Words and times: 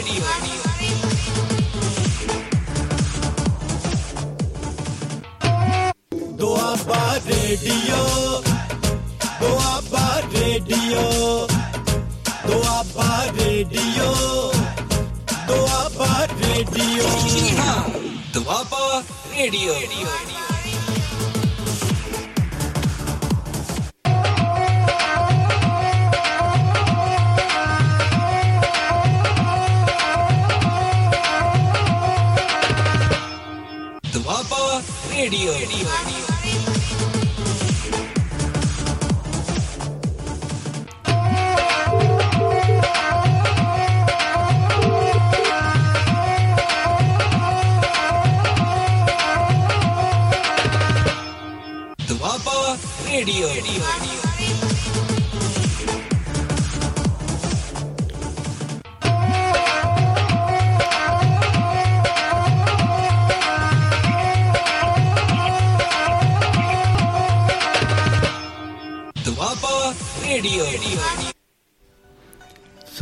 Radio. 0.00 0.47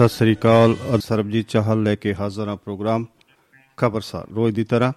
ਸਤਿ 0.06 0.14
ਸ੍ਰੀ 0.14 0.34
ਅਕਾਲ। 0.34 0.76
ਔਰ 0.86 0.98
ਸਰਬਜੀਤ 0.98 1.48
ਚਾਹਲ 1.48 1.82
ਲੈ 1.82 1.94
ਕੇ 1.94 2.14
ਹਾਜ਼ਰ 2.14 2.48
ਹਾਂ 2.48 2.56
ਪ੍ਰੋਗਰਾਮ 2.56 3.06
ਖਬਰਸਾਰ। 3.76 4.28
ਰੋਜ਼ 4.28 4.56
ਦੀ 4.56 4.64
ਤਰ੍ਹਾਂ 4.64 4.92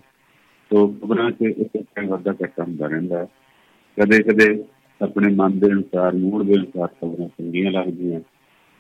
ਤੋ 0.71 0.89
ਖਬਰਾਂ 0.89 1.31
ਚ 1.31 1.43
ਇੱਕ 1.43 1.71
ਟਾਈਮ 1.77 2.09
ਵੱਧਾ 2.09 2.33
ਘੱਟ 2.33 2.61
ਹੁੰਦਾ 2.61 2.87
ਰਹਿੰਦਾ 2.87 3.19
ਹੈ। 3.19 3.29
ਕਦੇ 3.99 4.23
ਕਦੇ 4.23 4.65
ਆਪਣੇ 5.03 5.35
ਮਨ 5.35 5.59
ਦੇ 5.59 5.67
ਅਨੁਸਾਰ, 5.67 6.15
ਮੂਡ 6.15 6.47
ਦੇ 6.47 6.55
ਅਨੁਸਾਰ 6.55 6.89
ਖਬਰਾਂ 6.89 7.29
ਚੰਗੀਆਂ 7.29 7.71
ਲੱਗਦੀਆਂ। 7.71 8.21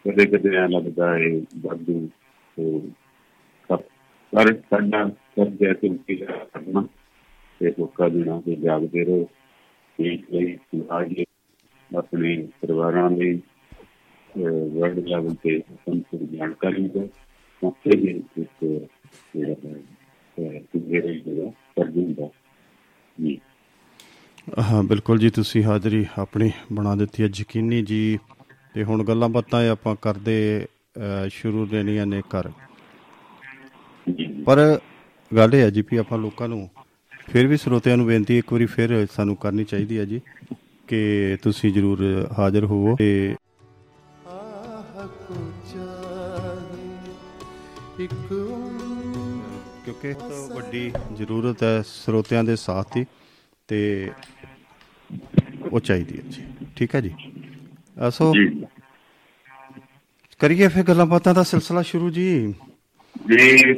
ਕਦੇ 0.05 0.27
ਕਦੇ 0.27 0.57
ਐ 0.57 0.69
ਲੱਗਦਾ 0.69 1.19
ਹੈ, 1.19 1.41
ਵਾਧੂ 1.61 2.09
ਤੋ 2.57 2.81
ਸਭ, 3.69 3.81
ਪਰ 4.33 4.55
ਸਾਡਾ 4.71 5.09
ਸਭ 5.09 5.49
ਜੈਸੇ 5.49 5.89
ਕਿ 5.89 6.15
ਕਰਨਾ। 6.17 6.89
ਤੇ 7.61 7.71
ਹੋਕਾ 7.79 8.09
ਦੇਣਾ 8.09 8.41
ਤੇ 8.47 8.57
ਜਾਗਦੇ 8.57 9.05
ਰਹੋ। 9.05 9.29
ਇਸ 9.99 10.21
ਲਈ 10.33 10.57
ਸਮਾਜ 10.57 11.13
ਲਈ 11.13 11.25
ਆਪਣੇ 11.91 12.37
ਪਰਿਵਾਰਾਂ 12.61 13.09
ਲਈ 13.11 13.41
ਵਰਲਡ 14.31 14.99
ਲੈਵਲ 15.09 15.35
ਤੇ 15.43 15.59
ਸੰਪੂਰਨ 15.61 16.27
ਜਾਣਕਾਰੀ 16.37 16.87
ਦੇ 16.89 17.09
ਮੌਕੇ 17.63 17.97
ਦੇ 17.97 18.11
ਇੱਕ 18.39 18.65
ਜਿਹੜਾ 19.37 19.55
ਹੈ 20.39 20.61
ਜਿਹੜੇ 20.77 21.15
ਜਿਹੜਾ 21.15 21.51
ਕਰ 21.77 21.91
ਦਿੰਦਾ 21.91 22.29
ਜੀ। 23.19 23.39
ਹਾਂ 24.61 24.83
ਬਿਲਕੁਲ 24.83 25.19
ਜੀ 25.19 25.31
ਤੁਸੀਂ 25.31 25.63
ਹਾਜ਼ਰੀ 25.65 26.05
ਆਪਣੀ 26.19 26.51
ਬਣਾ 26.73 26.95
ਦਿੱਤੀ 26.97 27.23
ਹੈ 27.23 27.29
ਯਕੀਨੀ 27.37 27.83
ਜੀ। 27.83 28.19
ਤੇ 28.75 28.85
ਹੁਣ 28.85 29.05
ਗੱਲਾਂ 29.05 29.29
ਬਾਤਾਂ 29.29 29.69
ਆਪਾਂ 29.71 29.95
ਕਰਦੇ 30.03 30.67
ਸ਼ੁਰੂ 31.31 31.67
ਦੇਣੀਆਂ 31.67 32.07
ਨੇ 32.07 32.23
ਕਰ 32.31 32.51
ਪਰ 34.47 34.59
ਗੱਲ 35.31 35.55
ਇਹ 35.55 35.63
ਹੈ 35.63 35.71
ਜੀ 35.71 35.83
ਵੀ 35.91 35.97
ਆਪਾਂ 35.97 36.19
ਲੋਕਾਂ 36.19 36.49
ਨੂੰ 36.49 36.69
ਫਿਰ 37.29 37.47
ਵੀ 37.47 37.57
ਸਰੋਤਿਆਂ 37.57 37.97
ਨੂੰ 37.97 38.07
ਬੇਨਤੀ 38.07 38.39
ਇੱਕ 38.39 38.53
ਵਾਰੀ 38.53 38.67
ਫਿਰ 38.67 39.07
ਸਾਨੂੰ 39.13 39.37
ਕਰਨੀ 39.37 39.65
ਚਾਹੀਦੀ 39.65 39.99
ਹੈ 39.99 40.05
ਜੀ। 40.05 40.21
ਕਿ 40.91 41.37
ਤੁਸੀਂ 41.43 41.73
ਜਰੂਰ 41.73 42.29
ਹਾਜ਼ਰ 42.39 42.65
ਹੋਵੋ 42.65 42.97
ਤੇ 42.97 43.35
ਆਹ 44.27 45.07
ਕੋ 45.07 45.53
ਚਾਹੇ 45.75 48.05
ਇੱਕ 48.05 48.13
ਕਿਉਂਕਿ 49.85 50.13
ਤਾਂ 50.13 50.57
ਵੱਡੀ 50.57 50.93
ਜ਼ਰੂਰਤ 51.17 51.63
ਹੈ 51.63 51.83
ਸਰੋਤਿਆਂ 51.87 52.45
ਦੇ 52.45 52.57
ਸਾਥ 52.57 52.95
ਦੀ 52.95 53.07
ਤੇ 53.69 54.11
ਉਹ 55.73 55.81
ਚਾਹੀਦੀ 55.81 56.19
ਹੈ 56.19 56.23
ਜੀ। 56.31 56.43
ਠੀਕ 56.77 56.95
ਹੈ 56.95 57.01
ਜੀ? 57.01 57.15
ਅਸੋ 58.09 58.35
ਜੀ। 58.35 58.65
ਕਰੀਏ 60.39 60.69
ਫਿਰ 60.69 60.83
ਗੱਲਾਂ 60.83 61.07
ਬਾਤਾਂ 61.07 61.35
ਦਾ 61.35 61.43
ਸਿਲਸਿਲਾ 61.43 61.83
ਸ਼ੁਰੂ 61.83 62.11
ਜੀ। 62.11 62.55
ਜੀ 63.29 63.75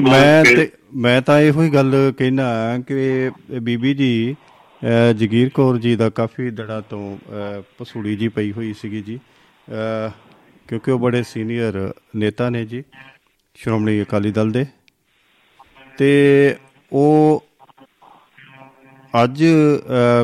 ਮੈਂ 0.00 0.44
ਇਹ 0.44 0.56
ਤੇ 0.56 0.70
ਮੈਂ 0.94 1.22
ਤਾਂ 1.22 1.40
ਇਹੋ 1.40 1.62
ਹੀ 1.62 1.70
ਗੱਲ 1.70 2.12
ਕਹਿਣਾ 2.18 2.78
ਕਿ 2.78 3.30
ਬੀਬੀ 3.62 3.94
ਜੀ 3.94 4.36
ਜਗੀਰ 5.16 5.48
ਕੌਰ 5.48 5.78
ਜੀ 5.78 5.96
ਦਾ 5.96 6.08
ਕਾਫੀ 6.10 6.50
ਦੜਾ 6.50 6.80
ਤੋਂ 6.80 7.16
ਅਹ, 7.16 7.62
ਪਸੂੜੀ 7.78 8.16
ਜੀ 8.16 8.28
ਪਈ 8.28 8.52
ਹੋਈ 8.52 8.72
ਸੀਗੀ 8.72 9.02
ਜੀ। 9.02 9.18
ਅਹ, 9.68 10.10
ਕਿਉਂਕਿ 10.68 10.90
ਉਹ 10.90 10.98
ਬੜੇ 10.98 11.22
ਸੀਨੀਅਰ 11.22 11.92
ਨੇਤਾ 12.16 12.50
ਨੇ 12.50 12.64
ਜੀ 12.64 12.82
ਸ਼੍ਰੋਮਣੀ 13.54 14.02
ਅਕਾਲੀ 14.02 14.30
ਦਲ 14.32 14.50
ਦੇ। 14.50 14.66
ਤੇ 15.98 16.56
ਉਹ 16.92 17.44
ਅੱਜ 19.24 19.44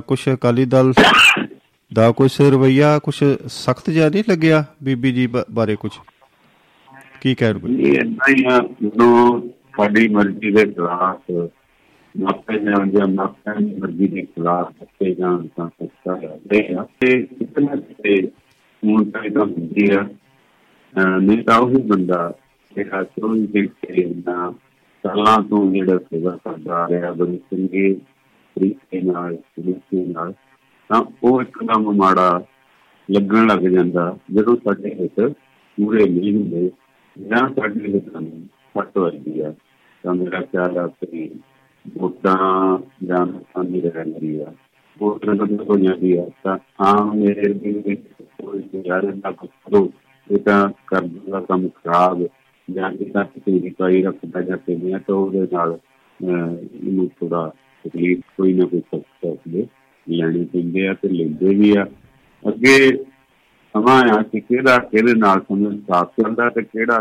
ਕੁਝ 0.06 0.18
ਅਕਾਲੀ 0.34 0.64
ਦਲ 0.64 0.92
ਦਾ 1.92 2.10
ਕੁਝ 2.12 2.40
ਰਵਈਆ 2.40 2.98
ਕੁਝ 2.98 3.24
ਸਖਤ 3.46 3.90
ਜਿਹਾ 3.90 4.08
ਨਹੀਂ 4.08 4.24
ਲੱਗਿਆ 4.30 4.64
ਬੀਬੀ 4.82 5.12
ਜੀ 5.12 5.26
ਬ- 5.26 5.44
ਬਾਰੇ 5.50 5.76
ਕੁਝ 5.76 5.92
ਕੀ 7.20 7.34
ਕਹਿ 7.34 7.52
ਰਹੇ 7.52 7.60
ਹੋ? 7.62 7.68
ਇਹ 7.68 7.92
ਏਦਾਂ 7.92 8.34
ਹੀ 8.34 8.44
ਆ 8.44 8.58
ਜਦੋਂ 8.82 9.40
ਸਾਡੀ 9.76 10.08
ਮਰਜ਼ੀ 10.08 10.50
ਦੇ 10.50 10.64
ਖਿਲਾਫ 10.64 11.30
ਮਾਪੇ 12.20 12.58
ਜਾਂ 12.58 12.86
ਜਾਂ 12.86 13.06
ਮਾਪਿਆਂ 13.06 13.56
ਦੀ 13.56 13.74
ਮਰਜ਼ੀ 13.74 14.08
ਦੇ 14.08 14.22
ਖਿਲਾਫ 14.22 14.72
ਬੱਚੇ 14.80 15.14
ਜਾਣ 15.14 15.46
ਤਾਂ 15.46 15.68
ਸਸਤਾ 15.68 16.14
ਕਰਦੇ 16.14 16.74
ਆ 16.74 16.86
ਤੇ 17.00 17.22
ਕਿਤਨਾ 17.22 17.76
ਤੇ 17.76 18.30
ਹੁਣ 18.86 19.10
ਤਾਂ 19.10 19.22
ਇਹ 19.22 19.30
ਤਾਂ 19.30 19.42
ਹੁੰਦੀ 19.42 19.90
ਆ। 19.90 20.08
ਅਹ 20.98 21.20
ਨਹੀਂ 21.20 21.42
ਤਾਂ 21.42 21.58
ਉਹ 21.58 21.70
ਬੰਦਾ 21.70 22.34
ਜਿਹੜਾ 22.74 23.04
ਚੋਣ 23.04 23.46
ਦੇ 23.46 23.66
ਕੇ 23.66 24.04
ਨਾ 24.04 24.54
ਸਾਲਾਂ 25.02 25.42
ਤੋਂ 25.42 25.72
ਜਿਹੜਾ 25.72 25.98
ਸੇਵਾ 25.98 26.38
ਕਰਦਾ 26.44 26.74
ਆ 26.74 26.88
ਰਿਹਾ, 26.88 27.12
ਬੜੀ 27.12 27.36
ਚੰਗੇ 27.36 27.94
ਤਰੀਕੇ 28.54 29.00
ਨਾਲ 29.00 29.36
ਤਰੀਕੇ 29.36 30.04
ਨਾਲ। 30.06 30.32
ਤਾਂ 30.88 31.04
ਉਹ 31.24 31.42
ਇੱਕਦਮ 31.42 31.92
ਮਾੜਾ 31.96 32.44
ਲੱਗਣ 33.10 33.46
ਲੱਗ 33.46 33.58
ਜਾਂਦਾ, 33.58 34.16
ਜਦੋਂ 34.32 34.56
ਸਾਡੇ 34.56 34.94
ਹਿੱਤ 34.94 35.20
ਪੂਰੇ 35.82 36.08
ਨਹੀਂ 36.08 36.36
ਹੁੰਦੇ। 36.36 36.70
ਜਾਂ 37.28 37.48
ਸਾਡੇ 37.48 37.92
ਹਿੱਤਾਂ 37.94 38.20
ਨੂੰ 38.20 38.48
ਫਟ 38.78 38.98
ਵੱਜਦੀ 38.98 39.40
ਆ। 39.40 39.54
ਤਾਂ 40.02 40.14
ਮੇਰਾ 40.14 40.40
ਖਿਆਲ 40.40 40.78
ਆ 40.78 40.86
ਕਿ 40.86 41.30
ਵੋਟਾਂ 41.84 42.78
ਜਾਂ 43.04 43.26
ਸਾਨੀ 43.26 43.80
ਰਹਿੰਦੀ 43.80 44.38
ਆ 44.40 44.52
ਵੋਟਾਂ 45.00 45.34
ਬਦਲ 45.34 45.64
ਹੋ 45.68 45.76
ਜਾਂਦੀ 45.76 46.16
ਆ 46.16 46.26
ਤਾਂ 46.42 46.58
ਆਮ 46.86 47.14
ਮੇਰੇ 47.16 47.52
ਦਿਲ 47.52 47.78
ਵਿੱਚ 47.86 48.02
ਕੋਈ 48.42 48.60
ਗੁਜ਼ਾਰੇ 48.74 49.12
ਨਾ 49.14 49.30
ਕਰੋ। 49.32 49.88
ਇਹ 50.30 50.38
ਤਾਂ 50.38 50.68
ਕਰਨ 50.86 51.08
ਦਾ 51.30 51.40
ਕੰਮ 51.40 51.68
ਖਰਾਬ 51.68 52.22
ਜਾਂ 52.68 52.90
ਕਿਤਾ 52.92 53.22
ਕਿਸੇ 53.24 53.58
ਦੀ 53.58 53.70
ਪਾਈ 53.70 54.02
ਰੱਖਦਾ 54.02 54.40
ਜਾਂ 54.42 54.56
ਕਿਵੇਂ 54.56 54.94
ਆ 54.94 54.98
ਤਾਂ 54.98 55.14
ਉਹਦੇ 55.14 55.46
ਨਾਲ 55.52 55.72
ਅਹ, 55.72 56.56
ਇਹਨੂੰ 56.84 57.08
ਥੋੜਾ 57.20 57.50
ਤਕਲੀਫ 57.84 58.20
ਕੋਈ 58.36 58.52
ਨਾ 58.52 58.66
ਕੋਈ 58.66 58.80
ਸਖਤ 58.80 59.48
ਦੇ 59.48 59.66
ਲੈਣੀ 60.06 60.44
ਪੈਂਦੇ 60.44 60.86
ਆ 60.88 60.94
ਤੇ 60.94 61.08
ਲੈਂਦੇ 61.08 61.54
ਵੀ 61.54 61.76
ਆ। 61.76 61.84
ਅੱਗੇ 62.48 62.76
ਸਮਾਂ 63.74 64.00
ਆ 64.10 64.22
ਕਿ 64.22 64.40
ਕਿਹੜਾ 64.40 64.78
ਕਿਹਦੇ 64.78 65.14
ਨਾਲ 65.14 65.40
ਸਮਝ 65.40 65.74
ਸਾਥ 65.80 66.12
ਕਰਦਾ 66.22 66.48
ਤੇ 66.50 66.62
ਕਿਹੜਾ 66.62 67.00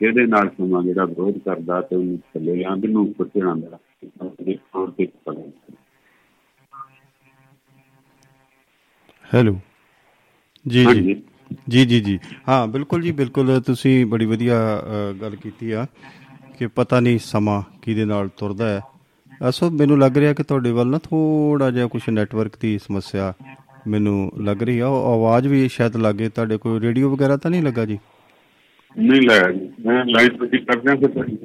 ਕਿਹਦੇ 0.00 0.26
ਨਾਲ 0.26 0.48
ਸਮਾਂ 0.48 0.82
ਜਿਹੜਾ 0.82 1.04
ਵਿਰੋਧ 1.04 1.38
ਕਰਦਾ 1.38 1.80
ਤੇ 1.80 1.96
ਉਹਨੂੰ 1.96 2.18
ਥੱਲੇ 2.34 2.54
ਲਿਆਂਦੇ 2.56 2.88
ਨੂੰ 2.88 3.02
ਉੱਪਰ 3.02 3.24
ਚੜਾਉਂਦਾ 3.28 3.68
ਦੇਖੋ 3.68 3.68
ਤੇ 3.68 3.76
ਪਤਾ 3.76 3.87
ਹੈਲੋ 9.24 9.58
ਜੀ 10.64 10.84
ਜੀ। 10.86 11.14
ਜੀ 11.68 11.84
ਜੀ 11.86 12.00
ਜੀ। 12.00 12.18
ਹਾਂ 12.48 12.66
ਬਿਲਕੁਲ 12.66 13.02
ਜੀ 13.02 13.10
ਬਿਲਕੁਲ। 13.12 13.60
ਤੁਸੀਂ 13.66 13.94
ਬੜੀ 14.06 14.26
ਵਧੀਆ 14.26 14.56
ਗੱਲ 15.22 15.36
ਕੀਤੀ 15.36 15.70
ਆ 15.72 15.86
ਕਿ 16.58 16.66
ਪਤਾ 16.66 17.00
ਨਹੀਂ 17.00 17.18
ਸਮਾਂ 17.24 17.62
ਕਿਹਦੇ 17.82 18.04
ਨਾਲ 18.04 18.28
ਤੁਰਦਾ 18.36 18.68
ਹੈ। 18.68 18.80
ਅਸੋ 19.48 19.70
ਮੈਨੂੰ 19.70 19.98
ਲੱਗ 19.98 20.16
ਰਿਹਾ 20.18 20.32
ਕਿ 20.34 20.42
ਤੁਹਾਡੇ 20.42 20.70
ਵੱਲ 20.72 20.86
ਨਾ 20.88 20.98
ਥੋੜਾ 20.98 21.70
ਜਿਹਾ 21.70 21.86
ਕੁਝ 21.86 22.02
ਨੈਟਵਰਕ 22.10 22.56
ਦੀ 22.60 22.78
ਸਮੱਸਿਆ 22.78 23.32
ਮੈਨੂੰ 23.88 24.30
ਲੱਗ 24.44 24.62
ਰਹੀ 24.62 24.78
ਆ। 24.78 24.86
ਉਹ 24.86 25.12
ਆਵਾਜ਼ 25.12 25.46
ਵੀ 25.48 25.68
ਸ਼ਾਇਦ 25.68 25.96
ਲੱਗੇ। 25.96 26.28
ਤੁਹਾਡੇ 26.28 26.56
ਕੋਈ 26.58 26.80
ਰੇਡੀਓ 26.80 27.10
ਵਗੈਰਾ 27.10 27.36
ਤਾਂ 27.36 27.50
ਨਹੀਂ 27.50 27.62
ਲੱਗਾ 27.62 27.84
ਜੀ? 27.84 27.98
ਨਹੀਂ 28.96 29.20
ਲਾਇਆ 29.22 29.50
ਜੀ। 29.52 29.68
ਮੈਂ 29.86 30.04
ਲਾਈਟ 30.04 30.36
ਤੁਸੀਂ 30.38 30.58
ਕਰਦੇ 30.60 30.90
ਹਾਂ 30.90 30.96
ਫਿਰ 30.96 31.36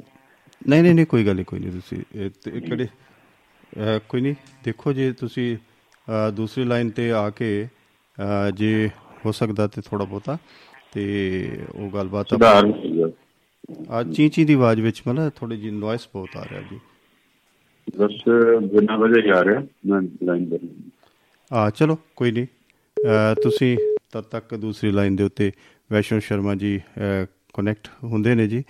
ਨਹੀਂ 0.68 0.82
ਨਹੀਂ 0.82 0.94
ਨਹੀਂ 0.94 1.06
ਕੋਈ 1.06 1.26
ਗੱਲ 1.26 1.34
ਨਹੀਂ 1.34 1.44
ਕੋਈ 1.44 1.60
ਨਹੀਂ 1.60 1.72
ਤੁਸੀਂ 1.72 2.60
ਕਿਹੜੇ 2.60 2.86
ਕੋਈ 4.08 4.20
ਨਹੀਂ 4.20 4.34
ਦੇਖੋ 4.64 4.92
ਜੇ 4.92 5.12
ਤੁਸੀਂ 5.12 5.56
ਦੂਸਰੀ 6.32 6.64
ਲਾਈਨ 6.64 6.90
ਤੇ 6.90 7.10
ਆ 7.12 7.28
ਕੇ 7.30 7.50
ਜੇ 8.54 8.90
ਹੋ 9.26 9.32
ਸਕਦਾ 9.32 9.66
ਤੇ 9.66 9.80
ਥੋੜਾ 9.80 10.04
ਬਹੁਤਾ 10.04 10.36
ਤੇ 10.92 11.04
ਉਹ 11.74 11.90
ਗੱਲਬਾਤ 11.90 12.32
ਆ 13.90 14.02
ਚੀ 14.02 14.28
ਚੀ 14.28 14.44
ਦੀ 14.44 14.54
ਆਵਾਜ਼ 14.54 14.80
ਵਿੱਚ 14.80 15.02
ਮਤਲਬ 15.08 15.30
ਥੋੜੀ 15.36 15.56
ਜਿਹੀ 15.56 15.70
ਨੋਇਸ 15.70 16.08
ਬਹੁਤ 16.14 16.36
ਆ 16.36 16.44
ਰਿਹਾ 16.50 16.60
ਜੀ। 16.60 16.78
ਬਸ 17.96 18.22
ਬਿਨਾਂ 18.72 18.98
ਵਜ੍ਹਾ 18.98 19.20
ਜਾ 19.20 19.44
ਰਿਹਾ 19.44 19.62
ਮੈਂ 19.86 20.00
ਲਾਈਨ 20.24 20.48
ਦੇ 20.48 20.58
ਆ 21.50 21.70
ਚਲੋ 21.70 21.96
ਕੋਈ 22.16 22.32
ਨਹੀਂ 22.32 22.46
ਤੁਸੀਂ 23.42 23.76
ਤਦ 24.12 24.24
ਤੱਕ 24.24 24.54
ਦੂਸਰੀ 24.54 24.90
ਲਾਈਨ 24.90 25.16
ਦੇ 25.16 25.24
ਉੱਤੇ 25.24 25.50
ਵੈਸ਼ਨੂ 25.90 26.20
ਸ਼ਰਮਾ 26.20 26.54
ਜੀ 26.54 26.80
ਕਨੈਕਟ 27.54 27.88
ਹੁੰਦੇ 28.04 28.34
ਨੇ 28.34 28.46
ਜੀ। 28.48 28.62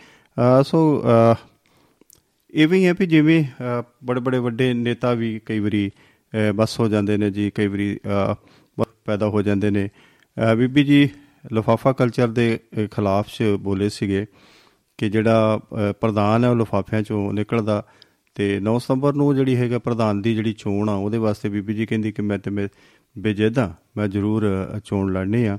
ਸੋ 0.64 0.78
ਇਵੇਂ 2.54 2.78
ਹੀ 2.78 2.86
ਹੈ 2.86 2.92
ਵੀ 2.98 3.06
ਜਿਵੇਂ 3.06 3.44
ਬੜੇ 4.04 4.20
ਬੜੇ 4.20 4.38
ਵੱਡੇ 4.38 4.72
ਨੇਤਾ 4.74 5.12
ਵੀ 5.14 5.40
ਕਈ 5.46 5.58
ਵਾਰੀ 5.58 5.90
ਅਹ 6.32 6.52
ਬਸ 6.52 6.80
ਹੋ 6.80 6.88
ਜਾਂਦੇ 6.88 7.16
ਨੇ 7.16 7.30
ਜੀ 7.30 7.50
ਕਈ 7.54 7.66
ਵਾਰੀ 7.66 7.96
ਅਹ, 8.06 8.34
ਬ- 8.78 8.84
ਪੈਦਾ 9.04 9.28
ਹੋ 9.28 9.42
ਜਾਂਦੇ 9.42 9.70
ਨੇ। 9.70 9.88
ਅਹ 10.36 10.54
ਬੀਬੀ 10.54 10.84
ਜੀ 10.84 11.08
ਲਿਫਾਫਾ 11.52 11.92
ਕਲਚਰ 11.92 12.28
ਦੇ 12.28 12.58
ਅਹ, 12.78 12.86
ਖਿਲਾਫ 12.86 13.26
ਚ 13.28 13.42
ਬੋਲੇ 13.60 13.88
ਸੀਗੇ 13.88 14.26
ਕਿ 14.98 15.08
ਜਿਹੜਾ 15.10 15.60
ਅਹ, 15.72 15.92
ਪ੍ਰਧਾਨ 15.92 16.44
ਹੈ 16.44 16.48
ਉਹ 16.50 16.56
ਲਿਫਾਫਿਆਂ 16.56 17.02
ਚੋਂ 17.02 17.32
ਨਿਕਲਦਾ 17.32 17.82
ਤੇ 18.34 18.60
9 18.60 18.78
ਸਤੰਬਰ 18.78 19.14
ਨੂੰ 19.14 19.34
ਜਿਹੜੀ 19.34 19.56
ਹੈਗਾ 19.56 19.78
ਪ੍ਰਧਾਨ 19.78 20.22
ਦੀ 20.22 20.34
ਜਿਹੜੀ 20.34 20.52
ਚੋਣ 20.52 20.88
ਆ 20.88 20.94
ਉਹਦੇ 20.94 21.18
ਵਾਸਤੇ 21.18 21.48
ਬੀਬੀ 21.48 21.74
ਜੀ 21.74 21.86
ਕਹਿੰਦੀ 21.86 22.12
ਕਿ 22.12 22.22
ਮੈਂ 22.22 22.38
ਤੇ 22.38 22.50
ਮੈਂ 22.50 22.68
ਬੇਜੇਦਾ 23.16 23.74
ਮੈਂ 23.96 24.08
ਜ਼ਰੂਰ 24.08 24.46
ਅਹ, 24.46 24.78
ਚੋਣ 24.84 25.12
ਲੜਨੀ 25.12 25.44
ਆ 25.44 25.58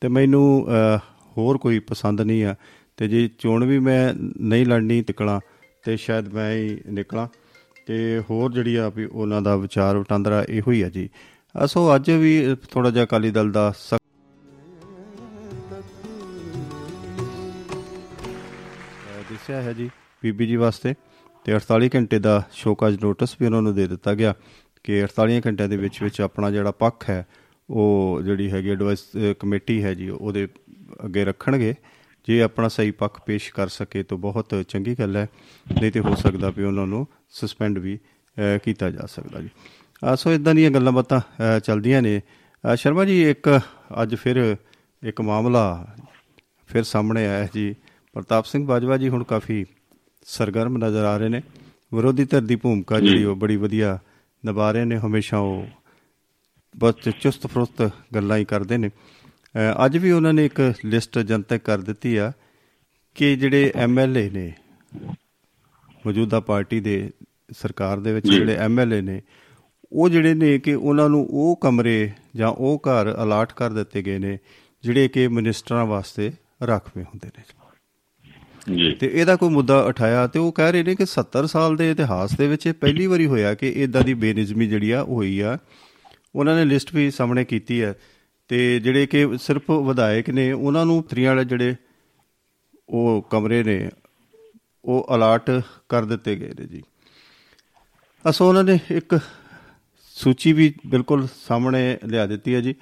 ਤੇ 0.00 0.08
ਮੈਨੂੰ 0.08 0.66
ਅਹ, 0.68 0.98
ਹੋਰ 1.36 1.58
ਕੋਈ 1.58 1.78
ਪਸੰਦ 1.78 2.20
ਨਹੀਂ 2.20 2.44
ਆ 2.44 2.54
ਤੇ 2.96 3.08
ਜੇ 3.08 3.28
ਚੋਣ 3.38 3.64
ਵੀ 3.64 3.78
ਮੈਂ 3.78 4.14
ਨਹੀਂ 4.40 4.66
ਲੜਨੀ 4.66 5.00
ਨਿਕਲਾਂ 5.00 5.40
ਤੇ 5.84 5.96
ਸ਼ਾਇਦ 5.96 6.28
ਮੈਂ 6.28 6.52
ਹੀ 6.56 6.78
ਨਿਕਲਾਂ। 6.86 7.28
ਤੇ 7.86 8.22
ਹੋਰ 8.30 8.52
ਜਿਹੜੀ 8.52 8.76
ਆ 8.76 8.88
ਵੀ 8.88 9.04
ਉਹਨਾਂ 9.04 9.42
ਦਾ 9.42 9.56
ਵਿਚਾਰ 9.56 9.96
ਵਟਾਂਦਰਾ 9.96 10.44
ਇਹੋ 10.48 10.72
ਹੀ 10.72 10.82
ਆ 10.82 10.88
ਜੀ। 10.88 11.08
ਅਹ, 11.62 11.66
ਸੋ 11.66 11.94
ਅੱਜ 11.96 12.10
ਵੀ 12.10 12.56
ਥੋੜਾ 12.70 12.90
ਜਿਹਾ 12.90 13.04
ਅਕਾਲੀ 13.04 13.30
ਦਲ 13.30 13.50
ਦਾ 13.52 13.72
ਸਖ਼ਤ 13.78 14.00
ਅਹ 19.10 19.32
ਦੱਸਿਆ 19.32 19.62
ਹੈ 19.62 19.72
ਜੀ 19.72 19.90
ਬੀਬੀ 20.22 20.46
ਜੀ 20.46 20.56
ਵਾਸਤੇ। 20.56 20.94
ਤੇ 21.44 21.54
48 21.54 21.88
ਘੰਟੇ 21.94 22.18
ਦਾ 22.18 22.42
ਸ਼ੋਕਾਜ 22.52 22.98
ਨੋਟਿਸ 23.02 23.36
ਵੀ 23.40 23.46
ਉਹਨਾਂ 23.46 23.62
ਨੂੰ 23.62 23.74
ਦੇ 23.74 23.86
ਦਿੱਤਾ 23.86 24.14
ਗਿਆ 24.14 24.34
ਕਿ 24.84 25.02
48 25.04 25.40
ਘੰਟਿਆਂ 25.46 25.68
ਦੇ 25.68 25.76
ਵਿੱਚ 25.76 26.02
ਵਿੱਚ 26.02 26.20
ਆਪਣਾ 26.20 26.50
ਜਿਹੜਾ 26.50 26.70
ਪੱਖ 26.70 27.10
ਹੈ 27.10 27.26
ਉਹ 27.70 28.20
ਜਿਹੜੀ 28.24 28.50
ਹੈਗੀ 28.50 28.70
ਐਡਵਾਈਸ 28.70 29.00
ਕਮੇਟੀ 29.40 29.82
ਹੈ 29.84 29.94
ਜੀ 29.94 30.08
ਉਹਦੇ 30.10 30.48
ਅੱਗੇ 31.04 31.24
ਰੱਖਣਗੇ। 31.24 31.74
ਜੇ 32.28 32.40
ਆਪਣਾ 32.42 32.68
ਸਹੀ 32.68 32.90
ਪੱਖ 32.90 33.20
ਪੇਸ਼ 33.26 33.52
ਕਰ 33.54 33.68
ਸਕੇ 33.68 34.02
ਤਾਂ 34.02 34.16
ਬਹੁਤ 34.18 34.54
ਚੰਗੀ 34.68 34.94
ਗੱਲ 34.98 35.16
ਹੈ। 35.16 35.26
ਨਹੀਂ 35.80 35.90
ਤੇ 35.92 36.00
ਹੋ 36.00 36.14
ਸਕਦਾ 36.14 36.50
ਵੀ 36.50 36.64
ਉਹਨਾਂ 36.64 36.86
ਨੂੰ 36.86 37.06
ਸਸਪੈਂਡ 37.30 37.78
ਵੀ 37.78 37.98
ਕੀਤਾ 38.64 38.90
ਜਾ 38.90 39.06
ਸਕਦਾ 39.06 39.40
ਜੀ। 39.40 39.48
ਸੋ 40.16 40.32
ਇਦਾਂ 40.32 40.54
ਦੀਆਂ 40.54 40.70
ਗੱਲਾਂ 40.70 40.92
ਬਾਤਾਂ 40.92 41.20
ਚੱਲਦੀਆਂ 41.60 42.02
ਨੇ। 42.02 42.20
ਸ਼ਰਮਾ 42.76 43.04
ਜੀ 43.04 43.20
ਇੱਕ 43.30 43.60
ਅੱਜ 44.02 44.14
ਫਿਰ 44.14 44.56
ਇੱਕ 45.02 45.20
ਮਾਮਲਾ 45.20 45.64
ਫਿਰ 46.70 46.82
ਸਾਹਮਣੇ 46.82 47.26
ਆਇਆ 47.26 47.48
ਜੀ। 47.54 47.74
ਪ੍ਰਤਾਪ 48.14 48.44
ਸਿੰਘ 48.44 48.66
ਬਾਜਵਾ 48.66 48.96
ਜੀ 48.96 49.08
ਹੁਣ 49.08 49.24
ਕਾਫੀ 49.24 49.64
ਸਰਗਰਮ 50.26 50.76
ਨਜ਼ਰ 50.78 51.04
ਆ 51.04 51.16
ਰਹੇ 51.16 51.28
ਨੇ। 51.28 51.42
ਵਿਰੋਧੀ 51.94 52.24
ਧਿਰ 52.24 52.40
ਦੀ 52.40 52.56
ਭੂਮਿਕਾ 52.56 53.00
ਜਿਹੜੀ 53.00 53.24
ਉਹ 53.24 53.36
ਬੜੀ 53.36 53.56
ਵਧੀਆ 53.56 53.98
ਨਿਭਾ 54.44 54.70
ਰਹੇ 54.72 54.84
ਨੇ। 54.84 54.96
ਹਮੇਸ਼ਾ 54.98 55.38
ਉਹ 55.38 55.66
ਬਹੁਤ 56.74 57.08
ਚੁਸਤ 57.20 57.46
ਫਰੁਸਤ 57.46 57.90
ਗੱਲਾਂ 58.14 58.36
ਹੀ 58.36 58.44
ਕਰਦੇ 58.44 58.76
ਨੇ। 58.78 58.90
ਅੱਜ 59.86 59.96
ਵੀ 59.96 60.10
ਉਹਨਾਂ 60.10 60.32
ਨੇ 60.32 60.46
ਇੱਕ 60.46 60.74
ਲਿਸਟ 60.84 61.18
ਜਨਤਕ 61.18 61.56
ਕਰ 61.56 61.78
ਦਿੱਤੀ 61.78 62.16
ਆ 62.16 62.32
ਕਿ 63.14 63.36
ਜਿਹੜੇ 63.36 63.72
ਐਮਐਲਏ 63.74 64.30
ਨੇ 64.30 64.52
ਮੌਜੂਦਾ 66.06 66.40
ਪਾਰਟੀ 66.40 66.80
ਦੇ 66.80 67.10
ਸਰਕਾਰ 67.50 68.00
ਦੇ 68.00 68.12
ਵਿੱਚ 68.14 68.30
ਜਿਹੜੇ 68.30 68.54
ਐਮਐਲਏ 68.54 69.00
ਨੇ 69.00 69.22
ਉਹ 69.92 70.08
ਜਿਹੜੇ 70.08 70.34
ਨੇ 70.34 70.58
ਕਿ 70.58 70.74
ਉਹਨਾਂ 70.74 71.08
ਨੂੰ 71.08 71.26
ਉਹ 71.30 71.56
ਕਮਰੇ 71.56 72.10
ਜਾਂ 72.36 72.48
ਉਹ 72.48 72.82
ਘਰ 72.86 73.24
ਅਲਾਟ 73.24 73.52
ਕਰ 73.52 73.72
ਦਿੱਤੇ 73.72 74.02
ਗਏ 74.02 74.18
ਨੇ 74.18 74.38
ਜਿਹੜੇ 74.82 75.08
ਕਿ 75.08 75.28
ਮਿਨਿਸਟਰਾਂ 75.28 75.86
ਵਾਸਤੇ 75.86 76.32
ਰਾਖਵੇਂ 76.66 77.04
ਹੁੰਦੇ 77.04 77.30
ਨੇ। 77.38 77.44
ਜੀ। 78.76 78.92
ਤੇ 78.92 79.10
ਇਹਦਾ 79.14 79.36
ਕੋਈ 79.36 79.48
ਮੁੱਦਾ 79.48 79.82
ਉਠਾਇਆ 79.82 80.26
ਤੇ 80.26 80.38
ਉਹ 80.38 80.52
ਕਹਿ 80.52 80.72
ਰਹੇ 80.72 80.82
ਨੇ 80.82 80.94
ਕਿ 80.94 81.04
70 81.04 81.46
ਸਾਲ 81.46 81.76
ਦੇ 81.76 81.90
ਇਤਿਹਾਸ 81.90 82.36
ਦੇ 82.36 82.48
ਵਿੱਚ 82.48 82.66
ਇਹ 82.66 82.72
ਪਹਿਲੀ 82.72 83.06
ਵਾਰੀ 83.06 83.26
ਹੋਇਆ 83.26 83.54
ਕਿ 83.54 83.68
ਇਦਾਂ 83.68 84.02
ਦੀ 84.02 84.14
ਬੇਨਿਜ਼ਮੀ 84.14 84.66
ਜਿਹੜੀ 84.66 84.90
ਆ 84.90 85.02
ਹੋਈ 85.02 85.40
ਆ। 85.40 85.58
ਉਹਨਾਂ 86.34 86.56
ਨੇ 86.56 86.64
ਲਿਸਟ 86.64 86.94
ਵੀ 86.94 87.10
ਸਾਹਮਣੇ 87.10 87.44
ਕੀਤੀ 87.44 87.82
ਹੈ 87.82 87.94
ਤੇ 88.50 88.80
ਜਿਹੜੇ 88.80 89.06
ਕਿ 89.06 89.26
ਸਿਰਫ 89.38 89.70
ਵਿਧਾਇਕ 89.86 90.30
ਨੇ, 90.30 90.50
ਉਹਨਾਂ 90.52 90.84
ਨੂੰ 90.86 91.02
ਤਰੀਆਂ 91.02 91.30
ਵਾਲੇ 91.30 91.44
ਜਿਹੜੇ 91.44 91.74
ਉਹ 92.88 93.26
ਕਮਰੇ 93.30 93.62
ਨੇ, 93.64 93.88
ਉਹ 94.84 95.06
ਅਲਾਟ 95.14 95.50
ਕਰ 95.88 96.04
ਦਿੱਤੇ 96.04 96.36
ਗਏ 96.36 96.52
ਨੇ 96.60 96.66
ਜੀ। 96.66 96.82
ਅਸੋ 98.24 98.48
ਉਹਨਾਂ 98.48 98.64
ਨੇ 98.64 98.78
ਇੱਕ 98.90 99.18
ਸੂਚੀ 100.16 100.52
ਵੀ 100.52 100.72
ਬਿਲਕੁਲ 100.86 101.26
ਸਾਹਮਣੇ 101.36 101.98
ਲਿਆ 102.06 102.26
ਦਿੱਤੀ 102.26 102.54
ਹੈ 102.54 102.60
ਜੀ। 102.60 102.74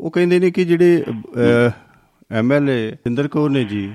ਉਹ 0.00 0.10
ਕਹਿੰਦੇ 0.10 0.38
ਨੇ 0.38 0.50
ਕਿ 0.50 0.64
ਜਿਹੜੇ 0.64 1.04
ਐਮਐਲਏ 2.30 2.96
ਇੰਦਰ 3.06 3.28
ਕੌਰ 3.28 3.50
ਨੇ 3.50 3.64
ਜੀ, 3.64 3.90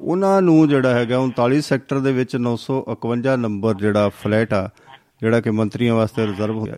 ਉਹਨਾਂ 0.00 0.40
ਨੂੰ 0.42 0.68
ਜਿਹੜਾ 0.68 0.94
ਹੈਗਾ 0.94 1.18
39 1.18 1.60
ਸੈਕਟਰ 1.60 1.98
ਦੇ 2.00 2.12
ਵਿੱਚ 2.12 2.36
951 2.36 3.36
ਨੰਬਰ 3.36 3.74
ਜਿਹੜਾ 3.74 4.08
ਫਲੈਟ 4.08 4.52
ਆ, 4.54 4.68
ਜਿਹੜਾ 5.20 5.40
ਕਿ 5.40 5.50
ਮੰਤਰੀਆਂ 5.50 5.94
ਵਾਸਤੇ 5.94 6.26
ਰਿਜ਼ਰਵ 6.26 6.58
ਹੋਇਆ। 6.58 6.76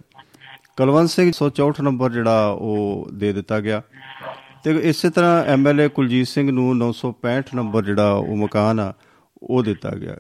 ਕੁਲਵੰਤ 0.81 1.11
ਸਿੰਘ 1.11 1.33
164 1.33 1.83
ਨੰਬਰ 1.83 2.13
ਜਿਹੜਾ 2.13 2.49
ਉਹ 2.49 3.09
ਦੇ 3.13 3.33
ਦਿੱਤਾ 3.33 3.61
ਗਿਆ। 3.61 3.83
ਤੇ 4.65 4.71
ਇਸੇ 4.71 5.11
ਤਰ੍ਹਾਂ 5.11 5.45
ਐਮਐਲਏ 5.45 5.89
ਕੁਲਜੀਤ 5.89 6.27
ਸਿੰਘ 6.27 6.51
ਨੂੰ 6.51 6.79
965 6.79 7.43
ਨੰਬਰ 7.55 7.85
ਜਿਹੜਾ 7.85 8.13
ਉਹ 8.13 8.37
ਮਕਾਨ 8.37 8.81
ਆ 8.81 8.93
ਉਹ 9.43 9.63
ਦਿੱਤਾ 9.63 9.91
ਗਿਆ। 9.91 10.17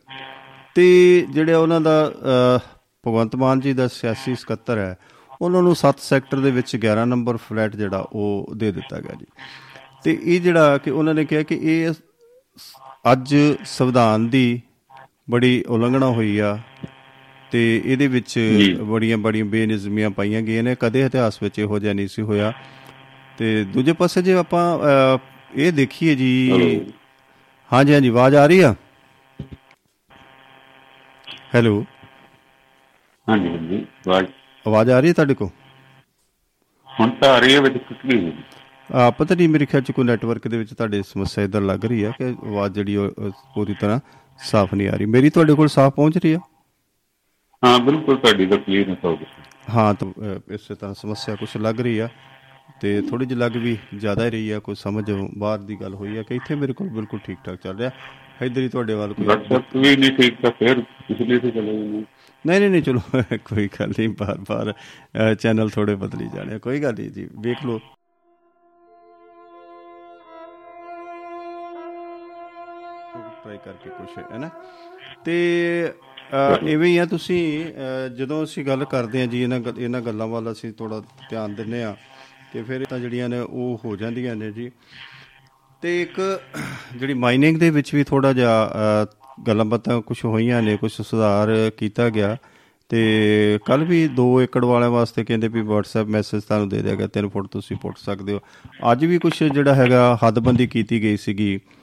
ਤੇ 0.74 1.26
ਜਿਹੜੇ 1.30 1.54
ਉਹਨਾਂ 1.54 1.80
ਦਾ 1.80 2.08
ਅਹ, 2.08 2.58
ਭਗਵੰਤ 3.06 3.36
ਮਾਨ 3.36 3.60
ਜੀ 3.60 3.72
ਦਾ 3.72 3.88
ਸਿਆਸੀ 3.88 4.34
ਸਕੱਤਰ 4.34 4.78
ਹੈ 4.78 4.98
ਉਹਨਾਂ 5.42 5.62
ਨੂੰ 5.62 5.76
7 5.76 5.94
ਸੈਕਟਰ 5.98 6.40
ਦੇ 6.40 6.50
ਵਿੱਚ 6.50 6.76
11 6.76 7.04
ਨੰਬਰ 7.04 7.36
ਫਲੈਟ 7.36 7.76
ਜਿਹੜਾ 7.76 8.08
ਉਹ 8.12 8.52
ਦੇ 8.56 8.72
ਦਿੱਤਾ 8.72 9.00
ਗਿਆ 9.00 9.14
ਜੀ। 9.14 9.26
ਤੇ 10.04 10.18
ਇਹ 10.22 10.40
ਜਿਹੜਾ 10.40 10.78
ਕਿ 10.78 10.90
ਉਹਨਾਂ 10.90 11.14
ਨੇ 11.14 11.24
ਕਿਹਾ 11.24 11.42
ਕਿ 11.42 11.58
ਇਹ 11.62 11.90
ਅੱਜ 13.12 13.36
ਸੰਵਿਧਾਨ 13.64 14.28
ਦੀ 14.28 14.62
ਬੜੀ 15.30 15.64
ਉਲੰਘਣਾ 15.68 16.06
ਹੋਈ 16.06 16.38
ਆ 16.38 16.58
ਤੇ 17.52 17.60
ਇਹਦੇ 17.84 18.06
ਵਿੱਚ 18.08 18.38
ਬੜੀਆਂ 18.90 19.16
ਬੜੀਆਂ 19.18 19.44
ਬੇਨਿਜ਼ਮੀਆਂ 19.44 20.10
ਪਾਈਆਂ 20.10 20.42
ਗਈਆਂ 20.42 20.62
ਨੇ। 20.62 20.74
ਕਦੇ 20.80 21.04
ਇਤਿਹਾਸ 21.06 21.42
ਵਿੱਚ 21.42 21.58
ਇਹੋ 21.58 21.78
ਜਿਹਾ 21.78 21.92
ਨਹੀਂ 21.92 22.08
ਸੀ 22.08 22.22
ਹੋਇਆ। 22.22 22.52
ਤੇ 23.38 23.62
ਦੂਜੇ 23.64 23.92
ਪਾਸੇ 24.00 24.22
ਜੇ 24.22 24.32
ਆਪਾਂ 24.38 24.64
ਇਹ 25.56 25.72
ਦੇਖੀਏ 25.72 26.14
ਜੀ। 26.14 26.30
ਹਾਂਜੀ 27.70 27.94
ਹਾਂਜੀ 27.94 28.08
ਆਵਾਜ਼ 28.08 28.34
ਆ 28.36 28.46
ਰਹੀ 28.46 28.60
ਆ? 28.60 28.74
ਹੈਲੋ। 31.54 31.84
ਹਾਂਜੀ 33.26 33.48
ਹਾਂਜੀ 33.48 33.84
ਆਵਾਜ਼। 34.08 34.26
ਆਵਾਜ਼ 34.66 34.90
ਆ 34.90 35.00
ਰਹੀ 35.00 35.08
ਹੈ 35.08 35.12
ਤੁਹਾਡੇ 35.14 35.34
ਕੋਲ? 35.34 35.48
ਹੁਣ 36.90 37.10
ਤਾਂ 37.20 37.28
ਆ 37.34 37.38
ਰਹੀ 37.38 37.54
ਹੈ 37.54 37.60
ਵਿੱਚ 37.60 37.76
ਕੁੱਟਲੀ 37.78 38.18
ਹੋਈ 38.22 38.32
ਆ 38.90 39.10
ਪਤਾ 39.18 39.34
ਨਹੀਂ 39.34 39.48
ਮੇਰੇ 39.48 39.66
ਖਿਆਲ 39.66 39.82
ਚ 39.82 39.90
ਕੋਈ 39.92 40.04
ਨੈਟਵਰਕ 40.04 40.46
ਦੇ 40.48 40.58
ਵਿੱਚ 40.58 40.72
ਤੁਹਾਡੇ 40.74 41.02
ਸਮੱਸਿਆ 41.02 41.44
ਇਧਰ 41.44 41.60
ਲੱਗ 41.62 41.84
ਰਹੀ 41.84 42.04
ਹੈ 42.04 42.10
ਕਿ 42.18 42.24
ਆਵਾਜ਼ 42.46 42.72
ਜਿਹੜੀ 42.74 42.96
ਪੂਰੀ 43.54 43.74
ਤਰ੍ਹਾਂ 43.80 43.98
ਸਾਫ਼ 44.40 44.74
ਨਹੀਂ 44.74 44.88
ਆ 44.88 44.92
ਰਹੀ। 44.92 45.06
ਮੇਰੀ 45.06 45.30
ਤੁਹਾਡੇ 45.30 45.54
ਕੋਲ 45.54 45.68
ਸਾਫ਼ 45.68 45.94
ਪਹੁੰਚ 45.94 46.18
ਰਹੀ 46.18 46.32
ਹੈ 46.34 46.38
ਹਾਂ 47.62 47.78
ਬਿਲਕੁਲ 47.80 48.16
ਤੁਹਾਡੀ 48.16 48.46
ਤਾਂ 48.46 48.58
ਕਲੀਅਰ 48.58 48.86
ਨਹੀਂ 48.86 48.96
ਹੋ 49.04 49.16
ਗਈ 49.16 49.26
ਹਾਂ 49.70 49.92
ਤਾਂ 49.94 50.08
ਇਸੇ 50.50 50.74
ਤਰ੍ਹਾਂ 50.74 50.94
ਸਮੱਸਿਆ 50.94 51.34
ਕੁਝ 51.36 51.48
ਲੱਗ 51.58 51.80
ਰਹੀ 51.80 51.98
ਆ 51.98 52.08
ਤੇ 52.80 53.00
ਥੋੜੀ 53.02 53.26
ਜਿਹੀ 53.26 53.38
ਲੱਗ 53.38 53.56
ਵੀ 53.58 53.76
ਜ਼ਿਆਦਾ 53.94 54.24
ਹੀ 54.24 54.30
ਰਹੀ 54.30 54.50
ਆ 54.50 54.58
ਕੋਈ 54.60 54.74
ਸਮਝ 54.76 55.10
ਬਾਹਰ 55.38 55.58
ਦੀ 55.62 55.76
ਗੱਲ 55.76 55.94
ਹੋਈ 55.94 56.16
ਆ 56.18 56.22
ਕਿ 56.22 56.36
ਇੱਥੇ 56.36 56.54
ਮੇਰੇ 56.54 56.72
ਕੋਲ 56.72 56.88
ਬਿਲਕੁਲ 56.90 57.20
ਠੀਕ 57.24 57.38
ਠਾਕ 57.44 57.56
ਚੱਲ 57.56 57.76
ਰਿਹਾ। 57.78 57.90
ਇੱਧਰ 58.40 58.60
ਹੀ 58.60 58.68
ਤੁਹਾਡੇ 58.68 58.94
ਵੱਲ 58.94 59.12
ਕੋਈ 59.14 59.26
WhatsApp 59.26 59.76
ਵੀ 59.76 59.96
ਨਹੀਂ 59.96 60.12
ਠੀਕ 60.12 60.40
ਤਾਂ 60.42 60.50
ਫਿਰ 60.58 60.80
ਪਿਛਲੇ 61.08 61.38
ਤੇ 61.38 61.50
ਚਲੇ 61.50 61.72
ਜਾਂਦੇ 61.74 62.04
ਨਹੀਂ 62.44 62.60
ਨਹੀਂ 62.60 62.70
ਨਹੀਂ 62.70 62.82
ਚਲੋ 62.82 63.00
ਕੋਈ 63.44 63.68
ਗੱਲ 63.74 63.88
ਨਹੀਂ 63.90 64.08
ਬਾਰ 64.18 64.38
ਬਾਰ 64.48 64.72
ਚੈਨਲ 65.36 65.70
ਥੋੜੇ 65.70 65.94
ਬਦਲੀ 65.96 66.28
ਜਾਣੇ 66.28 66.58
ਕੋਈ 66.58 66.82
ਗੱਲ 66.82 66.94
ਨਹੀਂ 66.94 67.10
ਜੀ 67.10 67.28
ਵੇਖ 67.38 67.64
ਲਓ। 67.64 67.80
ਟਰਾਈ 73.36 73.58
ਕਰਕੇ 73.58 73.90
ਕੁਛ 73.90 74.18
ਹੈ 74.30 74.38
ਨਾ? 74.38 74.48
ਤੇ 75.24 75.92
ਇਵੇਂ 76.68 76.88
ਹੀ 76.88 76.96
ਆ 76.96 77.04
ਤੁਸੀਂ 77.04 77.64
ਅ, 77.64 78.08
ਜਦੋਂ 78.08 78.44
ਅਸੀਂ 78.44 78.64
ਗੱਲ 78.64 78.84
ਕਰਦੇ 78.84 79.22
ਆ 79.22 79.26
ਜੀ 79.26 79.42
ਇਹਨਾਂ 79.42 79.60
ਗੱਲ- 79.60 79.78
ਇਹਨਾਂ 79.78 80.00
ਗੱਲਾਂ 80.00 80.26
ਵੱਲ 80.26 80.52
ਅਸੀਂ 80.52 80.72
ਥੋੜਾ 80.72 81.00
ਧਿਆਨ 81.30 81.54
ਦਿੰਨੇ 81.54 81.82
ਆ 81.84 81.96
ਤੇ 82.52 82.62
ਫਿਰ 82.62 82.84
ਤਾਂ 82.84 82.98
ਜਿਹੜੀਆਂ 82.98 83.28
ਨੇ 83.28 83.38
ਉਹ 83.38 83.80
ਹੋ 83.84 83.96
ਜਾਂਦੀਆਂ 83.96 84.36
ਨੇ 84.36 84.52
ਜੀ। 84.52 84.70
ਤੇ 85.82 86.02
ਇੱਕ 86.02 86.40
ਜਿਹੜੀ 86.96 87.14
ਮਾਈਨਿੰਗ 87.14 87.56
ਦੇ 87.58 87.70
ਵਿੱਚ 87.70 87.94
ਵੀ 87.94 88.04
ਥੋੜਾ 88.04 88.32
ਜਿਹਾ 88.32 88.66
ਅ, 88.66 89.06
ਗੱਲਾਂ 89.46 89.64
ਬਾਤਾਂ 89.64 90.00
ਕੁਝ 90.02 90.24
ਹੋਈਆਂ 90.24 90.62
ਨੇ 90.62 90.76
ਕੁਝ 90.76 90.92
ਸੁਧਾਰ 90.92 91.70
ਕੀਤਾ 91.76 92.10
ਗਿਆ। 92.10 92.36
ਤੇ 92.88 93.58
ਕੱਲ 93.66 93.84
ਵੀ 93.84 94.08
2 94.08 94.40
ਏਕੜ 94.40 94.64
ਵਾਲਿਆਂ 94.64 94.90
ਵਾਸਤੇ 94.90 95.24
ਕਹਿੰਦੇ 95.24 95.48
ਵੀ 95.48 95.60
WhatsApp 95.60 96.06
ਮੈਸੇਜ 96.06 96.42
ਤੁਹਾਨੂੰ 96.42 96.68
ਦੇ 96.68 96.82
ਦਿਆਗਾ 96.82 97.06
3 97.06 97.28
ਫੁੱਟ 97.28 97.46
ਤੁਸੀਂ 97.46 97.76
ਪੁੱਟ 97.76 97.98
ਸਕਦੇ 97.98 98.32
ਹੋ। 98.32 98.40
ਅੱਜ 98.92 99.04
ਵੀ 99.04 99.18
ਕੁਝ 99.18 99.44
ਜਿਹੜਾ 99.44 99.74
ਹੈਗਾ 99.74 100.18
ਹੱਦਬੰਦੀ 100.28 100.66
ਕੀਤੀ 100.66 101.02
ਗਈ 101.02 101.16
ਸੀਗੀ। 101.16 101.56
ਅ, 101.56 101.79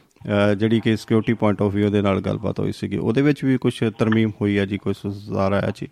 ਜਿਹੜੀ 0.57 0.79
ਕਿ 0.79 0.95
ਸਿਕਿਉਰਿਟੀ 0.97 1.33
ਪੁਆਇੰਟ 1.33 1.61
ਆਫ 1.61 1.75
View 1.75 1.89
ਦੇ 1.91 2.01
ਨਾਲ 2.01 2.21
ਗੱਲਬਾਤ 2.21 2.59
ਹੋਈ 2.59 2.71
ਸੀਗੀ। 2.71 2.97
ਉਹਦੇ 2.97 3.21
ਵਿੱਚ 3.21 3.43
ਵੀ 3.45 3.57
ਕੁਝ 3.57 3.73
ਤਰਮੀਮ 3.99 4.31
ਹੋਈ 4.41 4.57
ਹੈ 4.57 4.65
ਜੀ 4.65 4.77
ਕੋਈ 4.77 4.93
ਸੁਧਾਰ 4.93 5.51
ਆਇਆ 5.53 5.71
ਜੀ? 5.75 5.87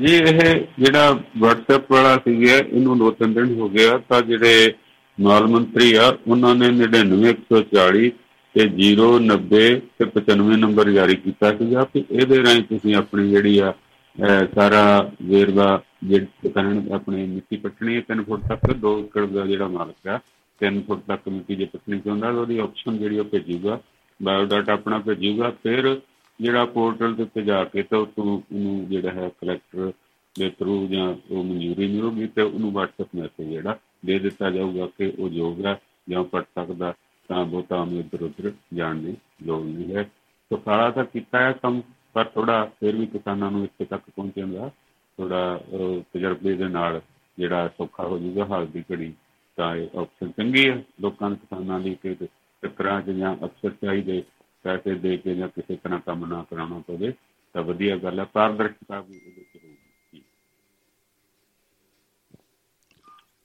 ਜੀ 0.00 0.14
ਇਹ 0.14 0.40
ਜਿਹੜਾ 0.78 1.10
WhatsApp 1.42 1.82
ਵਾਲਾ 1.90 2.16
ਸੀਗਾ 2.16 2.56
ਇਹਨੂੰ 2.56 2.98
ਦੋ 2.98 3.10
ਤਿੰਨ 3.10 3.34
ਦਿਨ 3.34 3.54
ਹੋ 3.54 3.68
ਗਿਆ 3.68 3.98
ਤਾਂ 4.08 4.20
ਜਿਹੜੇ 4.22 4.72
ਮਾਲ 5.18 5.46
ਮੰਤਰੀ 5.46 5.94
ਆ 5.94 6.16
ਉਹਨਾਂ 6.26 6.54
ਨੇ 6.54 6.68
99140 6.68 8.08
ਤੇ 8.54 8.64
090 8.78 9.60
ਤੇ 9.98 10.06
95 10.06 10.56
ਨੰਬਰ 10.56 10.90
ਜਾਰੀ 10.90 11.14
ਕੀਤਾ 11.16 11.52
ਸੀਗਾ 11.56 11.84
ਕਿ 11.84 12.04
ਇਹਦੇ 12.10 12.42
ਰਾਹੀਂ 12.42 12.62
ਤੁਸੀਂ 12.62 12.94
ਆਪਣੀ 12.94 13.28
ਜਿਹੜੀ 13.30 13.58
ਆ 13.58 13.70
ਅਹ, 13.70 14.46
ਸਾਰਾ 14.54 15.10
ਵੇਰਵਾ 15.22 15.82
ਜਿਹੜੀ 16.04 16.48
ਕਰਨ 16.50 16.88
ਆਪਣੇ 16.92 17.26
ਮਿੱਟੀ 17.26 17.56
ਪੱਟਣੀ 17.56 17.96
ਹੈ 17.96 18.02
3 18.12 18.22
ਫੁੱਟ 18.24 18.48
ਤੱਕ 18.48 18.72
2 18.86 18.98
ਏਕੜ 18.98 19.26
ਦਾ 19.26 19.46
ਜਿਹੜਾ 19.46 19.68
ਮਾਲਕ 19.68 20.08
ਆ 20.08 20.18
3 20.60 20.80
ਫੁੱਟ 20.86 21.00
ਤੱਕ 21.08 21.28
ਮਿੱਟੀ 21.28 21.56
ਜੇ 21.56 21.64
ਪੱਟਣੀ 21.64 21.98
ਚਾਹੁੰਦਾ 22.00 22.32
ਤਾਂ 22.32 22.40
ਉਹਦੀ 22.40 22.58
ਆਪਸ਼ਨ 22.58 22.98
ਜਿਹੜੀ 22.98 23.18
ਉਹ 23.18 23.24
ਭੇਜੂਗਾ 23.24 23.80
ਬਾਇਓਡਾਟਾ 24.20 24.72
ਆਪਣਾ 24.72 24.98
ਭੇਜੂਗਾ, 24.98 25.50
ਫਿਰ 25.62 26.00
ਜਿਹੜਾ 26.40 26.64
ਪੋਰਟਲ 26.66 27.14
ਦੇ 27.14 27.22
ਉੱਤੇ 27.22 27.42
ਜਾ 27.42 27.64
ਕੇ 27.64 27.82
ਤਾਂ 27.82 27.98
ਉਤੋਂ 27.98 28.24
ਉਹਨੂੰ 28.24 28.86
ਜਿਹੜਾ 28.88 29.10
ਹੈ 29.12 29.28
ਕਲੈਕਟਰ 29.40 29.92
ਦੇ 30.36 30.48
ਥਰੂ 30.50 30.86
ਜਾਂ 30.86 31.06
ਉਹ 31.30 31.44
ਮਨਜ਼ੂਰੀ 31.44 31.86
ਮਿਲੂਗੀ 31.88 32.26
ਤੇ 32.26 32.42
ਉਹਨੂੰ 32.42 32.72
WhatsApp 32.72 33.08
ਮੈਸੇਜ 33.14 33.48
ਜਿਹੜਾ 33.48 33.78
ਦੇ 34.06 34.18
ਦਿੱਤਾ 34.18 34.50
ਜਾਊਗਾ 34.50 34.86
ਕਿ 34.98 35.12
ਉਹ 35.18 35.28
ਯੋਗ 35.28 35.64
ਹੈ 35.66 35.78
ਜਾਂ 36.08 36.22
ਪੜ 36.24 36.42
ਸਕਦਾ, 36.44 36.94
ਤਾਂ 37.28 37.44
ਬਹੁਤਾ 37.44 37.80
ਉਹਨੂੰ 37.80 37.98
ਇੱਧਰ 38.00 38.22
ਉੱਧਰ 38.22 38.52
ਜਾਣ 38.74 38.98
ਦੀ 38.98 39.16
ਲੋੜ 39.42 39.64
ਨਹੀਂ 39.64 39.94
ਹੈ। 39.96 40.02
ਸੋ 40.50 40.60
ਸਾਰਾ 40.64 40.90
ਤਾਂ 40.90 41.04
ਕੀਤਾ 41.04 41.38
ਹੈ 41.38 41.52
ਕੰਮ, 41.52 41.80
ਪਰ 42.14 42.24
ਥੋੜਾ 42.24 42.64
ਫਿਰ 42.80 42.96
ਵੀ 42.96 43.06
ਕਿਸਾਨਾਂ 43.06 43.50
ਨੂੰ 43.50 43.64
ਇੱਥੇ 43.64 43.84
ਤੱਕ 43.84 44.02
ਪਹੁੰਚਣ 44.16 44.52
ਦਾ 44.52 44.70
ਥੋੜਾ 45.18 45.60
ਤਜਰਬੇ 46.14 46.54
ਦੇ 46.56 46.68
ਨਾਲ 46.68 47.00
ਜਿਹੜਾ 47.38 47.68
ਸੌਖਾ 47.68 48.06
ਹੋ 48.06 48.18
ਜਾਊਗਾ, 48.18 48.44
ਹਾਲ 48.44 48.66
ਦੀ 48.66 48.84
ਘੜੀ 48.92 49.12
ਇਹ 49.60 49.98
ਆਪਸ਼ਨ 49.98 50.30
ਚੰਗੀ 50.30 50.68
ਹੈ 50.70 50.82
ਲੋਕਾਂ 51.00 51.30
ਦੇ 51.30 51.36
ਕਿਸਾਨਾਂ 51.36 51.78
ਲਈ 51.80 51.94
ਕਿ 51.94 52.14
ਚੱਕਰਾਂ 52.62 53.00
'ਚ 53.02 53.10
ਜਾਂ 53.10 53.34
ਅਫਸਰ 53.44 53.70
ਚਾਹੀਦੇ 53.82 54.22
ਪੈਸੇ 54.64 54.94
ਦੇ 54.94 55.16
ਕੇ 55.16 55.34
ਜਾਂ 55.34 55.48
ਕਿਸੇ 55.48 55.76
ਤਰ੍ਹਾਂ 55.76 56.00
ਕੰਮ 56.00 56.26
ਨਾ 56.26 56.44
ਕਰਾਉਣਾ 56.50 56.78
ਪਵੇ 56.78 57.12
ਤਾਂ 57.54 57.62
ਵਧੀਆ 57.62 57.96
ਗੱਲ 57.96 58.20
ਹੈ 58.20 58.24
ਪਾਰਦਰਸ਼ਤਾ 58.24 59.00
ਵੀ 59.00 59.16
ਇਹਦੇ 59.16 59.42
'ਚ 59.42 59.64
ਹੋਊਗੀ। 59.64 60.22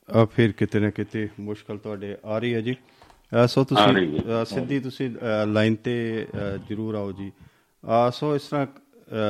ਆ 0.09 0.25
ਫਿਰ 0.25 0.51
ਕਿਤੇ 0.51 0.79
ਨਾ 0.79 0.89
ਕਿਤੇ 0.89 1.27
ਮੁਸ਼ਕਲ 1.39 1.77
ਤੁਹਾਡੇ 1.77 2.15
ਆ 2.25 2.37
ਰਹੀ 2.39 2.53
ਹੈ 2.53 2.61
ਜੀ। 2.61 2.75
ਸੋ 3.47 3.61
ਆ 3.61 3.63
ਤੁਸੀਂ 3.63 4.45
ਸਿੱਧੀ 4.45 4.79
ਤੁਸੀਂ 4.79 5.09
ਲਾਈਨ 5.47 5.75
ਤੇ 5.75 5.95
ਜਰੂਰ 6.69 6.95
ਆਓ 6.95 7.11
ਜੀ। 7.11 7.31
ਆ 7.83 8.09
ਸੋ 8.09 8.35
ਇਸ 8.35 8.47
ਤਰ੍ਹਾਂ 8.47 8.65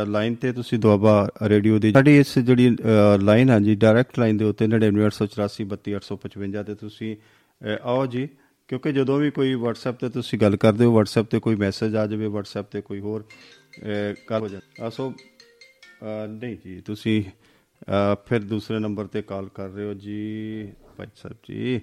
ਲਾਈਨ 0.08 0.36
ਤੇ 0.36 0.52
ਤੁਸੀਂ 0.52 0.80
ਦੁਆਬਾ 0.80 1.14
ਰੇਡੀਓ 1.42 1.80
ਦੀ 1.80 1.92
ਸਾਡੀ 1.92 2.18
ਇਸ 2.18 2.38
ਜਿਹੜੀ 2.40 2.76
ਲਾਈਨ 3.22 3.50
ਆ 3.52 3.60
ਜੀ 3.60 3.76
ਡਾਇਰੈਕਟ 3.76 4.20
ਲਾਈਨ 4.20 4.38
ਦੇ 4.38 4.46
ਉੱਤੇ 4.46 4.68
99884 4.68 5.66
32855 5.68 6.64
ਤੇ 6.64 6.76
ਤੁਸੀਂ 6.76 7.16
ਅ, 7.16 7.78
ਆਓ 7.84 8.06
ਜੀ 8.06 8.28
ਕਿਉਂਕਿ 8.70 8.92
ਜਦੋਂ 8.92 9.20
ਵੀ 9.20 9.30
ਕੋਈ 9.32 9.56
WhatsApp 9.56 9.98
ਤੇ 10.00 10.10
ਤੁਸੀਂ 10.10 10.40
ਗੱਲ 10.40 10.56
ਕਰਦੇ 10.58 10.86
ਹੋ 10.86 11.00
WhatsApp 11.00 11.26
ਤੇ 11.26 11.40
ਕੋਈ 11.40 11.56
ਮੈਸੇਜ 11.56 11.96
ਆ 11.96 12.06
ਜਾਵੇ 12.08 12.28
WhatsApp 12.28 12.70
ਤੇ 12.72 12.82
ਕੋਈ 12.82 13.00
ਹੋਰ 13.00 13.24
ਅ, 13.24 14.14
ਗੱਲ 14.30 14.42
ਹੋ 14.42 14.48
ਜਾਂਦਾ 14.48 14.86
ਆ। 14.86 14.90
ਸੋ 14.90 15.10
ਅ, 15.12 16.28
ਨਹੀਂ 16.28 16.58
ਜੀ 16.66 16.80
ਤੁਸੀਂ 16.82 17.24
ਅ, 17.24 18.16
ਫਿਰ 18.26 18.40
ਦੂਸਰੇ 18.44 18.80
ਨੰਬਰ 18.80 19.08
ਤੇ 19.08 19.22
ਕਾਲ 19.22 19.50
ਕਰ 19.54 19.70
ਰਹੇ 19.70 19.86
ਹੋ 19.86 19.94
ਜੀ 19.94 20.68
ਭਾਈ 20.98 21.08
ਸਾਹਿਬ 21.16 21.38
ਜੀ 21.50 21.80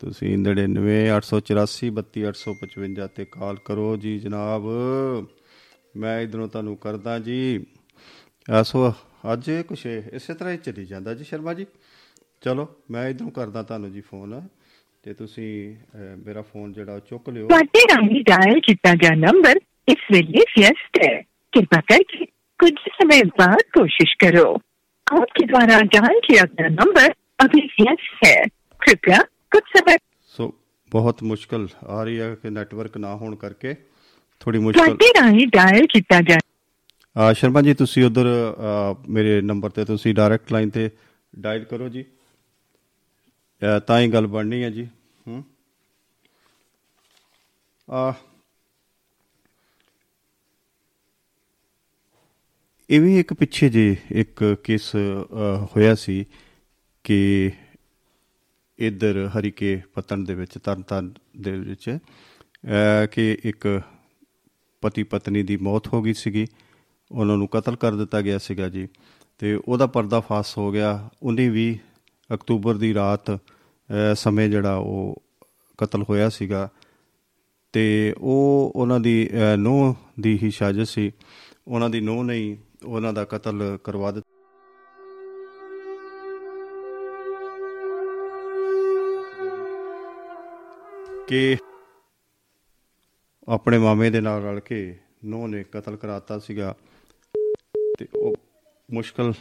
ਤੁਸੀਂ 0.00 0.36
99884 0.38 1.90
32855 1.90 3.08
ਤੇ 3.16 3.24
ਕਾਲ 3.24 3.56
ਕਰੋ 3.64 3.96
ਜੀ 3.96 4.18
ਜਨਾਬ। 4.18 4.62
ਮੈਂ 5.95 6.19
ਇਧਰੋਂ 6.21 6.47
ਤੁਹਾਨੂੰ 6.47 6.75
ਕਰਦਾ 6.77 7.17
ਜੀ 7.19 7.37
ਅ, 8.47 8.63
ਸੋ 8.63 8.91
ਅੱਜ 9.33 9.49
ਕੁਛ 9.67 9.85
ਇਸੇ 9.85 10.33
ਤਰ੍ਹਾਂ 10.33 10.53
ਹੀ 10.53 10.57
ਚੱਲੀ 10.57 10.85
ਜਾਂਦਾ 10.85 11.13
ਜੀ 11.13 11.23
ਸ਼ਰਮਾ 11.23 11.53
ਜੀ 11.53 11.65
ਚਲੋ 12.43 12.67
ਮੈਂ 12.91 13.07
ਇਧਰੋਂ 13.09 13.31
ਕਰਦਾ 13.31 13.63
ਤੁਹਾਨੂੰ 13.63 13.91
ਜੀ 13.91 14.01
ਫੋਨ 14.01 14.41
ਤੇ 15.03 15.13
ਤੁਸੀਂ 15.13 15.49
ਅ, 15.75 16.15
ਮੇਰਾ 16.17 16.41
ਫੋਨ 16.43 16.71
ਜਿਹੜਾ 16.73 16.93
ਉਹ 16.95 16.99
ਚੁੱਕ 16.99 17.29
ਲਿਓ 17.29 17.47
ਤੁਹਾਡੇ 17.47 17.83
ਰਾਹੀਂ 17.91 18.23
ਡਾਇਲ 18.25 18.59
ਕੀਤਾ 18.61 18.93
ਗਿਆ 18.95 19.13
ਨੰਬਰ 19.17 19.59
ਇਸ 19.87 20.11
ਵੇਲੇ 20.13 20.43
ਵਿਅਸਤ 20.59 21.03
ਹੈ 21.03 21.17
कृपा 21.53 21.77
करके 21.83 22.25
कुछ 22.59 22.81
समय 22.95 23.21
बाद 23.37 23.61
कोशिश 23.75 24.09
करो 24.23 24.41
आपके 25.07 25.45
द्वारा 25.47 25.77
डायल 25.87 26.19
किया 26.25 26.43
गया 26.51 26.67
नंबर 26.73 27.07
अभी 27.39 27.61
व्यस्त 27.71 28.19
है 28.23 28.33
कृपया 28.81 29.17
कुछ 29.51 29.71
समय 29.71 29.97
ਸੋ 30.35 30.47
ਬਹੁਤ 30.91 31.23
ਮੁਸ਼ਕਲ 31.23 31.67
ਆ 31.89 32.03
ਰਹੀ 32.03 32.19
ਹੈ 32.19 32.27
ਕਿ 32.35 32.49
ਨੈਟਵਰਕ 32.51 32.97
ਨਾ 32.97 33.15
ਹੋਣ 33.15 33.35
ਕਰਕੇ 33.37 33.73
ਥੋੜੀ 34.44 34.58
ਮੁਸ਼ਕਲ 34.58 34.84
ਤੁਹਾਡੇ 34.84 35.06
ਰਾਹੀਂ 35.20 35.46
ਡਾਇਲ 35.46 35.86
ਕੀਤਾ 35.86 36.20
ਗਿਆ 36.20 36.38
ਆ 37.16 37.32
ਸ਼ਰਮਾ 37.32 37.62
ਜੀ 37.62 37.74
ਤੁਸੀਂ 37.74 38.04
ਉਧਰ 38.04 38.26
ਮੇਰੇ 39.08 39.40
ਨੰਬਰ 39.40 39.70
ਤੇ 39.70 39.84
ਤੁਸੀਂ 39.84 40.14
ਡਾਇਰੈਕਟ 40.14 40.52
ਲਾਈਨ 40.52 40.70
ਤੇ 40.70 40.90
ਡਾਇਲ 41.38 41.64
ਕਰੋ 41.64 41.88
ਜੀ। 41.88 42.04
ਤਾਂ 43.86 44.00
ਹੀ 44.00 44.08
ਗੱਲ 44.08 44.26
ਬਣਨੀ 44.26 44.62
ਹੈ 44.62 44.70
ਜੀ। 44.70 44.88
ਹੂੰ। 45.26 45.44
ਆ 47.90 48.14
ਇਹ 52.90 53.00
ਵੀ 53.00 53.20
ਇੱਕ 53.20 53.34
ਪਿੱਛੇ 53.34 53.68
ਜੇ 53.68 53.96
ਇੱਕ 54.12 54.56
ਕੇਸ 54.64 54.96
ਹੋਇਆ 55.76 55.94
ਸੀ 55.94 56.24
ਕਿ 57.04 57.50
ਇਧਰ 58.78 59.30
ਹਰੀਕੇ 59.38 59.82
ਪਤਨ 59.94 60.24
ਦੇ 60.24 60.34
ਵਿੱਚ 60.34 60.58
ਤਰਨਤਾਰਨ 60.58 61.14
ਦੇ 61.40 61.50
ਵਿੱਚ 61.52 61.98
ਕਿ 63.12 63.38
ਇੱਕ 63.44 63.82
ਪਤੀ 64.84 65.02
ਪਤਨੀ 65.02 65.42
ਦੀ 65.42 65.56
ਮੌਤ 65.56 65.88
ਹੋ 65.92 66.02
ਗਈ 66.02 66.14
ਸੀਗੀ। 66.14 66.46
ਉਹਨਾਂ 67.12 67.36
ਨੂੰ 67.36 67.48
ਕਤਲ 67.48 67.76
ਕਰ 67.76 67.94
ਦਿੱਤਾ 67.94 68.20
ਗਿਆ 68.20 68.38
ਸੀਗਾ 68.38 68.68
ਜੀ। 68.68 68.88
ਤੇ 69.38 69.60
ਉਹਦਾ 69.68 69.86
ਪਰਦਾਫਾਸ਼ 69.86 70.58
ਹੋ 70.58 70.72
ਗਿਆ। 70.72 71.08
19 71.22 71.48
20 71.50 71.74
ਅਕਤੂਬਰ 72.34 72.74
ਦੀ 72.74 72.94
ਰਾਤ 72.94 73.30
ਅ, 73.30 74.14
ਸਮੇਂ 74.14 74.48
ਜਿਹੜਾ 74.48 74.76
ਉਹ 74.76 75.22
ਕਤਲ 75.78 76.02
ਹੋਇਆ 76.02 76.28
ਸੀਗਾ। 76.28 76.68
ਤੇ 77.72 78.14
ਉਹ 78.18 78.72
ਉਹਨਾਂ 78.76 79.00
ਦੀ 79.00 79.30
ਨੂੰਹ 79.56 79.94
ਦੀ 80.20 80.38
ਹੀ 80.42 80.50
ਸਾਜ਼ਿਸ਼ 80.50 80.90
ਸੀ। 80.90 81.12
ਉਹਨਾਂ 81.68 81.90
ਦੀ 81.90 82.00
ਨੂੰਹ 82.00 82.24
ਨੇ 82.24 82.34
ਹੀ 82.34 82.58
ਉਹਨਾਂ 82.84 83.12
ਦਾ 83.12 83.24
ਕਤਲ 83.24 83.78
ਕਰਵਾ 83.84 84.10
ਦਿੱਤਾ। 84.10 84.30
ਕਿ 91.28 91.56
ਆਪਣੇ 93.48 93.78
ਮਾਮੇ 93.78 94.10
ਦੇ 94.10 94.20
ਨਾਲ 94.20 94.42
ਰਲ 94.42 94.60
ਕੇ 94.60 94.96
ਨੂੰਹ 95.24 95.48
ਨੇ 95.48 95.64
ਕਤਲ 95.72 95.96
ਕਰਾਤਾ 95.96 96.38
ਸੀਗਾ। 96.38 96.74
ਤੇ 97.98 98.06
ਉਹ 98.16 98.34
ਮੁਸ਼ਕਲ 98.92 99.32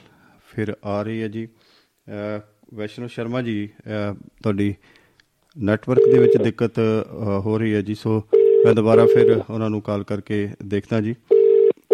ਫਿਰ 0.47 0.77
ਆ 0.85 1.01
ਰਹੀ 1.01 1.21
ਹੈ 1.21 1.27
ਜੀ। 1.27 1.45
ਅਹ 1.45 2.41
ਵੈਸ਼ਨੋ 2.73 3.07
ਸ਼ਰਮਾ 3.07 3.41
ਜੀ 3.41 3.69
ਅਹ 3.77 4.15
ਤੁਹਾਡੀ 4.43 4.75
ਨੈਟਵਰਕ 5.57 6.01
ਦੇ 6.11 6.19
ਵਿੱਚ 6.19 6.37
ਦਿੱਕਤ 6.37 6.79
ਅਹ, 6.79 7.39
ਹੋ 7.39 7.57
ਰਹੀ 7.57 7.73
ਹੈ 7.73 7.81
ਜੀ। 7.81 7.95
ਸੋ 7.95 8.21
ਮੈਂ 8.65 8.73
ਦੁਬਾਰਾ 8.73 9.05
ਫਿਰ 9.05 9.41
ਉਹਨਾਂ 9.49 9.69
ਨੂੰ 9.69 9.81
ਕਾਲ 9.81 10.03
ਕਰਕੇ 10.03 10.49
ਦੇਖਦਾ 10.65 11.01
ਜੀ। 11.01 11.15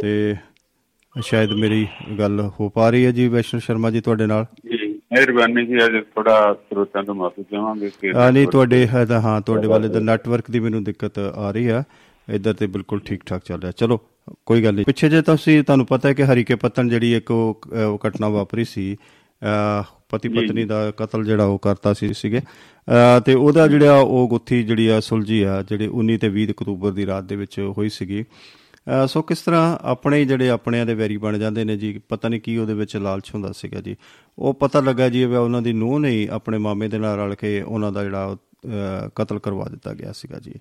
ਤੇ 0.01 0.35
ਸ਼ਾਇਦ 1.21 1.51
ਮੇਰੀ 1.51 1.87
ਗੱਲ 2.19 2.49
ਹੋ 2.59 2.69
ਪਾ 2.69 2.89
ਰਹੀ 2.89 3.05
ਹੈ 3.05 3.11
ਜੀ 3.11 3.27
ਵੈਸ਼ਨੋ 3.27 3.61
ਸ਼ਰਮਾ 3.61 3.91
ਜੀ 3.91 4.01
ਤੁਹਾਡੇ 4.01 4.25
ਨਾਲ। 4.25 4.45
ਜੀ 4.71 4.78
ਮਿਹਰਬਾਨੀ 5.11 5.65
ਜੀ 5.65 5.77
ਅੱਜ 5.85 5.93
ਥੋੜਾ 6.15 6.53
ਸਰੋਤਾਂ 6.69 7.03
ਤੋਂ 7.03 7.15
ਮਾਫੀ 7.15 7.43
ਚਾਹਾਂਗੇ 7.51 7.89
ਕਿ 8.01 8.11
ਨਹੀਂ 8.33 8.47
ਤੁਹਾਡੇ 8.47 8.87
ਹੈ 8.87 9.05
ਤਾਂ 9.05 9.21
ਹਾਂ 9.21 9.39
ਤੁਹਾਡੇ 9.41 9.67
ਵਾਲੇ 9.67 9.87
ਦਾ 9.87 9.99
ਨੈਟਵਰਕ 9.99 10.51
ਦੀ 10.51 10.59
ਮੈਨੂੰ 10.59 10.83
ਦਿੱਕਤ 10.83 11.19
ਆ 11.19 11.51
ਰਹੀ 11.51 11.67
ਆ। 11.67 11.83
ਇੱਧਰ 12.27 12.53
ਤੇ 12.53 12.67
ਬਿਲਕੁਲ 12.67 12.99
ਠੀਕ 13.05 13.23
ਠਾਕ 13.25 13.41
ਚੱਲ 13.45 13.59
ਰਿਹਾ। 13.61 13.71
ਚਲੋ 13.77 13.99
ਕੋਈ 14.45 14.63
ਗੱਲ 14.63 14.73
ਨਹੀਂ। 14.75 14.85
ਪਿੱਛੇ 14.85 15.09
ਜੇ 15.09 15.21
ਤੁਸੀਂ 15.21 15.63
ਤੁਹਾਨੂੰ 15.63 15.85
ਪਤਾ 15.85 16.09
ਹੈ 16.09 16.13
ਕਿ 16.13 16.23
ਹਰੀਕੇ 16.23 16.55
ਪੱਤਨ 16.55 16.89
ਜਿਹੜੀ 16.89 17.13
ਇੱਕ 17.15 17.31
ਉਹ 17.31 17.61
ਘਟਨਾ 18.07 18.29
ਵਾਪਰੀ 18.29 18.63
ਸੀ। 18.63 18.95
ਪਤੀ 20.09 20.29
ਪਤਨੀ 20.29 20.65
ਦਾ 20.65 20.91
ਕਤਲ 20.97 21.23
ਜਿਹੜਾ 21.25 21.45
ਉਹ 21.45 21.59
ਕਰਤਾ 21.59 21.93
ਸੀ 21.93 22.13
ਸੀਗੇ। 22.13 22.41
ਤੇ 23.25 23.33
ਉਹਦਾ 23.33 23.67
ਜਿਹੜਾ 23.67 23.95
ਉਹ 23.99 24.27
ਗੁੱਥੀ 24.29 24.63
ਜਿਹੜੀ 24.63 24.87
ਆ 24.87 24.99
ਸੁਲਝੀ 24.99 25.41
ਆ 25.41 25.61
ਜਿਹੜੇ 25.69 25.87
19 25.87 26.17
ਤੇ 26.17 26.29
20 26.29 26.49
ਅਕਤੂਬਰ 26.51 26.91
ਦੀ 26.91 27.05
ਰਾਤ 27.05 27.23
ਦੇ 27.23 27.35
ਵਿੱਚ 27.35 27.59
ਹੋਈ 27.77 27.89
ਸੀਗੀ। 27.89 28.23
ਸੋ 29.07 29.21
ਕਿਸ 29.21 29.41
ਤਰ੍ਹਾਂ 29.41 29.77
ਆਪਣੇ 29.81 30.23
ਜਿਹੜੇ 30.25 30.49
ਆਪਣਿਆਂ 30.49 30.85
ਦੇ 30.85 30.93
ਵੈਰੀ 30.93 31.17
ਬਣ 31.17 31.37
ਜਾਂਦੇ 31.37 31.63
ਨੇ 31.65 31.77
ਜੀ? 31.77 31.99
ਪਤਾ 32.09 32.29
ਨਹੀਂ 32.29 32.41
ਕੀ 32.41 32.57
ਉਹਦੇ 32.57 32.73
ਵਿੱਚ 32.73 32.95
ਲਾਲਚ 32.97 33.31
ਹੁੰਦਾ 33.33 33.51
ਸੀਗਾ 33.51 33.81
ਜੀ। 33.81 33.95
ਉਹ 34.39 34.53
ਪਤਾ 34.53 34.79
ਲੱਗਾ 34.81 35.09
ਜੀ 35.09 35.25
ਵੀ 35.25 35.35
ਉਹਨਾਂ 35.35 35.61
ਦੀ 35.61 35.73
ਨੂੰਹ 35.73 35.99
ਨੇ 35.99 36.27
ਆਪਣੇ 36.31 36.57
ਮਾਮੇ 36.57 36.87
ਦੇ 36.87 36.97
ਨਾਲ 36.97 37.17
ਰਲ 37.19 37.35
ਕੇ 37.35 37.61
ਉਹਨਾਂ 37.61 37.91
ਦਾ 37.91 38.03
ਜਿਹੜਾ 38.03 38.37
ਕਤਲ 39.15 39.39
ਕਰਵਾ 39.39 39.65
ਦਿੱਤਾ 39.65 39.93
ਗਿਆ 39.93 40.11
ਸੀਗਾ 40.11 40.39
ਜੀ। 40.39 40.53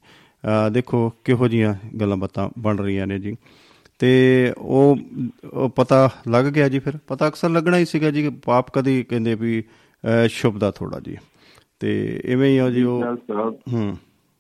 ਦੇਖੋ 0.73 1.11
ਕਿਹੋ 1.25 1.49
ਜੀਆਂ 1.49 1.75
ਗੱਲਾਂ 2.01 2.17
ਬਾਤਾਂ 2.17 2.49
ਬਣ 2.59 2.79
ਰਹੀਆਂ 2.79 3.07
ਨੇ 3.07 3.19
ਜੀ। 3.19 3.35
ਤੇ 3.99 4.11
ਉਹ 4.59 4.99
ਪਤਾ 5.77 6.09
ਲੱਗ 6.29 6.45
ਗਿਆ 6.47 6.69
ਜੀ 6.69 6.79
ਫਿਰ। 6.79 6.99
ਪਤਾ 7.09 7.29
ਅਕਸਰ 7.29 7.51
ਲੱਗਣਾ 7.51 7.79
ਹੀ 7.79 7.85
ਸੀਗਾ 7.85 8.11
ਜੀ 8.11 8.23
ਕਿ 8.23 8.31
ਪਾਪ 8.45 8.71
ਕਦੀ 8.71 9.03
ਕਹਿੰਦੇ 9.05 9.35
ਵੀ 9.35 9.63
ਸ਼ੁਭ 10.29 10.59
ਦਾ 10.59 10.71
ਥੋੜਾ 10.71 11.01
ਜੀ। 11.01 11.17
ਤੇ 11.81 12.21
ਇਵੇਂ 12.25 12.51
ਹੀ 12.51 12.59
ਆ 12.59 12.71
ਜੀ 12.71 12.83
ਉਹ 12.83 13.03
ਹੂੰ। 13.73 13.97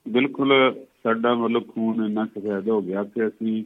ਬਿਲਕੁਲ 0.08 0.52
ਸਾਡਾ 1.02 1.34
ਮਤਲਬ 1.34 1.62
ਖੂਨ 1.68 2.04
ਇੰਨਾ 2.04 2.24
ਸਫੈਦ 2.26 2.68
ਹੋ 2.68 2.80
ਗਿਆ 2.82 3.02
ਕਿ 3.04 3.26
ਅਸੀਂ 3.26 3.64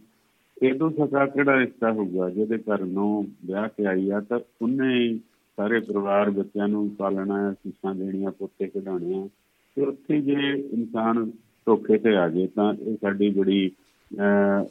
ਇਹਦੋਂ 0.63 0.91
ਸਕਾ 0.91 1.27
ਕਿਹੜਾ 1.27 1.59
ਰਿਸ਼ਤਾ 1.59 1.93
ਹੋਊਗਾ 1.93 2.31
ਜਿਹਦੇ 2.31 2.59
ਘਰ 2.59 2.85
ਨੂੰ 2.85 3.29
ਵਿਆਹ 3.47 3.69
ਕੇ 3.69 3.87
ਆਈ 3.87 4.11
ਆ, 4.11 4.21
ਤਾਂ 4.21 4.41
ਉਹਨੇ 4.63 4.99
ਹੀ 4.99 5.19
ਸਾਰੇ 5.57 5.81
ਪਰਿਵਾਰ 5.81 6.31
ਬੱਚਿਆਂ 6.31 6.69
ਨੂੰ 6.69 6.91
ਪਾਲਣਾ 6.91 7.49
ਹੈ 7.49 7.53
ਸਿੱਖਾਂ 7.53 7.95
ਦੇਣੀਆਂ, 7.95 8.31
ਪੁੱਤੇ 8.31 8.67
ਕਢਾਉਣੇ 8.67 9.23
ਆ 9.23 9.29
ਤੇ 9.77 9.83
ਉੱਥੇ 9.83 10.21
ਜੇ 10.21 10.69
ਇਨਸਾਨ 10.73 11.31
ਧੋਖੇ 11.67 11.99
ਤੇ 11.99 12.17
ਆ 12.17 12.29
ਜਾਏ 12.29 12.47
ਤਾਂ 12.47 12.75
ਇਹ 12.75 12.97
ਸਾਡੀ 13.01 13.31
ਬੜੀ, 13.31 13.71
ਅਹ, 14.19 14.65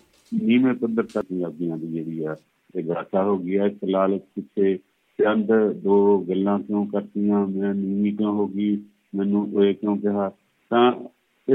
ਨੀਵੇਂ 0.43 0.73
ਪੱਧਰ 0.73 1.03
ਤੱਕ 1.03 1.25
ਪੰਜਾਬੀਆਂ 1.25 1.77
ਦੀ 1.77 1.87
ਜਿਹੜੀ 1.87 2.23
ਆ, 2.23 2.35
ਇਹ 2.75 2.83
ਗਾਥਾ 2.83 3.23
ਹੋ 3.23 3.37
ਗਈ 3.37 3.57
ਹੈ 3.57 3.65
ਇਸ 3.65 3.77
ਲਾਲਚ 3.89 4.21
ਪਿੱਛੇ 4.35 4.77
ਚੰਦ 5.23 5.71
ਦੋ 5.71 6.25
ਗੱਲਾਂ 6.29 6.59
ਕਿਉਂ 6.59 6.85
ਕਰਤੀਆਂ? 6.85 7.47
ਮੈਂ 7.47 7.73
ਨੀਵੀਂ 7.73 8.17
ਕਿਉਂ 8.17 8.33
ਹੋ 8.33 8.47
ਗਈ? 8.47 8.83
ਮੈਨੂੰ 9.15 9.63
ਇਹ 9.63 9.75
ਕਿਉਂ 9.75 9.97
ਕਿਹਾ? 9.97 10.31
ਤਾਂ 10.69 10.93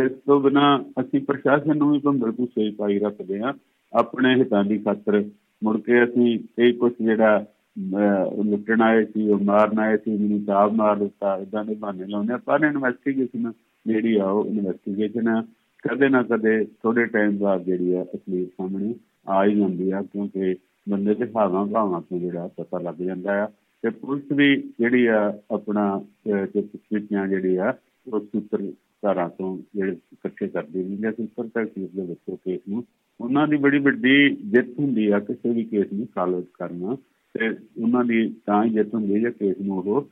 ਇਸ 0.03 0.13
ਤੋਂ 0.27 0.41
ਬਿਨਾ 0.41 0.85
ਅਸੀਂ 1.01 1.21
ਪ੍ਰਸ਼ਾਸਨ 1.21 1.77
ਨੂੰ 1.77 1.93
ਵੀ 1.93 1.99
ਭੰਬਲ 1.99 2.33
ਭੁੱਸੇ 2.33 2.71
ਪਾਈ 2.71 2.99
ਰੱਖਦੇ 2.99 3.41
ਹਾਂ। 3.41 3.55
ਆਪਣੇ 3.97 4.35
ਹਿੱਤਾਂ 4.35 4.65
ਦੀ 4.65 4.79
ਖਾਤਰ 4.79 5.25
ਮੁੜ 5.63 5.77
ਕੇ 5.81 6.05
ਅਸੀਂ 6.05 6.39
ਇਹ 6.59 6.73
ਕੁਝ 6.75 6.93
ਜਿਹੜਾ 7.01 7.39
ਅਹ, 7.39 8.43
ਲੁੱਟਣ 8.45 8.83
ਆਏ 8.83 9.05
ਸੀ 9.05 9.29
ਉਹ 9.29 9.41
ਮਾਰਨ 9.41 9.79
ਆਏ 9.79 9.97
ਸੀ 9.97 10.17
ਮੈਨੂੰ 10.19 10.45
ਤਾਬ 10.45 10.75
ਮਾਰ 10.75 10.97
ਦਿੱਤਾ 10.97 11.37
ਇਦਾਂ 11.37 11.65
ਦੇ 11.65 11.75
ਬਹਾਨੇ 11.75 12.07
ਲਾਉਂਦੇ 12.07 12.33
ਆ 12.33 12.37
ਪਰ 12.37 12.65
ਇਨਵੈਸਟੀਗੇਸ਼ਨ 12.65 13.53
ਜਿਹੜੀ 13.87 14.17
ਆ 14.17 14.27
ਉਹ 14.27 14.47
ਇਨਵੈਸਟੀਗੇਸ਼ਨ 14.47 15.43
ਕਦੇ 15.85 16.09
ਨਾ 16.09 16.23
ਕਦੇ 16.23 16.65
ਥੋੜੇ 16.83 17.05
ਟਾਈਮ 17.07 17.37
ਬਾਅਦ 17.39 17.65
ਜਿਹੜੀ 17.65 17.93
ਆ 17.93 18.03
ਅਸਲੀ 18.05 18.45
ਸਾਹਮਣੇ 18.47 18.95
ਆ 19.29 19.45
ਹੀ 19.45 19.59
ਜਾਂਦੀ 19.59 19.91
ਆ 19.91 20.03
ਕਿਉਂਕਿ 20.03 20.55
ਬੰਦੇ 20.89 21.15
ਦੇ 21.15 21.25
ਭਾਵਾਂ 21.25 21.67
ਭਾਵਾਂ 21.67 22.01
ਤੋਂ 22.01 22.19
ਜਿਹੜਾ 22.19 22.47
ਪਤਾ 22.57 22.79
ਲੱਗ 22.79 22.95
ਜਾਂਦਾ 22.95 23.43
ਆ। 23.45 23.47
ਤੇ 23.85 23.91
ਪੁਲਿਸ 23.91 24.33
ਵੀ 24.33 24.57
ਜਿਹੜੀ 24.57 25.07
ਆ 25.07 25.19
ਆਪਣਾ 25.51 25.85
ਅਹ, 25.97 26.47
ਤੇ 26.47 26.61
ਪਿਛਲੀਆਂ 26.61 27.27
ਜਿਹੜੀ 27.29 27.57
ਆ 27.57 27.75
ਉਹ 28.13 28.21
ਸੂਤਰ 28.21 28.63
ਧਾਰਾਂ 29.03 29.29
ਤੋਂ 29.29 29.57
ਜਿਹੜੇ 29.75 29.93
ਇਕੱਠੇ 30.13 30.47
ਕਰਦੀ 30.49 31.05
ਆ 31.05 31.11
ਸੂਤਰ 31.13 31.49
ਤਹਿਸੀਲ 31.55 31.89
ਦੇ 31.97 32.03
ਵਿੱਚੋਂ 32.03 32.37
ਕੇਸ 32.37 32.61
ਨੂੰ 32.69 32.85
ਉਹਨਾਂ 33.21 33.47
ਦੀ 33.49 33.57
ਬੜੀ 33.57 33.79
ਵੱਡੀ 33.79 34.29
ਜਿੱਤ 34.51 34.79
ਹੁੰਦੀ 34.79 35.07
ਆ 35.09 35.19
ਕਿਸੇ 35.21 35.53
ਵੀ 35.53 35.65
ਕੇਸ 35.65 35.93
ਨੂੰ 35.93 36.07
ਸਾਲਵ 36.15 36.43
ਕਰਨਾ 36.55 36.97
ਤੇ 37.35 37.49
ਉਹਨਾਂ 37.49 38.05
ਦੀ 38.05 38.29
ਤਾਂ 38.47 38.63
ਹੀ 38.65 38.71
ਜਿੱਤ 38.71 38.95
ਹੁੰਦੀ 38.95 39.25
ਹੈ 39.25 39.31
ਕੇਸ 39.31 39.61
ਨੂੰ 39.61 39.79
ਉਹ 39.79 40.09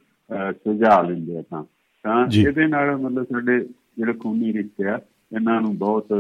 ਸੁਲਝਾ 0.55 1.00
ਲੈਂਦੇ 1.03 1.37
ਆ 1.38 1.43
ਤਾਂ 1.43 1.62
ਤਾਂ। 2.05 2.26
ਇਹਦੇ 2.38 2.67
ਨਾਲ 2.67 2.97
ਮਤਲਬ 2.97 3.25
ਸਾਡੇ 3.25 3.59
ਜਿਹੜੇ 3.99 4.12
ਖੂਨੀ 4.12 4.53
ਰਿਸ਼ਤੇ 4.53 4.88
ਆ 4.88 4.99
ਇਹਨਾਂ 5.33 5.61
ਨੂੰ 5.61 5.77
ਬਹੁਤ 5.79 6.12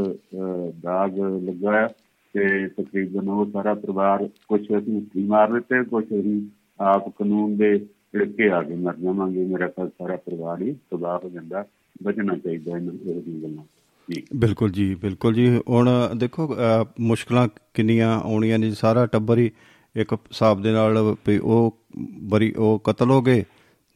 ਦਾਗ 0.82 1.18
ਲੱਗਾ 1.44 1.86
ਤੇ 2.34 2.66
ਤਕਰੀਬਨ 2.68 3.28
ਉਹ 3.28 3.44
ਸਾਰਾ 3.50 3.74
ਪਰਿਵਾਰ 3.74 4.28
ਕੁਝ 4.48 4.60
ਅਸੀਂ 4.78 4.96
ਉੱਠੀ 4.96 5.22
ਮਾਰ 5.26 5.52
ਦਿੱਤੇ 5.52 5.82
ਕੁਝ 5.84 6.04
ਅਸੀਂ 6.04 6.40
ਆਪ 6.82 7.08
ਕਾਨੂੰਨ 7.18 7.56
ਦੇ 7.56 7.78
ਝਿੜਕੇ 7.78 8.48
ਆ 8.50 8.62
ਕੇ 8.62 8.74
ਮਰ 8.76 8.96
ਜਾਵਾਂਗੇ 8.96 9.44
ਮੇਰਾ 9.44 9.68
ਸਾਰਾ 9.78 10.16
ਪਰਿਵਾਰ 10.16 10.62
ਹੀ 10.62 10.74
ਤਬਾਹ 10.90 11.18
ਹੋ 11.18 11.30
ਜਾਂਦਾ 11.30 11.64
ਬਚਣਾ 12.02 12.36
ਚਾਹੀਦਾ 12.36 12.76
ਇਹਨਾਂ 12.76 12.94
ਇਹੋ 12.94 13.20
ਜਿਹੀਆਂ 13.20 13.42
ਗੱਲਾਂ। 13.42 13.64
ਜੀ। 14.10 14.22
ਬਿਲਕੁਲ 14.36 14.70
ਜੀ 14.70 14.94
ਬਿਲਕੁਲ 14.94 15.34
ਜੀ। 15.34 15.60
ਹੁਣ 15.68 15.90
ਦੇਖੋ 16.16 16.54
ਮੁਸ਼ਕਲਾਂ 17.00 17.48
ਕਿੰਨੀਆਂ 17.74 18.20
ਆਉਣੀਆਂ 18.20 18.58
ਨੇ। 18.58 18.68
ਜੀ, 18.68 18.74
ਸਾਰਾ 18.74 19.06
ਟੱਬਰ 19.06 19.38
ਹੀ 19.38 19.50
ਇੱਕ 19.96 20.12
ਹਿਸਾਬ 20.12 20.62
ਦੇ 20.62 20.72
ਨਾਲ 20.72 21.16
ਵੀ 21.26 21.38
ਉਹ 21.38 21.78
ਬਰੀ 22.22 22.52
ਉਹ 22.52 22.80
ਕਤਲ 22.84 23.10
ਹੋ 23.10 23.22
ਗਏ। 23.22 23.44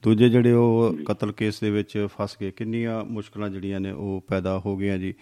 ਦੂਜੇ 0.03 0.29
ਜਿਹੜੇ 0.29 0.53
ਉਹ 0.53 0.97
ਕਤਲ 1.07 1.33
ਕੇਸ 1.33 1.61
ਦੇ 1.61 1.71
ਵਿੱਚ 1.71 2.07
ਫਸ 2.15 2.37
ਗਏ। 2.41 2.51
ਕਿੰਨੀਆਂ 2.51 3.05
ਮੁਸ਼ਕਲਾਂ 3.05 3.49
ਜਿਹੜੀਆਂ 3.51 3.81
ਨੇ 3.81 3.91
ਉਹ 3.91 4.25
ਪੈਦਾ 4.29 4.59
ਹੋ 4.67 4.77
ਗਈਆਂ 4.77 4.99
ਜੀ। 4.99 5.15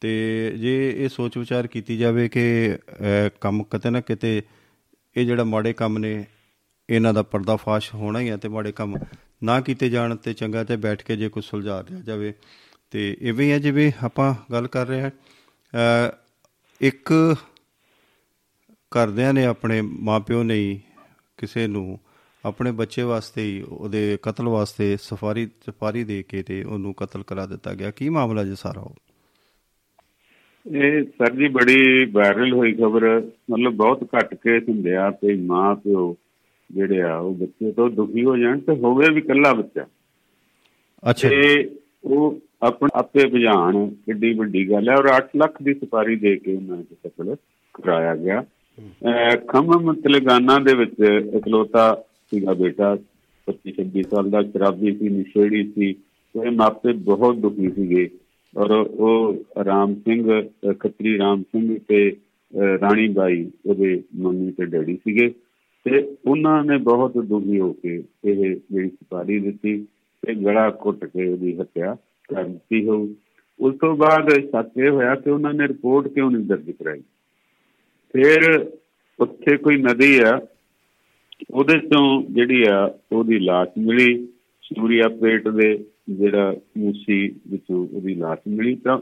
ਤੇ 0.00 0.10
ਜੇ 0.56 0.94
ਇਹ 0.96 1.08
ਸੋਚ 1.08 1.38
ਵਿਚਾਰ 1.38 1.66
ਕੀਤੀ 1.66 1.96
ਜਾਵੇ 1.98 2.28
ਕਿ 2.28 2.76
ਕੰਮ 3.40 3.62
ਕਿਤੇ 3.62 3.90
ਨਾ 3.90 4.00
ਕਿਤੇ 4.00 4.42
ਇਹ 5.16 5.26
ਜਿਹੜਾ 5.26 5.44
ਮਾੜੇ 5.44 5.72
ਕੰਮ 5.72 5.98
ਨੇ 5.98 6.24
ਇਹਨਾਂ 6.90 7.14
ਦਾ 7.14 7.22
ਪਰਦਾਫਾਸ਼ 7.22 7.94
ਹੋਣਾ 7.94 8.20
ਹੀ 8.20 8.28
ਹੈ 8.28 8.36
ਤੇ 8.36 8.48
ਮਾੜੇ 8.48 8.72
ਕੰਮ 8.72 8.96
ਨਾ 9.44 9.60
ਕੀਤੇ 9.60 9.88
ਜਾਣ 9.88 10.16
ਤੇ 10.16 10.32
ਚੰਗਾ 10.32 10.64
ਤੇ 10.64 10.76
ਬੈਠ 10.76 11.02
ਕੇ 11.02 11.16
ਜੇ 11.16 11.28
ਕੋਈ 11.28 11.42
ਸੁਲਝਾ 11.42 11.80
ਲਿਆ 11.80 12.00
ਜਾਵੇ। 12.00 12.32
ਤੇ 12.90 13.16
ਇਵੇਂ 13.20 13.46
ਹੀ 13.46 13.52
ਹੈ 13.52 13.58
ਜਿਵੇਂ 13.58 13.92
ਆਪਾਂ 14.04 14.34
ਗੱਲ 14.52 14.66
ਕਰ 14.66 14.86
ਰਹੇ 14.86 15.00
ਹਾਂ। 15.00 15.10
ਅਹ, 15.10 16.12
ਇੱਕ 16.80 17.36
ਘਰਦਿਆਂ 18.68 19.34
ਨੇ 19.34 19.44
ਆਪਣੇ 19.44 19.80
ਮਾਪਿਓ 19.82 20.42
ਨੇ 20.42 20.54
ਹੀ 20.54 20.80
ਕਿਸੇ 21.36 21.66
ਨੂੰ 21.66 21.98
ਆਪਣੇ 22.44 22.72
ਬੱਚੇ 22.72 23.02
ਵਾਸਤੇ 23.02 23.42
ਹੀ 23.42 23.62
ਉਹਦੇ 23.62 24.18
ਕਤਲ 24.22 24.48
ਵਾਸਤੇ 24.48 24.96
ਸਫਾਰੀ 24.96 25.46
ਸਫਾਰੀ 25.46 26.04
ਦੇ 26.04 26.22
ਕੇ 26.22 26.42
ਤੇ 26.42 26.64
ਉਹਨੂੰ 26.64 26.94
ਕਤਲ 26.94 27.22
ਕਰਾ 27.22 27.46
ਦਿੱਤਾ 27.46 27.74
ਗਿਆ। 27.74 27.90
ਕੀ 27.90 28.08
ਮਾਮਲਾ 28.08 28.44
ਜੀ 28.44 28.54
ਸਾਰਾ 28.56 28.80
ਉਹ? 28.80 28.94
ਇਹ 30.76 31.04
ਸਰ 31.04 31.36
ਜੀ 31.36 31.48
ਬੜੀ 31.48 32.04
ਵਾਇਰਲ 32.04 32.52
ਹੋਈ 32.52 32.72
ਖਬਰ। 32.72 33.30
ਮਤਲਬ 33.50 33.72
ਬਹੁਤ 33.72 34.08
ਘੱਟ 34.16 34.34
ਕੇਸ 34.34 34.68
ਹੁੰਦੇ 34.68 34.96
ਆ 34.96 35.10
ਤੇ 35.10 35.36
ਮਾਂ 35.36 35.74
ਪਿਓ 35.74 36.16
ਜਿਹੜੇ 36.70 37.00
ਆ 37.02 37.16
ਉਹ 37.16 37.34
ਬੱਚੇ 37.34 37.72
ਤੋਂ 37.72 37.88
ਦੁਖੀ 37.90 38.24
ਹੋ 38.24 38.36
ਜਾਣ 38.36 38.60
ਤੇ 38.60 38.74
ਹੋਵੇ 38.76 39.10
ਵੀ 39.14 39.20
ਇਕੱਲਾ 39.20 39.52
ਬੱਚਾ। 39.54 39.86
ਅੱਛਾ 41.10 41.28
ਤੇ 41.28 41.70
ਉਹ 42.04 42.38
ਆਪਣੇ 42.62 42.88
ਆਪੇ 42.94 43.26
ਭਜਾਨ 43.28 43.88
ਕਿੱਡੀ 44.06 44.32
ਵੱਡੀ 44.34 44.70
ਗੱਲ 44.70 44.88
ਹੈ। 44.88 44.94
ਔਰ 44.94 45.08
8 45.14 45.28
ਲੱਖ 45.36 45.62
ਦੀ 45.62 45.74
ਸਪਾਰੀ 45.74 46.16
ਦੇ 46.16 46.36
ਕੇ 46.36 46.54
ਉਹਨਾਂ 46.56 46.76
ਨੂੰ 46.76 46.86
ਕਤਲ 47.04 47.36
ਕਰਾਇਆ 47.74 48.16
ਗਿਆ। 48.16 48.44
ਖੰਮਮ 49.48 49.92
ਤੇਲੰਗਾਨਾ 49.94 50.58
ਦੇ 50.58 50.74
ਵਿੱਚ 50.74 51.00
ਇਕਲੌਤਾ 51.36 51.84
ਸੀਗਾ 52.30 52.54
ਬੇਟਾ 52.54 52.96
25 53.46 53.74
26 53.78 54.02
ਸਾਲ 54.10 54.30
ਦਾ 54.30 54.42
ਸ਼ਰਾਬੀ 54.42 54.92
ਸੀ 54.98 55.08
ਨਿਸ਼ੇੜੀ 55.08 55.62
ਸੀ। 55.74 55.94
ਉਹਦੇ 56.34 56.50
ਮਾਪੇ 56.50 56.92
ਬਹੁਤ 57.08 57.36
ਦੁਖੀ 57.36 57.70
ਸੀਗੇ। 57.70 58.08
ਔਰ 58.54 58.70
ਉਹ 58.70 59.64
ਰਾਮ 59.64 59.94
ਸਿੰਘ 59.94 60.42
ਖੱਤਰੀ 60.80 61.18
ਰਾਮ 61.18 61.42
ਸਿੰਘ 61.42 61.76
ਤੇ 61.88 62.00
ਰਾਣੀ 62.80 63.08
ਬਾਈ 63.08 63.50
ਉਹਦੇ 63.66 64.02
ਮੰਮੀ 64.16 64.50
ਤੇ 64.52 64.64
ਡੈਡੀ 64.64 64.96
ਸੀਗੇ। 64.96 65.32
ਤੇ 65.84 66.16
ਉਹਨਾਂ 66.26 66.64
ਨੇ 66.64 66.76
ਬਹੁਤ 66.76 67.18
ਦੁਖੀ 67.18 67.60
ਹੋ 67.60 67.72
ਕੇ 67.72 68.02
ਇਹ 68.24 68.56
ਜਿਹੜੀ 68.72 68.88
ਸਪਾਰੀ 68.88 69.38
ਦਿੱਤੀ 69.40 69.86
ਤੇ 70.22 70.34
ਗਲਾ 70.34 70.70
ਘੁੱਟ 70.70 71.04
ਕੇ 71.04 71.28
ਉਹਦੀ 71.28 71.58
ਹੱਤਿਆ 71.60 71.96
ਕਰ 72.28 72.44
ਦਿੱਤੀ 72.44 72.88
ਹੋ 72.88 73.08
ਉਸ 73.60 73.74
ਤੋਂ 73.74 73.96
ਬਾਅਦ 73.96 74.30
ਸੱਚ 74.30 74.68
ਇਹ 74.76 74.90
ਹੋਇਆ 74.90 75.14
ਕਿ 75.14 75.30
ਉਹਨਾਂ 75.30 75.54
ਨੇ 75.54 75.66
ਰਿਪੋਰਟ 75.68 76.08
ਕਿਉਂ 76.08 76.30
ਨਹੀਂ 76.30 76.44
ਦਰਜ 76.44 76.70
ਕਰਾਈ? 76.70 77.02
ਫਿਰ 78.14 78.66
ਉੱਥੇ 79.18 79.56
ਕੋਈ 79.56 79.76
ਨਦੀ 79.76 80.18
ਆ, 80.18 80.40
ਉਹਦੇ 81.50 81.78
ਤੋਂ 81.78 82.22
ਜਿਹੜੀ 82.22 82.64
ਆ 82.68 82.94
ਉਹਦੀ 83.12 83.38
ਲਾਸ਼ 83.38 83.70
ਮਿਲੀ, 83.78 84.28
ਸੂਰੀਆ 84.62 85.08
ਪੇਟ 85.08 85.48
ਦੇ 85.48 85.84
ਜਿਹੜਾ 86.10 86.56
ਮੂਸੀ 86.78 87.34
ਵਿੱਚੋਂ 87.48 87.86
ਉਹਦੀ 87.94 88.14
ਲਾਸ਼ 88.14 88.40
ਮਿਲੀ 88.48 88.74
ਤਾਂ 88.74 88.98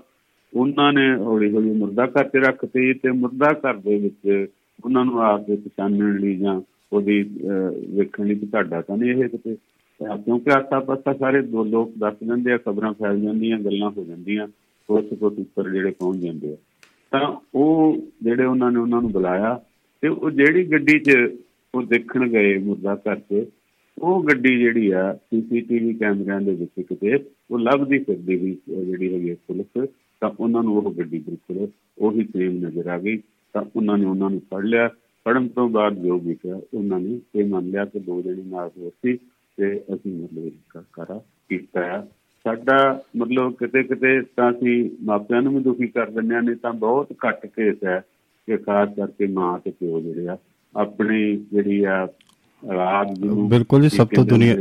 ਉਹਨਾਂ 0.54 0.92
ਨੇ 0.92 1.14
ਹੌਲੀ 1.14 1.50
ਹੌਲੀ 1.50 1.70
ਮੁਰਦਾ 1.70 2.06
ਘਰ 2.06 2.28
ਤੇ 2.28 2.38
ਰੱਖਤੀ 2.38 2.92
ਤੇ 2.92 3.10
ਮੁਰਦਾ 3.10 3.52
ਘਰ 3.52 3.74
ਦੇ 3.74 3.96
ਵਿੱਚ 3.96 4.46
ਉਹਨਾਂ 4.84 5.04
ਨੂੰ 5.04 5.20
ਆਪ 5.22 5.46
ਦੇ 5.46 5.56
ਪਛਾਣਨ 5.56 6.18
ਲਈ 6.18 6.36
ਜਾਂ 6.36 6.60
ਉਹਦੀ 6.92 7.22
ਅਹ, 7.22 7.96
ਵੇਖਣ 7.96 8.26
ਲਈ 8.26 8.34
ਕਿ 8.34 8.46
ਤੁਹਾਡਾ 8.46 8.80
ਤਾਂ 8.80 8.96
ਨਹੀਂ 8.96 9.10
ਇਹ 9.10 9.28
ਕਿਤੇ 9.28 9.54
ਅਹ, 9.54 10.16
ਕਿਉਂਕਿ 10.16 10.50
ਆਸਾ 10.50 10.80
ਪਾਸਾ 10.80 11.12
ਸਾਰੇ 11.12 11.42
ਦੋ 11.42 11.64
ਲੋਕ 11.64 11.92
ਦੱਸ 11.98 12.14
ਦਿੰਦੇ 12.24 12.52
ਆ 12.52 12.58
ਖਬਰਾਂ 12.58 12.92
ਫੈਲ 12.92 13.20
ਜਾਂਦੀਆਂ 13.20 13.58
ਗੱਲਾਂ 13.58 13.90
ਹੋ 13.90 14.04
ਜਾਂਦੀਆਂ 14.04 14.48
ਕੁਛ 14.88 15.04
ਕੁਛ 15.20 15.38
ਉੱਪਰ 15.38 15.70
ਜਿਹੜੇ 15.70 15.90
ਪਹੁੰਚ 15.90 16.16
ਜਾਂਦੇ 16.16 16.52
ਆ। 16.52 16.56
ਤਾਂ 17.10 17.36
ਉਹ 17.54 17.96
ਜਿਹੜੇ 18.22 18.44
ਉਹਨਾਂ 18.44 18.70
ਨੇ 18.72 18.78
ਉਹਨਾਂ 18.78 19.02
ਨੂੰ 19.02 19.12
ਬੁਲਾਇਆ 19.12 19.60
ਤੇ 20.02 20.08
ਉਹ 20.08 20.30
ਜਿਹੜੀ 20.30 20.64
ਗੱਡੀ 20.72 20.98
'ਚ 20.98 21.16
ਉਹ 21.74 21.82
ਦੇਖਣ 21.82 22.28
ਗਏ 22.28 22.58
ਮੁਰਦਾ 22.58 22.94
ਘਰ 22.94 23.16
'ਚ 23.16 23.44
ਉਹ 23.98 24.22
ਗੱਡੀ 24.24 24.58
ਜਿਹੜੀ 24.58 24.90
ਆ 24.90 25.12
ਸੀਸੀਟੀਵੀ 25.14 25.94
ਕੈਮਰਿਆਂ 25.94 26.40
ਦੇ 26.40 26.54
ਵਿੱਚ 26.54 26.86
ਕਿਤੇ 26.88 27.18
ਉਹ 27.50 27.58
ਲੱਭਦੀ 27.58 27.98
ਫਿਰਦੀ 27.98 28.36
ਵੀ 28.36 28.56
ਜਿਹੜੀ 28.68 29.14
ਹੈਗੀ 29.14 29.30
ਆ 29.30 29.34
ਪੁਲਿਸ 29.48 29.88
ਤਾਂ 30.20 30.30
ਉਹਨਾਂ 30.40 30.62
ਨੂੰ 30.62 30.76
ਉਹ 30.76 30.94
ਗੱਡੀ 30.94 31.18
ਬਿਲਕੁਲ 31.18 31.68
ਉਹੀ 31.98 32.24
ਸੇਮ 32.24 32.66
ਨਜ਼ਰ 32.66 32.86
ਆ 32.86 32.98
ਗਈ। 32.98 33.16
ਤਾਂ 33.54 33.62
ਉਹਨਾਂ 33.76 33.98
ਨੇ 33.98 34.04
ਉਹਨਾਂ 34.04 34.30
ਨੂੰ 34.30 34.40
ਫੜ 34.40 34.64
ਲਿਆ। 34.64 34.88
ਫੜਨ 35.26 35.48
ਤੋਂ 35.48 35.68
ਬਾਅਦ 35.68 35.94
ਜੋ 35.94 36.18
ਵੀ 36.18 36.34
ਕਿਹਾ 36.34 36.60
ਉਹਨਾਂ 36.74 37.00
ਨੇ 37.00 37.20
ਇਹ 37.34 37.48
ਮੰਨ 37.48 37.70
ਲਿਆ 37.70 37.84
ਕਿ 37.84 37.98
ਦੋ 37.98 38.22
ਜਣੇ 38.22 38.42
ਨਾਲ 38.42 38.70
ਹੋਰ 38.78 38.90
ਸੀ 38.90 39.16
ਤੇ 39.58 39.80
ਅਸੀਂ 39.94 40.12
ਮਤਲਬ 40.22 40.46
ਇਸ 40.46 40.52
ਕਰਾ 40.92 41.20
ਕੀਤਾ 41.48 41.80
ਆ। 41.80 42.06
ਸਾਡਾ 42.44 43.02
ਮਤਲਬ 43.16 43.52
ਕਿਤੇ 43.52 43.82
ਕਿਤੇ 43.82 44.20
ਤਾਂ 44.22 44.50
ਅਸੀਂ 44.50 44.90
ਮਾਪਿਆਂ 45.04 45.42
ਨੂੰ 45.42 45.54
ਵੀ 45.54 45.60
ਦੁਖੀ 45.60 45.86
ਕਰ 45.86 46.10
ਦਿੰਦੇ 46.10 46.34
ਹਾਂ 46.34 46.42
ਨਹੀਂ 46.42 46.56
ਤਾਂ 46.56 46.72
ਬਹੁਤ 46.72 47.08
ਘੱਟ 47.26 47.46
ਕੇਸ 47.46 47.76
ਹੈ 47.84 48.02
ਕਿ 48.48 48.56
ਖਾਸ 48.56 48.88
ਕਰਕੇ 48.96 49.26
ਮਾਂ 49.26 49.58
ਤੇ 49.58 49.70
ਪਿਓ 49.70 50.00
ਜਿਹੜੇ 50.00 50.28
ਆ 50.28 50.36
ਆਪਣੀ 50.74 51.36
ਜਿਹੜੀ 51.36 51.84
ਆ 51.84 52.08
ਔਲਾਦ 52.62 53.24
ਨੂੰ 53.24 53.48
ਬਿਲਕੁਲ 53.48 53.82
ਜੀ 53.82 53.88
ਸਭ 53.88 54.08
ਤੋਂ 54.14 54.24
ਦੁਨੀਆ 54.24 54.54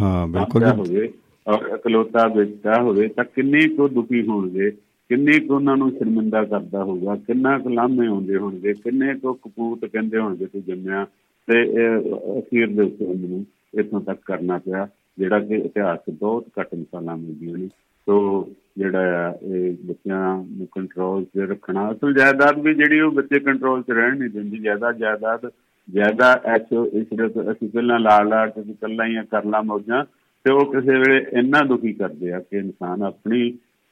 ਹਾਂ 0.00 0.26
ਬਿਲਕੁਲ 0.26 0.62
ਜੀ। 0.64 0.70
ਹੋਵੇ 0.70 1.12
ਔਰ 1.46 1.68
ਇਕਲੌਤਾ 1.74 2.28
ਬੇਟਾ 2.28 2.82
ਹੋਵੇ 2.82 3.08
ਤਾਂ 3.08 3.24
ਕਿੰਨੇ 3.24 3.68
ਕੋ 3.68 3.88
ਦੁਖੀ 3.88 4.26
ਹੋਣਗੇ। 4.26 4.70
ਕਿੰਨੇ 5.10 5.38
ਕੁ 5.38 5.54
ਉਹਨਾਂ 5.54 5.76
ਨੂੰ 5.76 5.90
ਸ਼ਰਮਿੰਦਾ 5.90 6.44
ਕਰਦਾ 6.44 6.82
ਹੋਊਗਾ, 6.84 7.14
ਕਿੰਨਾ 7.16 7.58
ਕੁ 7.58 7.68
ਲਾਮੇ 7.68 8.06
ਆਉਂਦੇ 8.06 8.36
ਹੋਣਗੇ, 8.36 8.72
ਕਿੰਨੇ 8.72 9.14
ਕੁ 9.14 9.32
ਕਪੂਤ 9.34 9.84
ਕਹਿੰਦੇ 9.84 10.18
ਹੋਣਗੇ 10.18 10.46
ਤੂੰ 10.46 10.62
ਜੰਮਿਆ 10.66 11.04
ਤੇ 11.48 11.62
ਇਹ 11.62 12.40
ਅਖੀਰ 12.40 12.66
ਦੇ 12.66 12.82
ਉੱਤੇ 12.82 13.06
ਮੈਨੂੰ 13.06 13.44
ਇੱਥੋਂ 13.74 14.00
ਤੱਕ 14.00 14.20
ਕਰਨਾ 14.26 14.58
ਪਿਆ, 14.58 14.88
ਜਿਹੜਾ 15.18 15.38
ਕਿ 15.40 15.54
ਇਤਿਹਾਸ 15.54 15.98
'ਚ 15.98 16.14
ਬਹੁਤ 16.20 16.46
ਘੱਟ 16.60 16.74
ਮਿਸਾਲਾਂ 16.74 17.16
ਮਿਲਦੀਆਂ 17.16 17.58
ਨੇ। 17.58 17.68
ਸੋ 18.06 18.48
ਜਿਹੜਾ 18.78 19.28
ਆ, 19.28 19.32
ਇਹ 19.42 19.76
ਬੱਚਿਆਂ 19.86 20.36
ਨੂੰ 20.36 20.66
ਕੰਟਰੋਲ 20.72 21.24
'ਚ 21.24 21.48
ਰੱਖਣਾ, 21.50 21.90
ਅਸਲ 21.92 22.14
ਜਾਇਦਾਦ 22.14 22.58
ਵੀ 22.58 22.74
ਜਿਹੜੀ 22.74 23.00
ਉਹ 23.00 23.12
ਬੱਚੇ 23.12 23.40
ਕੰਟਰੋਲ 23.40 23.82
'ਚ 23.82 23.90
ਰਹਿਣ 23.90 24.18
ਨਹੀਂ 24.18 24.30
ਦਿੰਦੀ। 24.30 24.58
ਜ਼ਿਆਦਾ 24.58 24.92
ਜਾਇਦਾਦ 24.92 25.50
ਜ਼ਿਆਦਾ 25.88 26.32
ਐਸੋ 26.44 26.84
ਇਸ 26.86 27.06
ਅਸੀਂ 27.50 27.68
ਪਹਿਲਾਂ 27.68 27.98
ਲਾ 28.00 28.22
ਲਾ 28.22 28.46
ਕੇ 28.46 28.60
ਅਸੀਂ 28.60 28.72
ਇਕੱਲਾ 28.72 29.06
ਹੀ 29.06 29.16
ਆ 29.16 29.22
ਕਰ 29.30 29.44
ਲਾ 29.44 29.62
ਮੌਜਾਂ 29.62 30.04
ਤੇ 30.44 30.52
ਉਹ 30.52 30.72
ਕਿਸੇ 30.72 30.98
ਵੇਲੇ 30.98 31.24
ਇੰਨਾ 31.38 31.62
ਦੁਖੀ 31.62 31.92
ਕਰਦੇ 31.92 32.32
ਆ 32.32 32.38
ਕਿ 32.40 32.56
ਇਨਸਾਨ 32.58 33.02
ਆਪਣੀ 33.02 33.50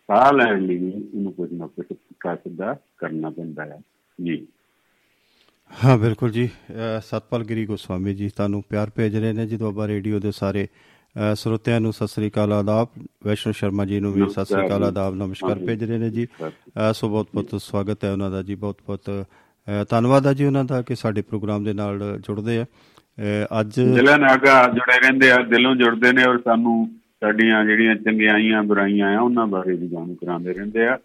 ਸਾਹ 0.09 0.33
ਲੈਣ 0.33 0.61
ਲਈ 0.67 0.91
ਉਹਨੂੰ 0.91 1.33
ਕੁਝ 1.33 1.53
ਨਾ 1.53 1.67
ਕੁਝ 1.67 1.87
ਪੁੱਠਾ 1.87 2.35
ਸਿੱਧਾ 2.35 2.75
ਕਰਨਾ 2.99 3.31
ਪੈਂਦਾ 3.31 3.65
ਹੈ। 3.65 3.81
ਜੀ। 4.19 4.47
ਹਾਂ 5.71 5.97
ਬਿਲਕੁਲ 5.99 6.31
ਜੀ। 6.31 6.49
ਸਤਪਾਲ 7.05 7.45
ਗਿਰੀ 7.45 7.65
ਗੋਸਵਾਮੀ 7.67 8.15
ਜੀ 8.15 8.29
ਤੁਹਾਨੂੰ 8.29 8.63
ਪਿਆਰ 8.69 8.91
ਭੇਜ 8.97 9.17
ਰਹੇ 9.17 9.33
ਨੇ। 9.33 9.47
ਜੀ 9.47 9.57
ਦੁਆਬਾ 9.57 9.87
ਰੇਡੀਓ 9.89 10.21
ਦੇ 10.21 10.31
ਸਾਰੇ 10.33 10.67
ਸਰੋਤਿਆਂ 11.35 11.81
ਨੂੰ 11.81 11.93
ਸਤਿ 11.93 12.07
ਸ੍ਰੀ 12.07 12.29
ਅਕਾਲ 12.29 12.53
ਆਦਾਬ 12.53 12.89
ਵੈਸ਼ਨੂ 13.27 13.53
ਸ਼ਰਮਾ 13.53 13.85
ਜੀ 13.85 14.01
ਨੂੰ 14.01 14.13
ਵੀ 14.13 14.29
ਸਤਿ 14.29 14.45
ਸ੍ਰੀ 14.45 14.67
ਅਕਾਲ 14.67 14.85
ਆਦਾਬ 14.85 15.15
ਨਮਸਕਾਰ 15.15 15.59
ਭੇਜ 15.67 15.85
ਰਹੇ 15.85 15.99
ਨੇ 15.99 16.11
ਜੀ। 16.11 16.27
ਸੋ 16.95 17.09
ਬਹੁਤ 17.09 17.29
ਬਹੁਤ 17.35 17.61
ਸਵਾਗਤ 17.63 18.05
ਹੈ 18.05 18.13
ਉਹਨਾਂ 18.13 18.31
ਦਾ 18.31 18.43
ਜੀ 18.43 18.55
ਬਹੁਤ 18.55 18.79
ਬਹੁਤ 18.87 19.27
ਧੰਨਵਾਦ 19.91 20.27
ਹੈ 20.27 20.33
ਜੀ 20.33 20.45
ਉਹਨਾਂ 20.45 20.65
ਦਾ 20.65 20.81
ਕਿ 20.83 20.95
ਸਾਡੇ 20.97 21.23
ਪ੍ਰੋਗਰਾਮ 21.23 21.65
ਦੇ 21.65 21.73
ਨਾਲ 21.73 22.03
ਜੁੜਦੇ 22.21 22.59
ਆ। 22.59 22.65
ਅੱਜ 23.61 23.81
ਦਿਲਾਂ 23.81 24.19
ਨਾਗਾ 24.19 24.63
ਜੁੜੇ 24.69 24.99
ਰਹਿੰਦੇ 24.99 25.31
ਆ 25.31 25.37
ਦਿਲੋਂ 25.51 25.75
ਜੁੜਦੇ 25.77 26.13
ਨੇ 26.13 26.25
ਔਰ 26.25 26.39
ਸਾਨੂੰ 26.39 26.77
ਸਾਡੀਆਂ 27.23 27.65
ਜਿਹੜੀਆਂ 27.65 27.95
ਚੰਗਿਆਈਆਂ 27.97 28.63
ਬੁਰਾਈਆਂ 28.63 29.17
ਆ 29.17 29.21
ਉਹਨਾਂ 29.21 29.47
ਬਾਰੇ 29.47 29.75
ਵੀ 29.77 29.89
ਜਾਣੂ 29.89 30.15
ਕਰਾਉਂਦੇ 30.15 30.53
ਰਹਿੰਦੇ 30.53 30.87
ਆ। 30.87 30.99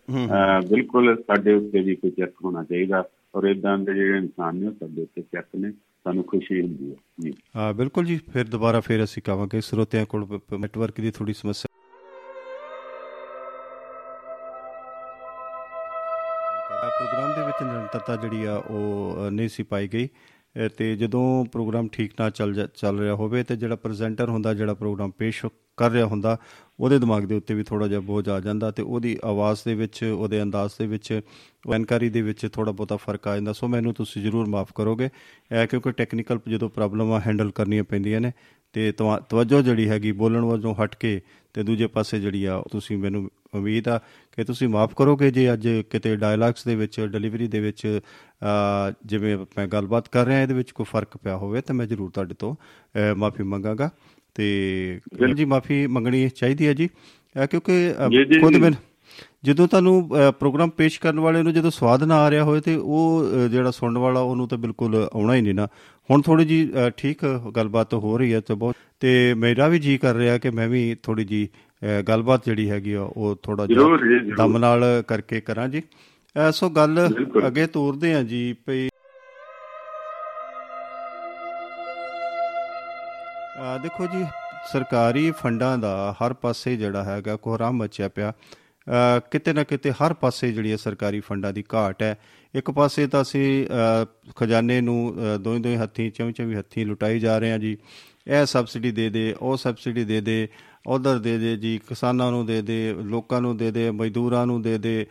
ਬਿਲਕੁਲ 0.69 1.15
ਸਾਡੇ 1.27 1.53
ਉੱਤੇ 1.53 1.79
ਵੀ 1.79 1.95
ਕੋਈ 1.95 2.11
ਚੈੱਕ 2.11 2.33
ਹੋਣਾ 2.45 2.63
ਚਾਹੀਦਾ 2.63 3.03
ਔਰ 3.35 3.43
ਇਦਾਂ 3.45 3.77
ਦੇ 3.77 3.93
ਜਿਹੜੇ 3.93 4.17
ਇਨਸਾਨ 4.17 4.55
ਨੇ 4.55 4.71
ਸਾਡੇ 4.71 5.01
ਉੱਤੇ 5.01 5.21
ਚੈੱਕ 5.21 5.47
ਨੇ 5.55 5.71
ਸਾਨੂੰ 5.71 6.23
ਖੁਸ਼ੀ 6.23 6.61
ਹੁੰਦੀ 6.61 6.89
ਹੈ। 6.91 6.95
ਜੀ। 7.19 7.33
ਹਾਂ 7.55 7.73
ਬਿਲਕੁਲ 7.73 8.05
ਜੀ। 8.05 8.19
ਫਿਰ 8.33 8.47
ਦੁਬਾਰਾ 8.47 8.79
ਫਿਰ 8.79 9.03
ਅਸੀਂ 9.03 9.23
ਕਹਾਂਗੇ 9.25 9.61
ਸਰੋਤਿਆਂ 9.61 10.05
ਕੋਲ 10.05 10.27
ਨੈਟਵਰਕ 10.59 11.01
ਦੀ 11.01 11.11
ਥੋੜੀ 11.11 11.33
ਸਮੱਸਿਆ। 11.33 11.71
ਪ੍ਰੋਗਰਾਮ 16.97 17.29
ਦੇ 17.29 17.45
ਵਿੱਚ 17.45 17.63
ਨਿਰੰਤਰਤਾ 17.63 18.15
ਜਿਹੜੀ 18.15 18.45
ਆ 18.45 18.55
ਉਹ 18.55 19.31
ਨਹੀਂ 19.31 19.49
ਸੀ 19.49 19.63
ਪਾਈ 19.63 19.87
ਗਈ। 19.87 20.07
ਤੇ 20.77 20.95
ਜਦੋਂ 20.95 21.45
ਪ੍ਰੋਗਰਾਮ 21.45 21.87
ਠੀਕ 21.87 22.11
ਨਾਲ 22.19 22.31
ਚੱਲ 22.31 22.53
ਜਾ- 22.53 22.67
ਚੱਲ 22.75 22.99
ਰਿਹਾ 22.99 23.15
ਹੋਵੇ 23.15 23.43
ਤੇ 23.43 23.55
ਜਿਹੜਾ 23.55 23.75
ਪ੍ਰੈਜ਼ੈਂਟਰ 23.75 24.29
ਹੁੰਦਾ, 24.29 24.53
ਜਿਹੜਾ 24.53 24.73
ਪ੍ਰੋਗਰਾਮ 24.73 25.11
ਪੇਸ਼ 25.11 25.45
ਕਰ 25.77 25.91
ਰਿਹਾ 25.91 26.05
ਹੁੰਦਾ, 26.05 26.37
ਉਹਦੇ 26.79 26.99
ਦਿਮਾਗ 26.99 27.23
ਦੇ 27.23 27.35
ਉੱਤੇ 27.35 27.53
ਵੀ 27.53 27.63
ਥੋੜਾ 27.63 27.87
ਜਿਹਾ 27.87 27.99
ਬੋਝ 27.99 28.29
ਆ 28.29 28.39
ਜਾਂਦਾ 28.39 28.71
ਤੇ 28.71 28.83
ਉਹਦੀ 28.83 29.17
ਆਵਾਜ਼ 29.23 29.59
ਦੇ 29.65 29.75
ਵਿੱਚ, 29.75 30.03
ਉਹਦੇ 30.03 30.41
ਅੰਦਾਜ਼ 30.41 30.71
ਦੇ 30.79 30.87
ਵਿੱਚ 30.87 31.21
ਜਾਣਕਾਰੀ 31.69 32.09
ਦੇ 32.09 32.21
ਵਿੱਚ 32.21 32.47
ਥੋੜਾ 32.53 32.71
ਬਹੁਤਾ 32.71 32.95
ਫ਼ਰਕ 32.95 33.27
ਆ 33.27 33.33
ਜਾਂਦਾ। 33.35 33.53
ਸੋ 33.53 33.67
ਮੈਨੂੰ 33.67 33.93
ਤੁਸੀਂ 33.93 34.21
ਜ਼ਰੂਰ 34.21 34.47
ਮਾਫ 34.47 34.71
ਕਰੋਗੇ 34.75 35.09
ਇਹ 35.51 35.67
ਕਿਉਂਕਿ 35.67 35.91
ਟੈਕਨੀਕਲ 35.91 36.39
ਜਦੋਂ 36.47 36.69
ਪ੍ਰੋਬਲਮਾਂ 36.69 37.21
ਹੈਂਡਲ 37.27 37.51
ਕਰਨੀਆਂ 37.51 37.83
ਪੈਂਦੀਆਂ 37.83 38.21
ਨੇ 38.21 38.31
ਤੇ 38.73 38.91
ਤਵਾ- 38.91 39.21
ਤਵੱਜੋ 39.29 39.61
ਜਿਹੜੀ 39.61 39.89
ਹੈਗੀ 39.89 40.11
ਬੋਲਣ 40.11 40.45
ਵੱਲੋਂ 40.45 40.75
ਹਟ 40.83 40.95
ਕੇ 40.95 41.21
ਤੇ 41.53 41.63
ਦੂਜੇ 41.63 41.87
ਪਾਸੇ 41.87 42.19
ਜਿਹੜੀ 42.19 42.45
ਆ 42.45 42.63
ਤੁਸੀਂ 42.71 42.97
ਮੈਨੂੰ 42.97 43.29
ਉਮੀਦ 43.55 43.87
ਆ 43.87 43.97
ਕਿ 44.35 44.43
ਤੁਸੀਂ 44.43 44.67
ਮਾਫ 44.67 44.93
ਕਰੋਗੇ 44.95 45.31
ਜੇ 45.31 45.53
ਅੱਜ 45.53 45.67
ਕਿਤੇ 45.89 46.15
ਡਾਇਲੌਗਸ 46.15 46.63
ਦੇ 46.65 46.75
ਵਿੱਚ 46.75 46.99
ਡਿਲੀਵਰੀ 47.01 47.47
ਦੇ 47.47 47.59
ਵਿੱਚ 47.59 47.99
ਜਿਵੇਂ 49.05 49.37
ਮੈਂ 49.37 49.67
ਗੱਲਬਾਤ 49.67 50.07
ਕਰ 50.07 50.25
ਰਿਹਾ 50.25 50.41
ਇਹਦੇ 50.41 50.53
ਵਿੱਚ 50.53 50.71
ਕੋਈ 50.71 50.85
ਫ਼ਰਕ 50.89 51.17
ਪਿਆ 51.17 51.37
ਹੋਵੇ 51.37 51.61
ਤਾਂ 51.61 51.75
ਮੈਂ 51.75 51.85
ਜ਼ਰੂਰ 51.85 52.09
ਤੁਹਾਡੇ 52.11 52.35
ਤੋਂ 52.39 52.55
ਮਾਫੀ 53.15 53.43
ਮੰਗਾਂਗਾ। 53.43 53.89
ਤੇ 54.35 54.45
ਜੀ 55.35 55.45
ਮਾਫੀ 55.45 55.85
ਮੰਗਣੀ 55.87 56.29
ਚਾਹੀਦੀ 56.29 56.67
ਹੈ 56.67 56.73
ਜੀ। 56.73 56.87
ਕਿਉਂਕਿ 57.49 57.93
ਖੁਦ। 58.41 58.55
ਮੈਂ 58.55 58.71
ਜਦੋਂ 59.43 59.67
ਤੁਹਾਨੂੰ 59.67 60.09
ਪ੍ਰੋਗਰਾਮ 60.39 60.69
ਪੇਸ਼ 60.69 60.99
ਕਰਨ 60.99 61.19
ਵਾਲੇ 61.19 61.41
ਨੂੰ 61.43 61.53
ਜਦੋਂ 61.53 61.71
ਸਵਾਦ 61.71 62.03
ਨਾ 62.03 62.15
ਆ 62.15 62.29
ਰਿਹਾ 62.31 62.43
ਹੋਵੇ 62.43 62.61
ਤੇ 62.61 62.75
ਉਹ 62.75 63.25
ਜਿਹੜਾ 63.51 63.71
ਸੁਣਨ 63.71 63.97
ਵਾਲਾ 63.97 64.19
ਉਹਨੂੰ 64.19 64.47
ਤਾਂ 64.47 64.57
ਬਿਲਕੁਲ 64.57 65.09
ਆਉਣਾ 65.13 65.35
ਹੀ 65.35 65.41
ਨਹੀਂ 65.41 65.53
ਨਾ। 65.53 65.67
ਹੁਣ 66.09 66.21
ਥੋੜੀ 66.21 66.45
ਜੀ 66.45 66.69
ਠੀਕ 66.97 67.19
ਗੱਲਬਾਤ 67.55 67.93
ਹੋ 67.93 68.17
ਰਹੀ 68.17 68.33
ਹੈ 68.33 68.39
ਤੇ 68.39 68.55
ਬਹੁਤ 68.55 68.75
ਤੇ 68.99 69.33
ਮੇਰਾ 69.33 69.67
ਵੀ 69.67 69.79
ਜੀ 69.79 69.97
ਕਰ 69.97 70.15
ਰਿਹਾ 70.15 70.37
ਕਿ 70.37 70.49
ਮੈਂ 70.49 70.67
ਵੀ 70.67 70.95
ਥੋੜੀ 71.03 71.23
ਜੀ 71.25 71.47
ਗੱਲਬਾਤ 72.07 72.45
ਜਿਹੜੀ 72.45 72.69
ਹੈਗੀ 72.69 72.93
ਆ 72.93 73.01
ਉਹ 73.03 73.35
ਥੋੜਾ 73.43 73.65
ਜ਼ਰੂਰ 73.65 73.97
ਜੀ, 73.99 74.19
ਜ਼ਰੂਰ। 74.19 74.35
ਦਮ 74.37 74.57
ਨਾਲ 74.57 74.83
ਕਰਕੇ 75.07 75.41
ਕਰਾਂ 75.41 75.67
ਜੀ 75.69 75.81
ਸੋ 76.51 76.69
ਗੱਲ। 76.69 77.07
ਅੱਗੇ 77.47 77.65
ਤੋਰਦੇ 77.67 78.13
ਆ 78.13 78.21
ਜੀ 78.23 78.55
ਭਈ 78.65 78.87
ਦੇਖੋ 83.83 84.05
ਜੀ 84.07 84.23
ਸਰਕਾਰੀ 84.71 85.29
ਫੰਡਾਂ 85.31 85.77
ਦਾ 85.77 86.15
ਹਰ 86.21 86.33
ਪਾਸੇ 86.33 86.75
ਜਿਹੜਾ 86.77 87.03
ਹੈਗਾ 87.03 87.35
ਕੋਹਰਾਮ 87.35 87.77
ਮਚਿਆ 87.77 88.07
ਪਿਆ 88.09 88.31
ਕਿਤੇ 89.31 89.53
ਨਾ 89.53 89.63
ਕਿਤੇ 89.63 89.91
ਹਰ 89.91 90.13
ਪਾਸੇ 90.13 90.51
ਜਿਹੜੀ 90.51 90.71
ਹੈ 90.71 90.77
ਸਰਕਾਰੀ 90.77 91.19
ਫੰਡਾਂ 91.19 91.51
ਦੀ 91.53 91.63
ਘਾਟ 91.73 92.01
ਹੈ 92.03 92.15
ਇੱਕ 92.53 92.71
ਪਾਸੇ 92.71 93.05
ਤਾਂ 93.07 93.21
ਅਸੀਂ 93.21 93.65
ਖਜ਼ਾਨੇ 94.35 94.79
ਨੂੰ 94.81 94.97
ਦੋਵੇਂ 95.41 95.59
ਦੋਵੇਂ 95.59 95.77
ਹੱਥੀਂ 95.77 96.09
ਚੌਂ 96.11 96.31
ਚੌਂ 96.31 96.51
ਹੱਥੀਂ 96.53 96.85
ਲੁਟਾਈ 96.85 97.19
ਜਾ 97.19 97.37
ਰਹੇ 97.37 97.51
ਹਾਂ 97.51 97.59
ਜੀ 97.59 97.77
ਇਹ 98.27 98.45
ਸਬਸਿਡੀ 98.45 98.91
ਦੇ 98.91 99.09
ਦੇ 99.09 99.33
ਉਹ 99.41 99.57
ਸਬਸਿਡੀ 99.57 100.03
ਦੇ 100.03 100.19
ਦੇ 100.21 100.47
ਉਧਰ 100.87 101.19
ਦੇ 101.19 101.37
ਦੇ 101.37 101.55
ਜੀ 101.57 101.77
ਕਿਸਾਨਾਂ 101.77 102.31
ਨੂੰ 102.31 102.45
ਦੇ 102.45 102.61
ਦੇ 102.61 102.95
ਲੋਕਾਂ 103.03 103.41
ਨੂੰ 103.41 103.57
ਦੇ 103.57 103.71
ਦੇ 103.71 103.91
ਮਜ਼ਦੂਰਾਂ 103.91 104.47
ਨੂੰ 104.47 104.61
ਦੇ 104.61 104.77
ਦੇ 104.77 105.05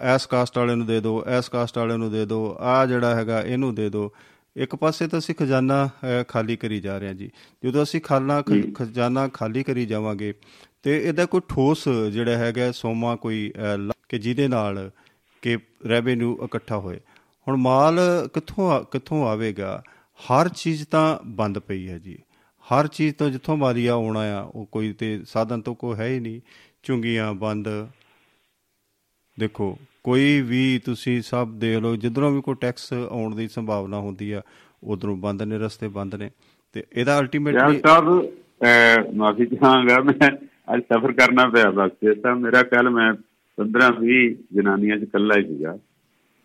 ਐਸ 0.00 0.26
ਕਾਸਟ 0.26 0.58
ਵਾਲੇ 0.58 0.74
ਨੂੰ 0.74 0.86
ਦੇ 0.86 1.00
ਦਿਓ 1.00 1.24
ਐਸ 1.26 1.48
ਕਾਸਟ 1.48 1.78
ਵਾਲੇ 1.78 1.96
ਨੂੰ 1.96 2.10
ਦੇ 2.12 2.26
ਦਿਓ 2.26 2.56
ਆ 2.60 2.86
ਜਿਹੜਾ 2.86 3.14
ਹੈਗਾ 3.14 3.42
ਇਹਨੂੰ 3.42 3.74
ਦੇ 3.74 3.90
ਦਿਓ 3.90 4.10
ਇੱਕ 4.56 4.76
ਪਾਸੇ 4.76 5.08
ਤਾਂ 5.08 5.18
ਅਸੀਂ 5.18 5.34
ਖਜ਼ਾਨਾ 5.34 5.88
ਖਾਲੀ 6.28 6.56
ਕਰੀ 6.56 6.80
ਜਾ 6.80 6.98
ਰਹੇ 6.98 7.06
ਹਾਂ 7.08 7.14
ਜੀ। 7.14 7.30
ਜਦੋਂ 7.64 7.82
ਅਸੀਂ 7.82 8.00
ਖਾਨਾ 8.00 8.42
ਖ- 8.42 8.74
ਖਜ਼ਾਨਾ 8.74 9.28
ਖਾਲੀ 9.28 9.62
ਕਰੀ 9.62 9.86
ਜਾਵਾਂਗੇ 9.86 10.34
ਤੇ 10.82 11.08
ਇਹਦਾ 11.08 11.26
ਕੋਈ 11.26 11.40
ਠੋਸ 11.48 11.88
ਜਿਹੜਾ 11.88 12.36
ਹੈਗਾ 12.36 12.72
ਸੋਮਾ 12.72 13.16
ਕੋਈ 13.16 13.52
ਕਿ 14.08 14.18
ਜਿਹਦੇ 14.18 14.48
ਨਾਲ 14.48 14.90
ਕਿ 15.42 15.58
ਰੈਵਨਿਊ 15.88 16.36
ਇਕੱਠਾ 16.44 16.78
ਹੋਏ। 16.78 17.00
ਹੁਣ 17.48 17.56
ਮਾਲ 17.56 18.00
ਕਿੱਥੋਂ 18.34 18.84
ਕਿੱਥੋਂ 18.84 19.28
ਆਵੇਗਾ? 19.28 19.82
ਹਰ 20.20 20.48
ਚੀਜ਼ 20.48 20.84
ਤਾਂ 20.90 21.18
ਬੰਦ 21.26 21.58
ਪਈ 21.58 21.88
ਹੈ 21.88 21.98
ਜੀ। 21.98 22.18
ਹਰ 22.68 22.86
ਚੀਜ਼ 22.86 23.14
ਤੋਂ 23.14 23.30
ਜਿੱਥੋਂ 23.30 23.56
ਮਾਲੀਆ 23.56 23.92
ਆਉਣਾ 23.92 24.20
ਆ, 24.20 24.42
ਉਹ 24.42 24.66
ਕੋਈ 24.72 24.92
ਤੇ 24.92 25.20
ਸਾਧਨ 25.24 25.60
ਤੋਂ 25.60 25.74
ਕੋਈ 25.74 25.96
ਹੈ 25.96 26.08
ਹੀ 26.08 26.20
ਨਹੀਂ। 26.20 26.40
ਚੁੰਗੀਆਂ 26.82 27.34
ਬੰਦ। 27.34 27.68
ਦੇਖੋ, 29.38 29.78
ਕੋਈ 30.04 30.40
ਵੀ 30.42 30.80
ਤੁਸੀਂ 30.84 31.22
ਸਭ 31.22 31.48
ਦੇਖ 31.48 31.76
ਲਓ, 31.76 31.96
ਜਿੱਧਰੋਂ 31.96 32.30
ਵੀ 32.30 32.40
ਕੋਈ 32.40 32.54
ਟੈਕਸ 32.60 32.92
ਆਉਣ 32.92 33.34
ਦੀ 33.34 33.48
ਸੰਭਾਵਨਾ 33.48 33.98
ਹੁੰਦੀ 33.98 34.32
ਆ, 34.32 34.42
ਉਧਰੋਂ 34.84 35.16
ਬੰਦ 35.16 35.42
ਨੇ, 35.42 35.58
ਰਸਤੇ 35.58 35.88
ਬੰਦ 35.88 36.14
ਨੇ। 36.14 36.30
ਤੇ 36.72 36.84
ਇਹਦਾ 36.92 37.12
ਯਾਰ 37.12 37.22
ਅਲਟੀਮੇਟਲੀ 37.22 37.80
ਸਾਹਿਬ 37.80 38.08
ਮਾਫੀ 39.14 39.46
ਚਾਹਾਂਗਾ 39.46 40.00
ਮੈਂ, 40.00 40.30
ਅੱਜ 40.74 40.82
ਸਫ਼ਰ 40.82 41.12
ਕਰਨਾ 41.12 41.48
ਪਿਆ 41.48 41.70
ਬਸ। 41.70 41.90
ਇਹ 42.02 42.14
ਤਾਂ 42.14 42.34
ਮੇਰਾ 42.36 42.62
ਕੱਲ 42.62 42.90
ਮੈਂ 42.90 43.12
15 43.58 43.90
20 43.90 44.34
ਜਨਾਨੀਆਂ 44.52 44.96
ਚ 44.96 45.02
ਇਕੱਲਾ 45.02 45.34
ਹੀ 45.38 45.42
ਸੀਗਾ। 45.42 45.78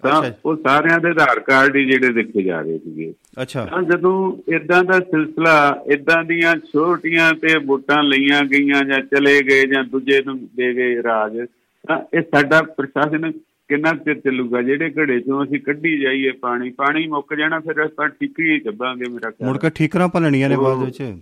ਤਾਂ। 0.04 0.32
ਉਹ 0.46 0.56
ਸਾਰਿਆਂ 0.56 1.00
ਦੇ 1.00 1.10
ਆਧਾਰ 1.10 1.40
ਕਾਰਡ 1.40 1.76
ਹੀ 1.76 1.86
ਜਿਹੜੇ 1.86 2.14
ਦੇਖੇ 2.14 2.44
ਜਾ 2.44 2.62
ਰਹੇ 2.62 2.78
ਸੀਗੇ। 2.78 3.14
ਅੱਛਾ। 3.42 3.66
ਤਾਂ 3.66 3.84
ਜਦੋਂ 3.84 4.38
ਇਦਾਂ 4.54 4.84
ਦਾ 4.84 5.00
ਸਿਲਸਿਲਾ 5.00 5.84
ਇਦਾਂ 5.94 6.24
ਦੀਆਂ 6.24 6.56
ਛੋਟੀਆਂ 6.56 7.34
ਤੇ 7.34 7.58
ਵੋਟਾਂ 7.66 8.04
ਲਈਆਂ 8.04 8.44
ਗਈਆਂ 8.44 8.84
ਜਾਂ 8.84 9.00
ਚਲੇ 9.00 9.42
ਗਏ 9.42 9.68
ਜਾਂ 9.68 9.84
ਦੂਜੇ 9.84 10.22
ਨੂੰ 10.26 10.40
ਦੇ 10.56 10.74
ਗਏ 10.74 11.04
ਰਾਜ 11.04 11.38
ਤਾਂ 11.88 12.00
ਇਹ 12.14 12.22
ਸਾਡਾ 12.22 12.62
ਪ੍ਰਸ਼ਾਸਨ 12.62 13.32
ਕਿੰਨਾ 13.68 13.94
ਚਿਰ 13.94 14.20
ਚੱਲੂਗਾ? 14.20 14.62
ਜਿਹੜੇ 14.62 14.94
ਘੜੇ 15.00 15.20
ਚੋਂ 15.20 15.44
ਅਸੀਂ 15.44 15.60
ਕੱਢੀ 15.60 16.00
ਜਾਈਏ 16.00 16.32
ਪਾਣੀ 16.32 16.70
ਪਾਣੀ 16.70 17.08
ਮੁੱਕ 17.08 17.34
ਜਾਣਾ 17.36 17.60
ਫਿਰ 17.60 17.78
ਆਪਾਂ 17.78 18.10
ਠੀਕਰੀ 18.10 18.60
ਚੱਬਾਂਗੇ 18.60 19.10
ਮੇਰਾ 19.10 19.32
ਖਿਆਲ। 19.32 19.50
ਮੁੜ 19.50 19.58
ਕੇ 19.58 19.70
ਠੀਕਰਾਂ 19.70 20.08
ਭਲਣੀਆਂ 20.08 20.50
ਨੇ 20.50 20.56
ਬਾਅਦ 20.56 20.86
ਵਿੱਚ। 20.86 21.14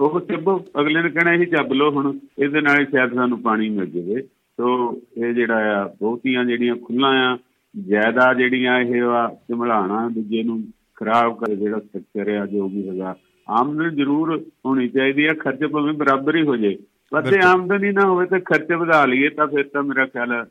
ਉਹ 0.00 0.20
ਚੱਬੋ 0.20 0.66
ਅਗਲੇ 0.80 1.02
ਨੇ 1.02 1.10
ਕਹਿਣਾ 1.10 1.32
ਇਹ 1.32 1.46
ਚੱਬ 1.46 1.72
ਲਓ 1.72 1.90
ਹੁਣ 1.90 2.18
ਇਹਦੇ 2.38 2.60
ਨਾਲ 2.60 2.80
ਹੀ 2.80 2.84
ਸ਼ਾਇਦ 2.84 3.14
ਸਾਨੂੰ 3.14 3.42
ਪਾਣੀ 3.42 3.68
ਮਿਲ 3.68 3.86
ਜਾਵੇ। 3.86 4.22
ਸੋ 4.22 4.96
ਇਹ 5.16 5.32
ਜਿਹੜਾ 5.32 5.82
ਆ 5.82 5.94
ਬਹੁਤੀਆਂ 6.00 6.44
ਜਿਹੜੀਆਂ 6.44 6.76
ਖੁੱਲਾਂ 6.76 7.10
ਆ 7.10 7.38
ਜ਼ਿਆਦਾ 7.76 8.32
ਜਿਹੜੀਆਂ 8.34 8.78
ਇਹ 8.80 9.02
ਆ 9.02 9.26
ਝਮਲਾਣਾ 9.48 10.08
ਦੂਜੇ 10.08 10.42
ਨੂੰ 10.42 10.62
ਖਰਾਬ 10.96 11.38
ਕਰ 11.38 11.54
ਜਿਹੜਾ 11.54 11.78
ਸਟਰਕਚਰ 11.78 12.28
ਆ 12.36 12.46
ਜੋ 12.46 12.68
ਵੀ 12.68 12.88
ਹੈਗਾ 12.88 13.14
ਆਮਦਨ 13.48 13.94
ਜ਼ਰੂਰ 13.96 14.36
ਹੋਣੀ 14.66 14.88
ਚਾਹੀਦੀ 14.88 15.24
ਆ 15.26 15.34
ਖਰਚ 15.34 15.64
ਭਾਵੇਂ 15.64 15.92
ਬਰਾਬਰ 15.92 16.36
ਹੀ 16.36 16.42
ਹੋ 16.42 16.56
ਜੇ 16.56 16.76
ਪਰ 17.10 17.30
ਜੇ। 17.30 17.38
ਆਮਦਨ 17.44 17.92
ਨਾ 17.94 18.04
ਹੋਵੇ 18.06 18.26
ਤਾਂ 18.26 18.40
ਖਰਚੇ 18.40 18.74
ਵਧਾ 18.74 19.04
ਲਈਏ 19.04 19.28
ਤਾਂ 19.28 19.46
ਫਿਰ 19.46 19.64
ਤਾਂ 19.68 19.82
ਮੇਰਾ 19.82 20.06
ਖਿਆਲ 20.06 20.44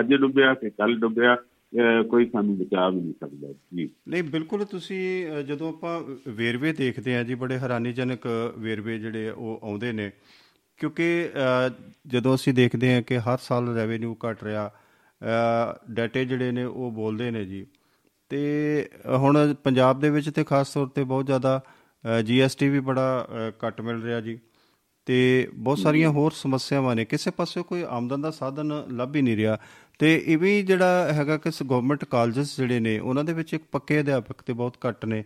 ਅੱਜ 0.00 0.14
ਡੁੱਬਿਆ 0.14 0.54
ਕਿ 0.54 0.70
ਕੱਲ 0.70 0.98
ਡੁੱਬਿਆ 1.00 1.36
ਕੋਈ 2.10 2.26
ਸਾਨੂੰ 2.26 2.56
ਬਚਾ 2.58 2.88
ਵੀ 2.88 3.00
ਨਹੀਂ 3.00 3.12
ਸਕਦਾ। 3.20 3.52
ਜੀ। 3.76 3.88
ਨਹੀਂ 4.08 4.22
ਬਿਲਕੁਲ 4.22 4.64
ਤੁਸੀਂ 4.64 5.26
ਜਦੋਂ 5.44 5.68
ਆਪਾਂ 5.68 6.00
ਵੇਰਵੇ 6.32 6.72
ਦੇਖਦੇ 6.72 7.16
ਆ 7.16 7.22
ਜੀ 7.22 7.34
ਬੜੇ 7.34 7.58
ਹੈਰਾਨੀਜਨਕ 7.58 8.26
ਵੇਰਵੇ 8.58 8.98
ਜਿਹੜੇ 8.98 9.30
ਉਹ 9.30 9.60
ਆਉਂਦੇ 9.62 9.92
ਨੇ। 9.92 10.10
ਕਿਉਂਕਿ 10.78 11.28
ਜਦੋਂ 12.06 12.34
ਅਸੀਂ 12.34 12.54
ਦੇਖਦੇ 12.54 12.94
ਆ 12.94 13.00
ਕਿ 13.00 13.18
ਹਰ 13.18 13.38
ਸਾਲ 13.42 13.74
ਰੈਵਨਿਊ 13.74 14.14
ਘਟ 14.26 14.44
ਰਿਹਾ 14.44 14.70
ਡਾਟੇ 15.90 16.24
ਜਿਹੜੇ 16.24 16.50
ਨੇ 16.52 16.64
ਉਹ 16.64 16.90
ਬੋਲਦੇ 16.90 17.30
ਨੇ 17.30 17.44
ਜੀ। 17.44 17.66
ਤੇ 18.28 18.88
ਹੁਣ 19.16 19.54
ਪੰਜਾਬ 19.64 20.00
ਦੇ 20.00 20.10
ਵਿੱਚ 20.10 20.30
ਤੇ 20.30 20.44
ਖਾਸ 20.44 20.72
ਤੌਰ 20.72 20.86
ਤੇ 20.86 21.04
ਬਹੁਤ 21.04 21.26
ਜ਼ਿਆਦਾ 21.26 21.60
ਜੀਐਸਟੀ 22.26 22.68
ਵੀ 22.68 22.80
ਬੜਾ 22.80 23.26
ਘੱਟ 23.66 23.80
ਮਿਲ 23.80 24.02
ਰਿਹਾ 24.02 24.20
ਜੀ। 24.20 24.38
ਤੇ 25.06 25.48
ਬਹੁਤ 25.54 25.78
ਸਾਰੀਆਂ 25.78 26.10
ਹੋਰ 26.10 26.32
ਸਮੱਸਿਆਵਾਂ 26.32 26.94
ਨੇ। 26.96 27.04
ਕਿਸੇ 27.04 27.30
ਪਾਸੇ 27.30 27.62
ਕੋਈ 27.62 27.84
ਆਮਦਨ 27.88 28.20
ਦਾ 28.20 28.30
ਸਾਧਨ 28.30 28.72
ਲੱਭ 28.90 29.16
ਹੀ 29.16 29.22
ਨਹੀਂ 29.22 29.36
ਰਿਹਾ। 29.36 29.58
ਤੇ 29.98 30.22
ਇਹ 30.26 30.38
ਵੀ 30.38 30.62
ਜਿਹੜਾ 30.62 31.12
ਹੈਗਾ 31.12 31.36
ਕਿ 31.36 31.50
ਗਵਰਨਮੈਂਟ 31.64 32.04
ਕਾਲਜਸ 32.04 32.56
ਜਿਹੜੇ 32.56 32.80
ਨੇ 32.80 32.98
ਉਹਨਾਂ 32.98 33.24
ਦੇ 33.24 33.32
ਵਿੱਚ 33.32 33.54
ਇੱਕ 33.54 33.64
ਪੱਕੇ 33.72 34.00
ਅਧਿਆਪਕ 34.00 34.42
ਤੇ 34.42 34.52
ਬਹੁਤ 34.52 34.76
ਘੱਟ 34.88 35.04
ਨੇ। 35.04 35.24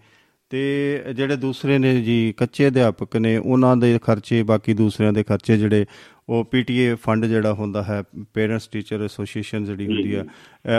ਤੇ 0.50 1.02
ਜਿਹੜੇ 1.16 1.36
ਦੂਸਰੇ 1.36 1.78
ਨੇ 1.78 2.00
ਜੀ 2.02 2.32
ਕੱਚੇ 2.36 2.68
ਅਧਿਆਪਕ 2.68 3.16
ਨੇ 3.16 3.36
ਉਹਨਾਂ 3.36 3.76
ਦੇ 3.76 3.98
ਖਰਚੇ 4.02 4.42
ਬਾਕੀ 4.42 4.74
ਦੂਸਰਿਆਂ 4.74 5.12
ਦੇ 5.12 5.22
ਖਰਚੇ 5.22 5.56
ਜਿਹੜੇ 5.58 5.86
ਉਹ 6.28 6.44
ਪੀਟੀਏ 6.44 6.94
ਫੰਡ 6.94 7.24
ਜਿਹੜਾ 7.26 7.52
ਹੁੰਦਾ 7.52 7.82
ਹੈ 7.82 8.02
ਪੇਰੈਂਟਸ 8.34 8.66
ਟੀਚਰ 8.68 9.02
ਐਸੋਸੀਏਸ਼ਨ 9.04 9.64
ਜਿਹੜੀ 9.64 9.86
ਹੁੰਦੀ 9.86 10.14
ਆ 10.14 10.24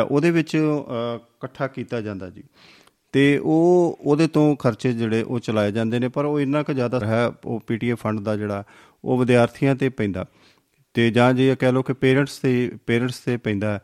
ਉਹਦੇ 0.01 0.31
ਵਿੱਚ 0.31 0.55
ਇਕੱਠਾ 0.55 1.67
ਕੀਤਾ 1.67 2.01
ਜਾਂਦਾ 2.01 2.29
ਜੀ। 2.29 2.43
ਤੇ 3.11 3.37
ਉਹ 3.37 3.97
ਉਹਦੇ 4.01 4.27
ਤੋਂ 4.27 4.55
ਖਰਚੇ 4.55 4.91
ਜਿਹੜੇ 4.93 5.21
ਉਹ 5.23 5.39
ਚਲਾਏ 5.39 5.71
ਜਾਂਦੇ 5.71 5.99
ਨੇ 5.99 6.07
ਪਰ 6.07 6.25
ਉਹ 6.25 6.39
ਇੰਨਾ 6.39 6.63
ਕੁ 6.63 6.73
ਜ਼ਿਆਦਾ 6.73 6.99
ਹੈ 6.99 7.27
ਉਹ 7.45 7.59
ਪੀਟੀਏ 7.67 7.93
ਫੰਡ 7.93 8.19
ਦਾ 8.19 8.35
ਜਿਹੜਾ 8.35 8.63
ਉਹ 9.03 9.17
ਵਿਦਿਆਰਥੀਆਂ 9.19 9.75
ਤੇ 9.75 9.89
ਪੈਂਦਾ। 9.89 10.25
ਤੇ 10.93 11.09
ਜਾਂ 11.11 11.33
ਜੇ 11.33 11.55
ਕਹਿ 11.55 11.71
ਲਓ 11.71 11.81
ਕਿ 11.81 11.93
ਪੇਰੈਂਟਸ 11.93 12.37
ਤੇ 12.37 12.71
ਪੇਰੈਂਟਸ 12.85 13.19
ਤੇ 13.19 13.37
ਪੈਂਦਾ। 13.37 13.79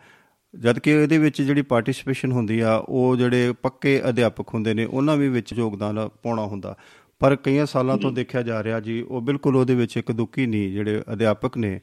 ਜਦ 0.54 0.80
ਕਿ 0.80 0.92
ਇਹਦੇ 0.92 1.18
ਵਿੱਚ 1.18 1.42
ਜਿਹੜੀ 1.42 1.62
ਪਾਰਟਿਸਿਪੇਸ਼ਨ 1.62 2.32
ਹੁੰਦੀ 2.32 2.60
ਆ 2.60 2.76
ਉਹ 2.76 3.16
ਜਿਹੜੇ 3.18 3.54
ਪੱਕੇ 3.62 4.02
ਅਧਿਆਪਕ 4.10 4.54
ਹੁੰਦੇ 4.54 4.74
ਨੇ 4.74 4.86
ਉਹਨਾਂ 4.86 5.18
ਵੀ 5.18 5.30
ਵਿੱਚ 5.30 5.54
ਯੋਗਦਾਨ 5.54 6.08
ਪਾਉਣਾ 6.24 6.46
ਹੁੰਦਾ। 6.46 6.76
ਪਰ 7.24 7.36
ਕਈਆਂ 7.36 7.66
ਸਾਲਾਂ 7.66 7.98
ਤੋਂ 7.98 8.12
ਦੇਖਿਆ 8.12 8.42
ਜਾ 8.42 8.64
ਰਿਹਾ 8.64 8.80
ਜੀ 8.80 9.02
ਉਹ 9.02 9.22
ਬਿਲਕੁਲ 9.22 9.56
ਉਹਦੇ 9.56 9.76
ਵਿੱਚ 9.76 9.98
ਇੱਕ 9.98 10.12
ਦੁੱਕੀ 10.12 10.46
ਨਹੀਂ 10.46 10.72
ਜਿਹੜੇ 10.72 11.02
ਅਧਿਆਪਕ 11.14 11.58
ਨੇ 11.58 11.80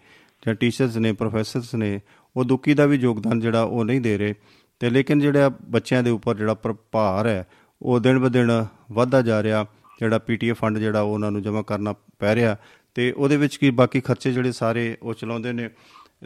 ਜਾਂ 0.46 0.54
ਟੀਚਰਸ 0.54 0.96
ਨੇ 0.96 1.12
ਪ੍ਰੋਫੈਸਰਸ 1.12 1.74
ਨੇ 1.74 2.00
ਉਹ 2.36 2.44
ਦੁੱਕੀ 2.44 2.74
ਦਾ 2.74 2.86
ਵੀ 2.86 2.96
ਯੋਗਦਾਨ 2.96 3.40
ਜਿਹੜਾ 3.40 3.62
ਉਹ 3.62 3.84
ਨਹੀਂ 3.84 4.00
ਦੇ 4.00 4.18
ਰਹੇ। 4.18 4.34
ਤੇ 4.80 4.90
ਲੇਕਿਨ 4.90 5.20
ਜਿਹੜਾ 5.20 5.48
ਬੱਚਿਆਂ 5.48 6.02
ਦੇ 6.02 6.10
ਉੱਪਰ 6.10 6.36
ਜਿਹੜਾ 6.36 6.54
ਪ੍ਰਭਾਰ 6.54 7.26
ਹੈ 7.26 7.46
ਉਹ 7.82 8.00
ਦਿਨ 8.00 8.18
ਬ 8.18 8.28
ਦਿਨ 8.28 8.66
ਵੱਧਦਾ 8.92 9.22
ਜਾ 9.22 9.42
ਰਿਹਾ 9.42 9.66
ਜਿਹੜਾ 10.00 10.18
ਪੀਟੀਏ 10.18 10.52
ਫੰਡ 10.52 10.78
ਜਿਹੜਾ 10.78 11.00
ਉਹ 11.00 11.14
ਉਹਨਾਂ 11.14 11.30
ਨੂੰ 11.30 11.42
ਜਮ੍ਹਾਂ 11.42 11.62
ਕਰਨਾ 11.62 11.94
ਪੈ 12.18 12.34
ਰਿਹਾ। 12.34 12.56
ਤੇ 12.94 13.12
ਉਹਦੇ 13.12 13.36
ਵਿੱਚ 13.36 13.56
ਕੀ 13.56 13.70
ਬਾਕੀ 13.70 14.00
ਖਰਚੇ 14.00 14.32
ਜਿਹੜੇ 14.32 14.52
ਸਾਰੇ 14.52 14.96
ਉਹ 15.02 15.14
ਚਲਾਉਂਦੇ 15.14 15.52
ਨੇ। 15.52 15.68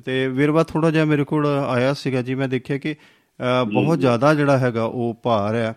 ਤੇ 0.05 0.29
ਵਿਰਵਾ 0.29 0.62
ਥੋੜਾ 0.62 0.90
ਜਿਹਾ 0.90 1.05
ਮੇਰੇ 1.05 1.24
ਕੋਲ 1.24 1.46
ਆਇਆ 1.46 1.94
ਸੀਗਾ 1.94 2.22
ਜੀ 2.22 2.35
ਮੈਂ 2.35 2.48
ਦੇਖਿਆ 2.48 2.79
ਕਿ 2.79 2.94
ਬਹੁਤ 3.72 3.98
ਜ਼ਿਆਦਾ 3.98 4.35
ਜਿਹੜਾ 4.35 4.59
ਹੈਗਾ 4.59 4.85
ਉਹ 4.85 5.20
ਭਾਰ 5.22 5.55
ਹੈ। 5.55 5.74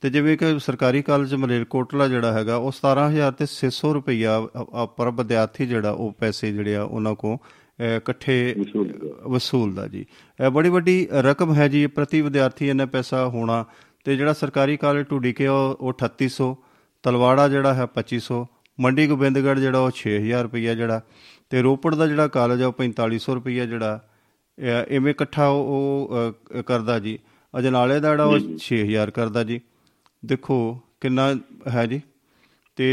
ਤੇ 0.00 0.10
ਜਿਵੇਂ 0.10 0.38
ਕਿ 0.38 0.58
ਸਰਕਾਰੀ 0.58 1.02
ਕਾਲਜ 1.02 1.34
ਮਲੇਰਕੋਟਲਾ 1.34 2.08
ਜਿਹੜਾ 2.08 2.32
ਹੈਗਾ 2.32 2.56
ਉਹ 2.56 2.72
17000 2.72 3.32
ਤੇ 3.32 3.46
600 3.46 3.92
ਰੁਪਈਆ 3.94 4.40
ਅ- 4.40 4.84
ਅ- 4.84 4.86
ਪਰ 4.86 5.10
ਵਿਦਿਆਰਥੀ 5.10 5.66
ਜਿਹੜਾ 5.66 5.90
ਉਹ 5.90 6.12
ਪੈਸੇ 6.12 6.52
ਜਿਹੜੇ 6.52 6.76
ਆ 6.76 6.82
ਉਹਨਾਂ 6.82 7.14
ਕੋ 7.14 7.38
ਇਕੱਠੇ 7.96 8.54
ਵਸੂਲਦਾ 9.22 9.88
ਜੀ। 9.88 10.06
ਇਹ 10.44 10.50
ਬੜੀ 10.50 10.68
ਵੱਡੀ 10.68 11.08
ਰਕਮ 11.12 11.54
ਹੈ 11.54 11.68
ਜੀ 11.68 11.86
ਪ੍ਰਤੀ 11.86 12.20
ਵਿਦਿਆਰਥੀ 12.20 12.68
ਇੰਨਾ 12.70 12.86
ਪੈਸਾ 12.86 13.26
ਹੋਣਾ। 13.26 13.64
ਤੇ 14.04 14.16
ਜਿਹੜਾ 14.16 14.32
ਸਰਕਾਰੀ 14.32 14.76
ਕਾਲਜ 14.76 15.06
ਟੂਡੀ 15.06 15.32
ਕੇ 15.32 15.46
ਉਹ 15.46 15.76
ਉਹ 15.80 15.92
3800 15.92 16.56
ਤਲਵਾੜਾ 17.02 17.48
ਜਿਹੜਾ 17.48 17.74
ਹੈ 17.74 17.86
2500 17.86 18.46
ਮੰਡੀ 18.80 19.06
ਗੋਬਿੰਦਗੜ੍ਹ 19.06 19.60
ਜਿਹੜਾ 19.60 19.78
ਉਹ 19.78 19.90
6000 19.90 20.42
ਰੁਪਈਆ 20.42 20.74
ਜਿਹੜਾ 20.74 21.02
ਤੇ 21.50 21.62
ਰੋਪੜ 21.62 21.94
ਦਾ 21.94 22.06
ਜਿਹੜਾ 22.06 22.28
ਕਾਲਜ 22.28 22.62
ਆ 22.62 22.66
ਉਹ 22.66 22.72
4500 22.72 23.34
ਰੁਪਈਆ 23.34 23.64
ਜਿਹੜਾ 23.64 24.08
ਇਵੇਂ 24.88 25.10
ਇਕੱਠਾ 25.10 25.46
ਉਹ 25.46 26.10
ਕਰਦਾ 26.66 26.98
ਜੀ। 26.98 27.18
ਅਜਨਾਲੇ 27.58 28.00
ਦਾ 28.00 28.10
ਜਿਹੜਾ 28.10 28.24
ਉਹ 28.24 28.38
6000 28.58 29.10
ਕਰਦਾ 29.10 29.44
ਜੀ। 29.44 29.60
ਦੇਖੋ 30.22 30.56
ਕਿੰਨਾ 31.00 31.34
ਹੈ 31.72 31.86
ਜੀ? 31.86 32.00
ਤੇ 32.78 32.86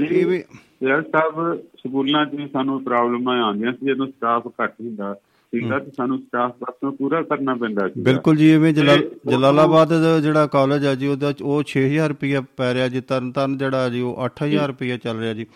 ਇਹ 0.00 0.26
ਵੀ 0.26 0.42
ਯਾਰ 0.82 1.02
ਸਾਹਿਬ 1.02 1.56
ਸਕੂਲਾਂ 1.78 2.24
'ਚ 2.26 2.50
ਸਾਨੂੰ 2.52 2.82
ਪ੍ਰੋਬਲਮਾਂ 2.84 3.40
ਆਉਂਦੀਆਂ 3.42 3.72
ਸੀ 3.72 3.86
ਜਦੋਂ 3.86 4.06
ਸਟਾਫ 4.06 4.46
ਘੱਟ 4.60 4.74
ਹੁੰਦਾ 4.80 5.12
ਸੀਗਾ 5.52 5.78
ਤੇ 5.78 5.90
ਸਾਨੂੰ 5.96 6.18
ਸਟਾਫ 6.18 6.52
ਪਾਸੋਂ 6.58 6.92
ਪੂਰਾ 6.92 7.22
ਕਰਨਾ 7.22 7.54
ਪੈਂਦਾ 7.54 7.88
ਸੀ 7.88 8.00
ਬਿਲਕੁਲ 8.00 8.36
ਜੀ 8.36 8.54
ਉਹ- 8.54 9.30
ਜਲਾਲਾਬਾਦ 9.30 9.92
ਜਿਹੜਾ 10.22 10.46
ਕਾਲਜ 10.46 10.86
ਆ 10.86 10.94
ਜੀ 10.94 11.06
ਉਹਦਾ 11.06 11.32
ਉਹ 11.42 11.62
6000 11.66 12.08
ਰੁਪਇਆ 12.08 12.40
ਪੈ 12.56 12.72
ਰਿਹਾ 12.74 12.88
ਜੀ 12.88 13.00
ਤਰਨਤਾਰਨ 13.06 13.56
ਜਿਹੜਾ 13.58 13.88
ਜੀ 13.88 14.00
ਉਹ 14.02 14.22
8000 14.24 14.66
ਰੁਪਇਆ 14.66 14.96
ਚੱਲ 14.96 15.18
ਰਿਹਾ 15.18 15.32
ਜੀ। 15.32 15.46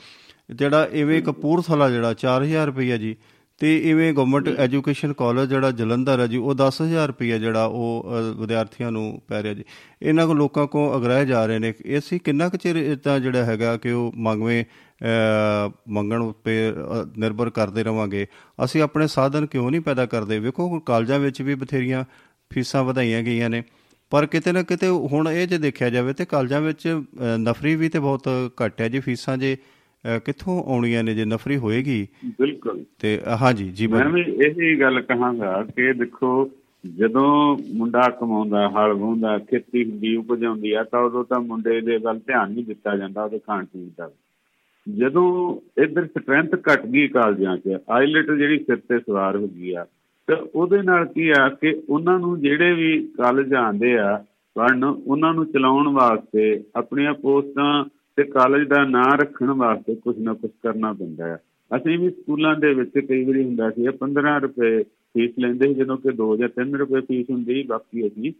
ਜਿਹੜਾ 0.52 0.83
ਐਵੇਂ 0.94 1.20
ਕਪੂਰਥਲਾ 1.22 1.88
ਜਿਹੜਾ 1.90 2.12
4000 2.14 2.66
ਰੁਪਇਆ 2.66 2.96
ਜੀ 2.96 3.14
ਤੇ 3.61 3.71
ਐਵੇਂ 3.90 4.12
ਗਵਰਨਮੈਂਟ 4.12 4.49
ਐਜੂਕੇਸ਼ਨ 4.61 5.12
ਕਾਲਜ 5.12 5.49
ਜਿਹੜਾ 5.49 5.71
ਜਲੰਧਰ 5.71 6.21
ਹੈ 6.21 6.27
ਜੀ 6.27 6.37
ਉਹ 6.37 6.55
10000 6.55 7.07
ਰੁਪਇਆ 7.09 7.38
ਜਿਹੜਾ 7.38 7.64
ਉਹ 7.64 8.07
ਵਿਦਿਆਰਥੀਆਂ 8.38 8.90
ਨੂੰ 8.93 9.21
ਪੈ 9.29 9.43
ਰਿਹਾ 9.43 9.55
ਜੀ। 9.55 9.64
ਇਹਨਾਂ 10.03 10.27
ਕੋ 10.27 10.35
ਲੋਕਾਂ 10.35 10.67
ਕੋ 10.67 10.87
ਅਗਰਾਏ 10.97 11.27
ਜਾ 11.27 11.45
ਰਹੇ 11.47 11.59
ਨੇ। 11.59 11.73
ਅਸੀਂ 11.99 12.19
ਕਿੰਨਾ 12.25 12.49
ਕੁ 12.49 12.57
ਚਿਰ 12.57 12.77
ਇਦਾਂ 12.77 13.19
ਜਿਹੜਾ 13.21 13.45
ਹੈਗਾ 13.45 13.77
ਕਿ 13.77 13.90
ਉਹ 13.90 14.12
ਮੰਗਵੇਂ 14.17 14.64
ਮੰਗਣ 15.90 16.23
ਉੱਤੇ 16.23 16.57
ਨਿਰਭਰ 17.19 17.51
ਕਰਦੇ 17.51 17.85
ਰਵਾਂਗੇ? 17.85 18.27
ਅਸੀਂ 18.64 18.83
ਆਪਣੇ 18.83 19.07
ਸਾਧਨ 19.07 19.47
ਕਿਉਂ 19.47 19.71
ਨਹੀਂ 19.71 19.81
ਪੈਦਾ 19.81 20.07
ਕਰਦੇ? 20.07 20.38
ਵੇਖੋ 20.38 20.79
ਕਾਲਜਾਂ 20.81 21.19
ਵਿੱਚ 21.19 21.43
ਵੀ 21.43 21.55
ਬਥੇਰੀਆਂ 21.55 22.05
ਫੀਸਾਂ 22.51 22.85
ਵਧਾਈਆਂ 22.85 23.23
ਗਈਆਂ 23.23 23.51
ਨੇ। 23.51 23.62
ਪਰ 24.12 24.27
ਕਿਤੇ 24.27 24.53
ਨਾ 24.53 24.62
ਕਿਤੇ 24.62 24.88
ਹੁਣ 24.88 25.29
ਇਹ 25.29 25.47
ਜੇ 25.49 25.59
ਦੇਖਿਆ 25.59 25.90
ਜਾਵੇ 25.90 26.12
ਤੇ 26.12 26.25
ਕਾਲਜਾਂ 26.25 26.61
ਵਿੱਚ 26.61 26.87
ਨਫਰੀ 27.38 27.75
ਵੀ 27.75 27.88
ਤੇ 27.88 27.99
ਬਹੁਤ 27.99 28.29
ਘੱਟ 28.62 28.81
ਹੈ 28.81 28.88
ਜੀ। 28.88 29.01
ਫੀਸਾਂ 29.01 29.37
ਜੇ 29.38 29.57
ਕਿੱਥੋਂ 30.25 30.62
ਆਉਣੀਆਂ 30.67 31.05
ਨੇ 31.05 31.14
ਜੇ 31.14 31.25
ਨਫਰੀ 31.25 31.57
ਹੋਏਗੀ? 31.57 32.07
ਬਿਲਕੁਲ। 32.38 32.85
ਤੇ 33.01 33.21
ਹਾਂਜੀ 33.40 33.71
ਜੀ 33.71 33.87
ਮੈਂ। 33.87 34.05
ਵੀ 34.09 34.21
ਇਹੀ 34.21 34.81
ਗੱਲ 34.81 35.01
ਕਹਾਂਗਾ 35.01 35.62
ਕਿ 35.77 35.93
ਦੇਖੋ 35.93 36.51
ਜਦੋਂ 36.85 37.59
ਮੁੰਡਾ 37.75 38.09
ਕਮਾਉਂਦਾ 38.09 38.69
ਹਲ 38.69 38.93
ਵਾਹੁੰਦਾ 38.93 39.38
ਖੇਤੀ 39.38 39.90
ਹੁੰਦੀ 39.90 40.17
ਉਪਜ 40.17 40.45
ਹੁੰਦੀ 40.45 40.73
ਆ 40.73 40.83
ਤਾਂ 40.83 41.01
ਉਦੋਂ 41.01 41.25
ਤਾਂ 41.25 41.40
ਮੁੰਡੇ 41.40 41.81
ਦੇ 41.81 41.97
ਵੱਲ 41.97 42.19
ਧਿਆਨ 42.19 42.53
ਨਹੀਂ 42.53 42.64
ਦਿੱਤਾ 42.64 42.97
ਜਾਂਦਾ 42.97 43.25
ਉਹਦੇ 43.25 43.38
ਖਾਣ 43.38 43.64
ਪੀਣ 43.64 43.88
ਦਾ। 43.99 44.11
ਜਦੋਂ 44.87 45.57
ਇਧਰ 45.83 46.07
ਸਟਰੈਂਥ 46.07 46.55
ਘਟ 46.55 46.87
ਗਈ 46.87 47.09
ਕਾਲਜਾਂ 47.09 47.57
'ਚ 47.57 47.79
ਆਈਲਟ 47.90 48.31
ਜਿਹੜੀ 48.31 48.59
ਸਿਰ 48.59 48.77
ਤੇ 48.77 48.99
ਸਵਾਰ 48.99 49.37
ਹੋ 49.37 49.47
ਗਈ 49.49 49.73
ਆ 49.75 49.85
ਤੇ 50.29 50.35
ਉਹਦੇ 50.55 50.83
ਨਾਲ 50.83 51.05
ਕੀ 51.05 51.29
ਆ 51.29 51.49
ਕਿ 51.49 51.83
ਉਹਨਾਂ 51.88 52.19
ਨੂੰ 52.19 52.40
ਜਿਹੜੇ 52.40 52.73
ਵੀ 52.73 52.99
ਕਾਲਜ 53.17 53.55
ਆਉਂਦੇ 53.55 53.99
ਆ 53.99 54.25
ਪੜਨ 54.57 54.85
ਉਹਨਾਂ 54.85 55.35
ਨੂੰ 55.35 55.47
ਚਲਾਉਣ 55.47 55.88
ਵਾਸਤੇ 55.88 56.64
ਆਪਣੀਆਂ 56.77 57.14
ਪੋਸਟਾਂ 57.14 57.85
ਤੇ 58.16 58.24
ਕਾਲਜ 58.24 58.68
ਦਾ 58.68 58.85
ਨਾਂ 58.85 59.18
ਰੱਖਣ 59.18 59.46
ਵਾਸਤੇ 59.46 59.94
ਕੁਝ 59.94 60.18
ਨਾ 60.18 60.35
ਕੁਝ 60.35 60.50
ਕਰਨਾ 60.62 60.92
ਪੈਂਦਾ 60.92 61.27
ਹੈ 61.27 61.38
ਅਸੀਂ 61.77 61.98
ਵੀ 61.98 62.11
ਸਕੂਲਾਂ 62.11 62.57
ਦੇ 62.57 62.74
ਵਿੱਚ 62.74 62.98
ਕਈ 62.98 63.24
ਵਾਰੀ 63.24 63.44
ਹੁੰਦਾ 63.44 63.70
ਸੀ 63.70 63.88
15 63.98 64.38
ਰੁਪਏ 64.42 64.83
ਫੀਸ 64.83 65.31
ਲੈਂਦੇ 65.38 65.68
ਸੀ 65.68 65.74
ਜਦੋਂ 65.74 65.96
ਕਿ 65.96 66.09
2 66.09 66.37
ਜਾਂ 66.37 66.48
3 66.61 66.74
ਰੁਪਏ 66.74 67.00
ਫੀਸ 67.00 67.31
ਹੁੰਦੀ 67.31 67.55
ਸੀ 67.55 67.62
ਬਾਕੀ 67.62 68.07
ਅਸੀਂ 68.07 68.33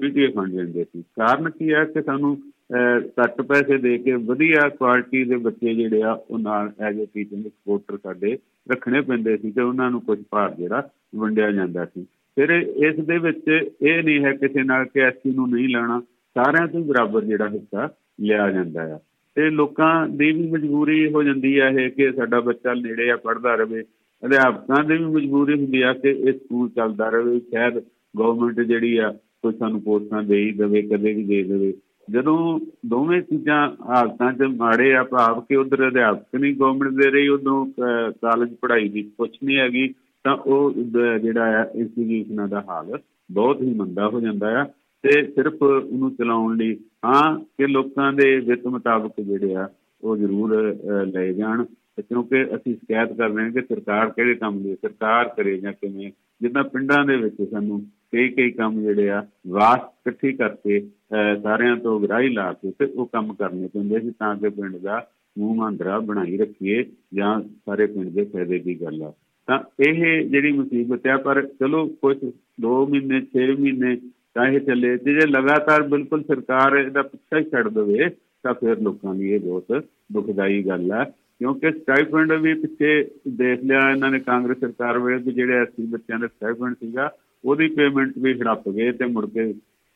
ਪੀਟੀਏ 0.00 0.26
ਫੰਡ 0.26 0.54
ਲੈਂਦੇ 0.54 0.84
ਸੀ। 0.84 1.02
ਕਾਰਨ 1.02 1.50
ਕੀ 1.50 1.72
ਹੈ 1.72 1.84
ਕਿ 1.84 2.02
ਸਾਨੂੰ 2.02 2.38
ਅਹ, 2.74 3.00
ਘੱਟ 3.22 3.42
ਪੈਸੇ 3.42 3.78
ਦੇ 3.78 3.98
ਕੇ 3.98 4.12
ਵਧੀਆ 4.12 4.68
ਕੁਆਲਿਟੀ 4.68 5.24
ਦੇ 5.24 5.36
ਬੱਚੇ 5.36 5.74
ਜਿਹੜੇ 5.74 6.02
ਆ 6.02 6.12
ਉਹ 6.30 6.38
ਨਾਲ 6.38 6.72
ਐਜ਼ 6.80 7.02
ਅ 7.02 7.04
ਟੀਚਿੰਗ 7.14 7.44
ਸਪੋਰਟਰ 7.44 7.98
ਸਾਡੇ 8.02 8.38
ਰੱਖਣੇ 8.72 9.00
ਪੈਂਦੇ 9.00 9.36
ਸੀ 9.36 9.50
ਤੇ 9.50 9.62
ਉਹਨਾਂ 9.62 9.90
ਨੂੰ 9.90 10.00
ਕੁਝ 10.00 10.18
ਭਾਰ 10.30 10.54
ਜਿਹੜਾ 10.54 10.88
ਵੰਡਿਆ 11.16 11.50
ਜਾਂਦਾ 11.52 11.84
ਸੀ। 11.84 12.02
ਫਿਰ 12.36 12.50
ਇਸ 12.76 12.96
ਦੇ 12.96 13.18
ਵਿੱਚ 13.18 13.48
ਇਹ 13.82 14.02
ਨਹੀਂ 14.02 14.24
ਹੈ 14.24 14.32
ਕਿਸੇ 14.32 14.62
ਨਾਲ 14.62 14.84
ਕਿ 14.84 15.00
ਐਸਸੀ 15.00 15.30
ਨੂੰ 15.30 15.50
ਨਹੀਂ 15.50 15.68
ਲੈਣਾ 15.68 16.00
ਸਾਰਿਆਂ 16.38 16.68
ਤੋਂ 16.68 16.84
ਬਰਾਬਰ 16.84 17.24
ਜਿਹੜਾ 17.24 17.48
ਹਿੱਸਾ 17.48 17.88
ਲਿਆ 18.20 18.50
ਜਾਂਦਾ 18.50 18.94
ਆ। 18.94 18.98
ਤੇ 19.38 19.50
ਲੋਕਾਂ 19.50 20.08
ਦੀ 20.08 20.32
ਵੀ 20.32 20.50
ਮਜਬੂਰੀ 20.50 21.12
ਹੋ 21.12 21.22
ਜਾਂਦੀ 21.22 21.60
ਹੈ 21.60 21.68
ਇਹ 21.68 21.90
ਕਿ 21.90 22.12
ਸਾਡਾ 22.12 22.40
ਬੱਚਾ 22.40 22.74
ਨੇੜੇ 22.74 23.10
ਆ, 23.10 23.16
ਪੜ੍ਹਦਾ 23.16 23.54
ਰਹੇ 23.54 23.82
ਅਧਿਆਪਕਾਂ 24.24 24.84
ਦੀ 24.84 24.96
ਵੀ 24.96 25.04
ਮਜਬੂਰੀ 25.04 25.54
ਹੁੰਦੀ 25.54 25.82
ਆ 25.82 25.92
ਕਿ 25.92 26.08
ਇਹ 26.08 26.32
ਸਕੂਲ 26.32 26.68
ਚੱਲਦਾ 26.68 27.08
ਰਹੇ 27.08 27.40
ਸ਼ਾਇਦ 27.40 27.78
ਗਵਰਨਮੈਂਟ 28.18 28.60
ਜਿਹੜੀ 28.60 28.96
ਆ, 28.96 29.10
ਕੋਈ 29.12 29.52
ਸਾਨੂੰ 29.52 29.80
ਪੋਸਟਾਂ 29.82 30.22
ਦੇ 30.22 30.36
ਹੀ 30.36 30.52
ਦੇਵੇ, 30.52 30.82
ਕਦੇ 30.82 31.12
ਵੀ 31.12 31.24
ਦੇ 31.24 31.42
ਦੇਵੇ। 31.42 31.74
ਜਦੋਂ 32.10 32.60
ਦੋਵੇਂ 32.86 33.22
ਚੀਜ਼ਾਂ 33.22 33.70
ਹਾਲਤਾਂ 33.88 34.32
'ਚ 34.32 34.42
ਮਾੜੇ 34.42 34.94
ਆ, 34.94 35.04
ਭਾਵ 35.04 35.40
ਕਿ 35.40 35.56
ਉਧਰ 35.56 35.88
ਅਧਿਆਪਕ 35.88 36.36
ਨਹੀਂ 36.36 36.56
ਗਵਰਨਮੈਂਟ 36.56 36.92
ਦੇ 36.92 37.10
ਰਹੀ, 37.10 37.28
ਉਦੋਂ 37.28 37.66
ਕਾਲਜ 38.10 38.54
ਪੜ੍ਹਾਈ 38.54 38.88
ਦੀ 38.88 39.02
ਕੁਛ 39.02 39.36
ਨਹੀਂ 39.44 39.56
ਹੈਗੀ, 39.56 39.94
ਤਾਂ 40.24 40.36
ਉਹ 40.36 40.70
ਦ- 40.70 41.18
ਜਿਹੜਾ 41.22 41.62
ਆ 41.62 41.66
ਇੰਸਟੀਟਿਊਸ਼ਨਾਂ 41.74 42.48
ਦਾ 42.48 42.64
ਹਾਲ 42.68 42.98
ਬਹੁਤ 43.30 43.62
ਹੀ 43.62 43.74
ਮੰਦਾ 43.74 44.08
ਹੋ 44.08 44.20
ਜਾਂਦਾ 44.20 44.62
ਆ। 44.62 44.66
ਤੇ 45.02 45.26
ਸਿਰਫ 45.26 45.62
ਉਹਨੂੰ 45.62 46.14
ਚਲਾਉਣ 46.14 46.56
ਲਈ 46.56 46.76
ਹਾਂ 47.04 47.38
ਕਿ 47.38 47.66
ਲੋਕਾਂ 47.66 48.12
ਦੇ 48.12 48.40
ਵਿੱਤ 48.40 48.66
ਮੁਤਾਬਕ 48.66 49.12
ਜਿਹੜੇ 49.20 49.54
ਆ 49.54 49.68
ਉਹ 50.02 50.16
ਜ਼ਰੂਰ 50.16 50.72
ਅਹ, 50.72 51.06
ਲਏ 51.06 51.32
ਜਾਣ। 51.34 51.64
ਤੇ 51.64 52.02
ਕਿਉਂਕਿ 52.02 52.44
ਅਸੀਂ 52.56 52.74
ਸ਼ਿਕਾਇਤ 52.74 53.12
ਕਰ 53.12 53.28
ਰਹੇ 53.30 53.44
ਹਾਂ 53.44 53.50
ਕਿ 53.50 53.60
ਸਰਕਾਰ 53.60 54.10
ਕਿਹੜੇ 54.10 54.34
ਕੰਮ 54.34 54.62
ਲਈ 54.62 54.74
ਸਰਕਾਰ 54.74 55.28
ਕਰੇ 55.28 55.58
ਜਾਂ 55.58 55.72
ਕਿਵੇਂ। 55.72 56.10
ਜਿੱਦਾਂ 56.40 56.64
ਪਿੰਡਾਂ 56.64 57.04
ਦੇ 57.04 57.16
ਵਿੱਚ 57.16 57.50
ਸਾਨੂੰ 57.50 57.80
ਕਈ 58.12 58.28
ਕਈ 58.28 58.50
ਕੰਮ 58.50 58.80
ਜਿਹੜੇ 58.82 59.10
ਆ 59.10 59.26
ਵਾਸਤ 59.46 60.08
ਇਕੱਠੀ 60.08 60.32
ਕਰਕੇ 60.32 60.78
ਅਹ, 60.78 61.42
ਸਾਰਿਆਂ 61.42 61.76
ਤੋਂ 61.76 62.00
ਗਰਾਹੀ 62.00 62.28
ਲਾ 62.28 62.52
ਕੇ 62.52 62.72
ਤੇ 62.78 62.84
ਉਹ 62.84 63.06
ਕੰਮ 63.06 63.34
ਕਰਨੇ 63.34 63.68
ਪੈਂਦੇ 63.68 64.00
ਸੀ 64.00 64.10
ਤਾਂ 64.10 64.36
ਕਿ 64.36 64.48
ਪਿੰਡ 64.48 64.76
ਦਾ 64.76 65.06
ਮੂੰਹ 65.38 65.56
ਮਾਂਦਰਾ 65.56 65.98
ਬਣਾਈ 65.98 66.36
ਰੱਖੀਏ 66.36 66.84
ਜਾਂ 67.14 67.42
ਸਾਰੇ 67.42 67.86
ਪਿੰਡ 67.86 68.08
ਦੇ 68.08 68.24
ਫਾਇਦੇ 68.24 68.58
ਦੀ 68.58 68.82
ਗੱਲ 68.82 69.02
ਆ। 69.02 69.12
ਤਾਂ 69.46 69.58
ਇਹ 69.88 70.28
ਜਿਹੜੀ 70.28 70.52
ਮੁਸੀਬਤ 70.52 71.06
ਆ 71.06 71.16
ਪਰ 71.16 71.46
ਚਲੋ 71.46 71.86
ਕੁਝ 71.86 72.16
2 72.60 72.86
ਮਹੀਨੇ 72.86 73.22
6 73.26 73.46
ਮਹੀਨੇ 73.58 73.96
ਚਾਹੇ 74.34 74.60
ਚੱਲੇ। 74.60 74.96
ਤੇ 74.96 75.14
ਜੇ 75.14 75.26
ਲਗਾਤਾਰ 75.26 75.82
ਬਿਲਕੁਲ 75.82 76.22
ਸਰਕਾਰ 76.22 76.76
ਇਹਦਾ 76.76 77.02
ਪਿੱਛਾ 77.02 77.38
ਹੀ 77.38 77.44
ਛੱਡ 77.44 77.68
ਦੇਵੇ 77.68 78.08
ਤਾਂ 78.42 78.54
ਫਿਰ 78.54 78.78
ਲੋਕਾਂ 78.78 79.14
ਲਈ 79.14 79.30
ਇਹ 79.30 79.40
ਬਹੁਤ 79.40 79.84
ਦੁਖਦਾਈ 80.12 80.62
ਗੱਲ 80.62 80.92
ਹੈ 80.92 81.04
ਕਿਉਂਕਿ 81.38 81.70
ਸਟਾਈਪੈਂਡ 81.70 82.32
ਵੀ 82.32 82.54
ਪਿੱਛੇ 82.54 83.10
ਦੇਖ 83.28 83.64
ਲਿਆ 83.64 83.90
ਇਹਨਾਂ 83.90 84.10
ਨੇ 84.10 84.18
ਕਾਂਗਰਸ 84.18 84.58
ਸਰਕਾਰ 84.58 84.98
ਵੇਲੇ 84.98 85.22
ਕਿ 85.22 85.32
ਜਿਹੜੇ 85.32 85.52
ਐਸਸੀ 85.52 85.86
ਬੱਚਿਆਂ 85.86 86.18
ਦਾ 86.18 86.26
ਸਟਾਈਪੈਂਡ 86.26 86.74
ਸੀਗਾ 86.74 87.12
ਉਹਦੀ 87.44 87.68
ਪੇਮੈਂਟ 87.68 88.12
ਵੀ 88.18 88.32
ਹੜੱਪ 88.40 88.68
ਗਏ 88.68 88.92
ਤੇ 88.92 89.04
ਮੁੜ 89.04 89.26
ਕੇ 89.26 89.52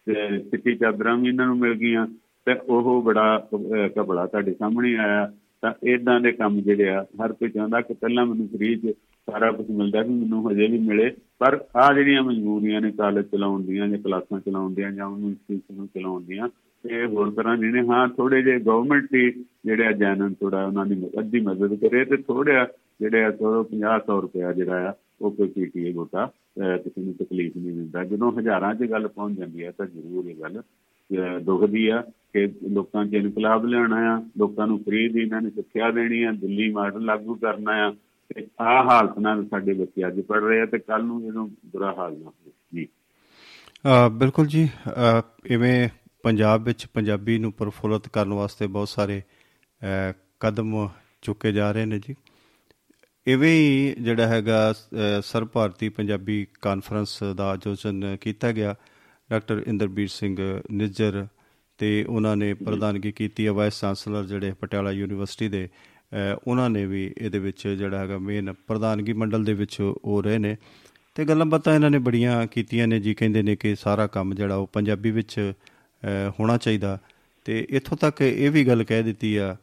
ਤੇ 0.06 0.38
ਚਿੱਟੀ 0.38 0.74
ਚਾਦਰਾਂ 0.74 1.16
ਵੀ 1.16 1.28
ਇਹਨਾਂ 1.28 1.46
ਨੂੰ 1.46 1.58
ਮਿਲ 1.58 1.74
ਗਈਆਂ। 1.74 2.06
ਤੇ 2.46 2.54
ਉਹ 2.68 3.02
ਬੜਾ 3.02 3.48
ਅਹ, 3.54 3.88
ਘਪਲਾ 4.00 4.26
ਤੁਹਾਡੇ 4.26 4.54
ਸਾਹਮਣੇ 4.54 4.96
ਆਇਆ। 4.96 5.32
ਤਾਂ 5.62 5.72
ਇਦਾਂ 5.82 6.20
ਦੇ 6.20 6.32
ਕੰਮ 6.32 6.60
ਜਿਹੜੇ 6.60 6.88
ਆ 6.88 7.02
ਹਰ 7.02 7.32
ਕੋਈ 7.32 7.48
ਚਾਹੁੰਦਾ 7.48 7.80
ਕਿ 7.80 7.94
ਪਹਿਲਾਂ 7.94 8.26
ਮੈਨੂੰ 8.26 8.48
ਫ੍ਰੀ 8.48 8.76
'ਚ 8.76 8.92
ਸਾਰਾ 9.28 9.50
ਕੁਝ 9.52 9.70
ਮਿਲਦਾ 9.70 10.02
ਸੀ 10.02 10.08
ਮੈਨੂੰ 10.10 10.50
ਹਜੇ 10.50 10.66
ਵੀ 10.66 10.78
ਮਿਲੇ। 10.78 11.10
ਪਰ 11.40 11.58
ਆ 11.76 11.92
ਜਿਹੜੀਆਂ 11.94 12.22
ਮਜਬੂਰੀਆਂ 12.22 12.80
ਨੇ 12.80 12.90
ਕਾਲਜ 12.90 13.24
ਚਲਾਉਣ 13.26 13.62
ਦੀਆਂ 13.62 13.88
ਜਾਂ 13.88 13.98
ਕਲਾਸਾਂ 13.98 14.40
ਚਲਾਉਣ 14.40 14.74
ਦੀਆਂ 14.74 14.90
ਜਾਂ 14.92 15.06
ਉਹਨੂੰ 15.06 15.28
ਇੰਸਟੀਟਿਊਸ਼ਨ 15.30 15.74
ਨੂੰ 15.74 15.86
ਚਲਾਉਣ 15.86 16.22
ਦੀਆਂ 16.22 16.48
ਇਹ 16.84 17.06
ਹੋਰ 17.06 17.30
ਤਰ੍ਹਾਂ 17.30 17.56
ਨਹੀਂ 17.56 17.72
ਨੇ 17.72 17.86
ਹਾਂ 17.88 18.06
ਥੋੜੇ 18.08 18.42
ਜਿਹੇ 18.42 18.58
ਗਵਰਨਮੈਂਟ 18.60 19.14
ਹੀ 19.14 19.30
ਜਿਹੜੇ 19.64 19.86
ਆ 19.86 19.92
ਜੈਨਨ 19.92 20.32
ਥੋੜਾ 20.34 20.64
ਉਹਨਾਂ 20.66 20.86
ਦੀ 20.86 20.96
ਅੱਧੀ 21.18 21.40
ਮਦਦ 21.40 21.74
ਕਰੇ 21.74 22.04
ਤੇ 22.04 22.16
ਥੋੜ੍ਹਾ 22.16 22.66
ਜਿਹੜੇ 23.00 23.24
ਆ 23.24 23.30
ਥੋੜਾ 23.30 23.62
50 23.74 24.20
ਰੁਪਇਆ 24.20 24.52
ਜਿਹੜਾ 24.52 24.88
ਆ 24.88 24.92
ਉਹ 25.20 25.30
ਕੋਈ 25.30 25.48
ਪੀਟੀਏ 25.48 25.92
ਗੋਟਾ 25.92 26.24
ਅਹ, 26.24 26.76
ਕਿਸੇ 26.78 27.00
ਨੂੰ 27.00 27.14
ਤਕਲੀਫ 27.14 27.56
ਨਹੀਂ 27.56 27.72
ਦਿੰਦਾ। 27.72 28.04
ਜਦੋਂ 28.04 28.32
ਹਜ਼ਾਰਾਂ 28.32 28.74
'ਚ 28.74 28.90
ਗੱਲ 28.90 29.08
ਪਹੁੰਚ 29.08 29.38
ਜਾਂਦੀ 29.38 29.64
ਹੈ 29.64 29.70
ਤਾਂ 29.70 29.86
ਜ਼ਰੂਰ 29.86 30.28
ਇਹ 30.28 30.34
ਗੱਲ 30.36 30.60
ਅਹ, 30.60 31.38
ਦੁਖਦੀ 31.40 31.86
ਆ 31.88 32.00
ਕਿ 32.32 32.46
ਲੋਕਾਂ 32.72 33.04
'ਚ 33.06 33.14
ਇਨਕਲਾਬ 33.14 33.64
ਲਿਆਉਣਾ 33.66 33.96
ਆ 34.14 34.22
ਲੋਕਾਂ 34.38 34.66
ਨੂੰ 34.66 34.78
ਫ੍ਰੀ 34.78 35.08
ਦੀ 35.08 35.20
ਇਹਨਾਂ 35.20 35.40
ਨੇ 35.42 35.50
ਸਿੱਖਿਆ 35.50 35.90
ਦੇਣੀ 35.90 36.22
ਆ 36.22 36.32
ਦਿੱਲੀ 36.32 36.70
ਮਾਡਲ 36.72 37.04
ਲਾਗੂ 37.04 37.34
ਕਰਨਾ 37.34 37.72
ਆ 37.86 37.92
ਤੇ 38.34 38.46
ਆਹ 38.60 38.84
ਹਾਲਤ 38.84 39.18
ਨਾਲ 39.18 39.46
ਸਾਡੇ 39.46 39.72
ਬੱਚੇ 39.72 40.08
ਅੱਜ 40.08 40.20
ਪੜ 40.20 40.42
ਰਹੇ 40.42 40.60
ਆ 40.60 40.66
ਤੇ 40.66 40.78
ਕੱਲ 40.78 41.04
ਨੂੰ 41.04 41.24
ਜਦੋਂ 41.24 41.48
ਬੁਰਾ 41.66 41.94
ਹਾਲ 41.98 42.12
ਨਾ 42.12 42.24
ਹੋਵੇ। 42.24 42.52
ਜੀ। 42.74 42.88
ਅ, 44.06 44.08
ਬਿਲਕੁਲ 44.08 44.46
ਜੀ। 44.46 44.68
ਇਵੇਂ 45.46 45.88
ਪੰਜਾਬ 46.22 46.64
ਵਿੱਚ 46.64 46.86
ਪੰਜਾਬੀ 46.86 47.38
ਨੂੰ 47.38 47.52
ਪ੍ਰਫੁੱਲਤ 47.52 48.08
ਕਰਨ 48.08 48.32
ਵਾਸਤੇ 48.32 48.66
ਬਹੁਤ 48.66 48.88
ਸਾਰੇ 48.88 49.22
ਕਦਮ 50.40 50.88
ਚੁੱਕੇ 51.22 51.52
ਜਾ 51.52 51.72
ਰਹੇ 51.72 51.84
ਨੇ 51.84 51.98
ਜੀ। 51.98 52.14
ਇਵੇਂ 53.26 53.50
ਹੀ 53.50 53.94
ਜਿਹੜਾ 53.98 54.26
ਹੈਗਾ 54.26 54.72
ਅ, 54.72 54.74
ਸਰਬ 55.22 55.48
ਭਾਰਤੀ 55.48 55.88
ਪੰਜਾਬੀ 55.88 56.46
ਕਾਨਫਰੰਸ 56.62 57.22
ਦਾ 57.36 57.50
ਆਯੋਜਨ 57.50 58.16
ਕੀਤਾ 58.20 58.52
ਗਿਆ। 58.52 58.74
ਡਾਕਟਰ 59.30 59.62
ਇੰਦਰਬੀਰ 59.66 60.08
ਸਿੰਘ 60.08 60.60
ਨਿੱਜਰ 60.70 61.26
ਤੇ 61.78 62.04
ਉਹਨਾਂ 62.08 62.36
ਨੇ 62.36 62.54
ਪ੍ਰਧਾਨਗੀ 62.54 63.12
ਕੀਤੀ 63.12 63.46
ਹੈ 63.46 63.52
ਵਾਈਸ 63.52 63.80
ਚਾਂਸਲਰ 63.80 64.24
ਜਿਹੜੇ 64.24 64.52
ਪਟਿਆਲਾ 64.52 64.90
ਯੂਨੀਵਰਸਿਟੀ 64.90 65.48
ਦੇ 65.48 65.68
ਉਹਨਾਂ 66.46 66.70
ਨੇ 66.70 66.86
ਵੀ 66.86 67.14
ਇਹਦੇ 67.18 67.38
ਵਿੱਚ 67.38 67.68
ਜਿਹੜਾ 67.68 67.98
ਹੈਗਾ 67.98 68.18
ਮੇਨ 68.18 68.52
ਪ੍ਰਧਾਨਗੀ 68.52 69.12
ਮੰਡਲ 69.12 69.44
ਦੇ 69.44 69.54
ਵਿੱਚ 69.54 69.80
ਉਹ 69.80 70.22
ਰਹੇ 70.22 70.38
ਨੇ। 70.38 70.56
ਤੇ 71.14 71.24
ਗੱਲਾਂ 71.24 71.46
ਬਾਤਾਂ 71.46 71.74
ਇਹਨਾਂ 71.74 71.90
ਨੇ 71.90 71.98
ਬੜੀਆਂ 71.98 72.46
ਕੀਤੀਆਂ 72.46 72.88
ਨੇ 72.88 73.00
ਜੀ 73.00 73.14
ਕਹਿੰਦੇ 73.14 73.42
ਨੇ 73.42 73.56
ਕਿ 73.56 73.76
ਸਾਰਾ 73.76 74.06
ਕੰਮ 74.06 74.34
ਜਿਹੜਾ 74.34 74.56
ਉਹ 74.56 74.66
ਪੰਜਾਬੀ 74.72 75.10
ਵਿੱਚ 75.10 75.52
ਅ, 76.02 76.30
ਹੋਣਾ 76.40 76.56
ਚਾਹੀਦਾ। 76.56 76.98
ਤੇ 77.44 77.66
ਇੱਥੋਂ 77.70 77.96
ਤੱਕ 77.96 78.20
ਇਹ 78.20 78.50
ਵੀ 78.50 78.66
ਗੱਲ 78.66 78.84
ਕਹਿ 78.84 79.02
ਦਿੱਤੀ 79.02 79.36
ਆ 79.36 79.56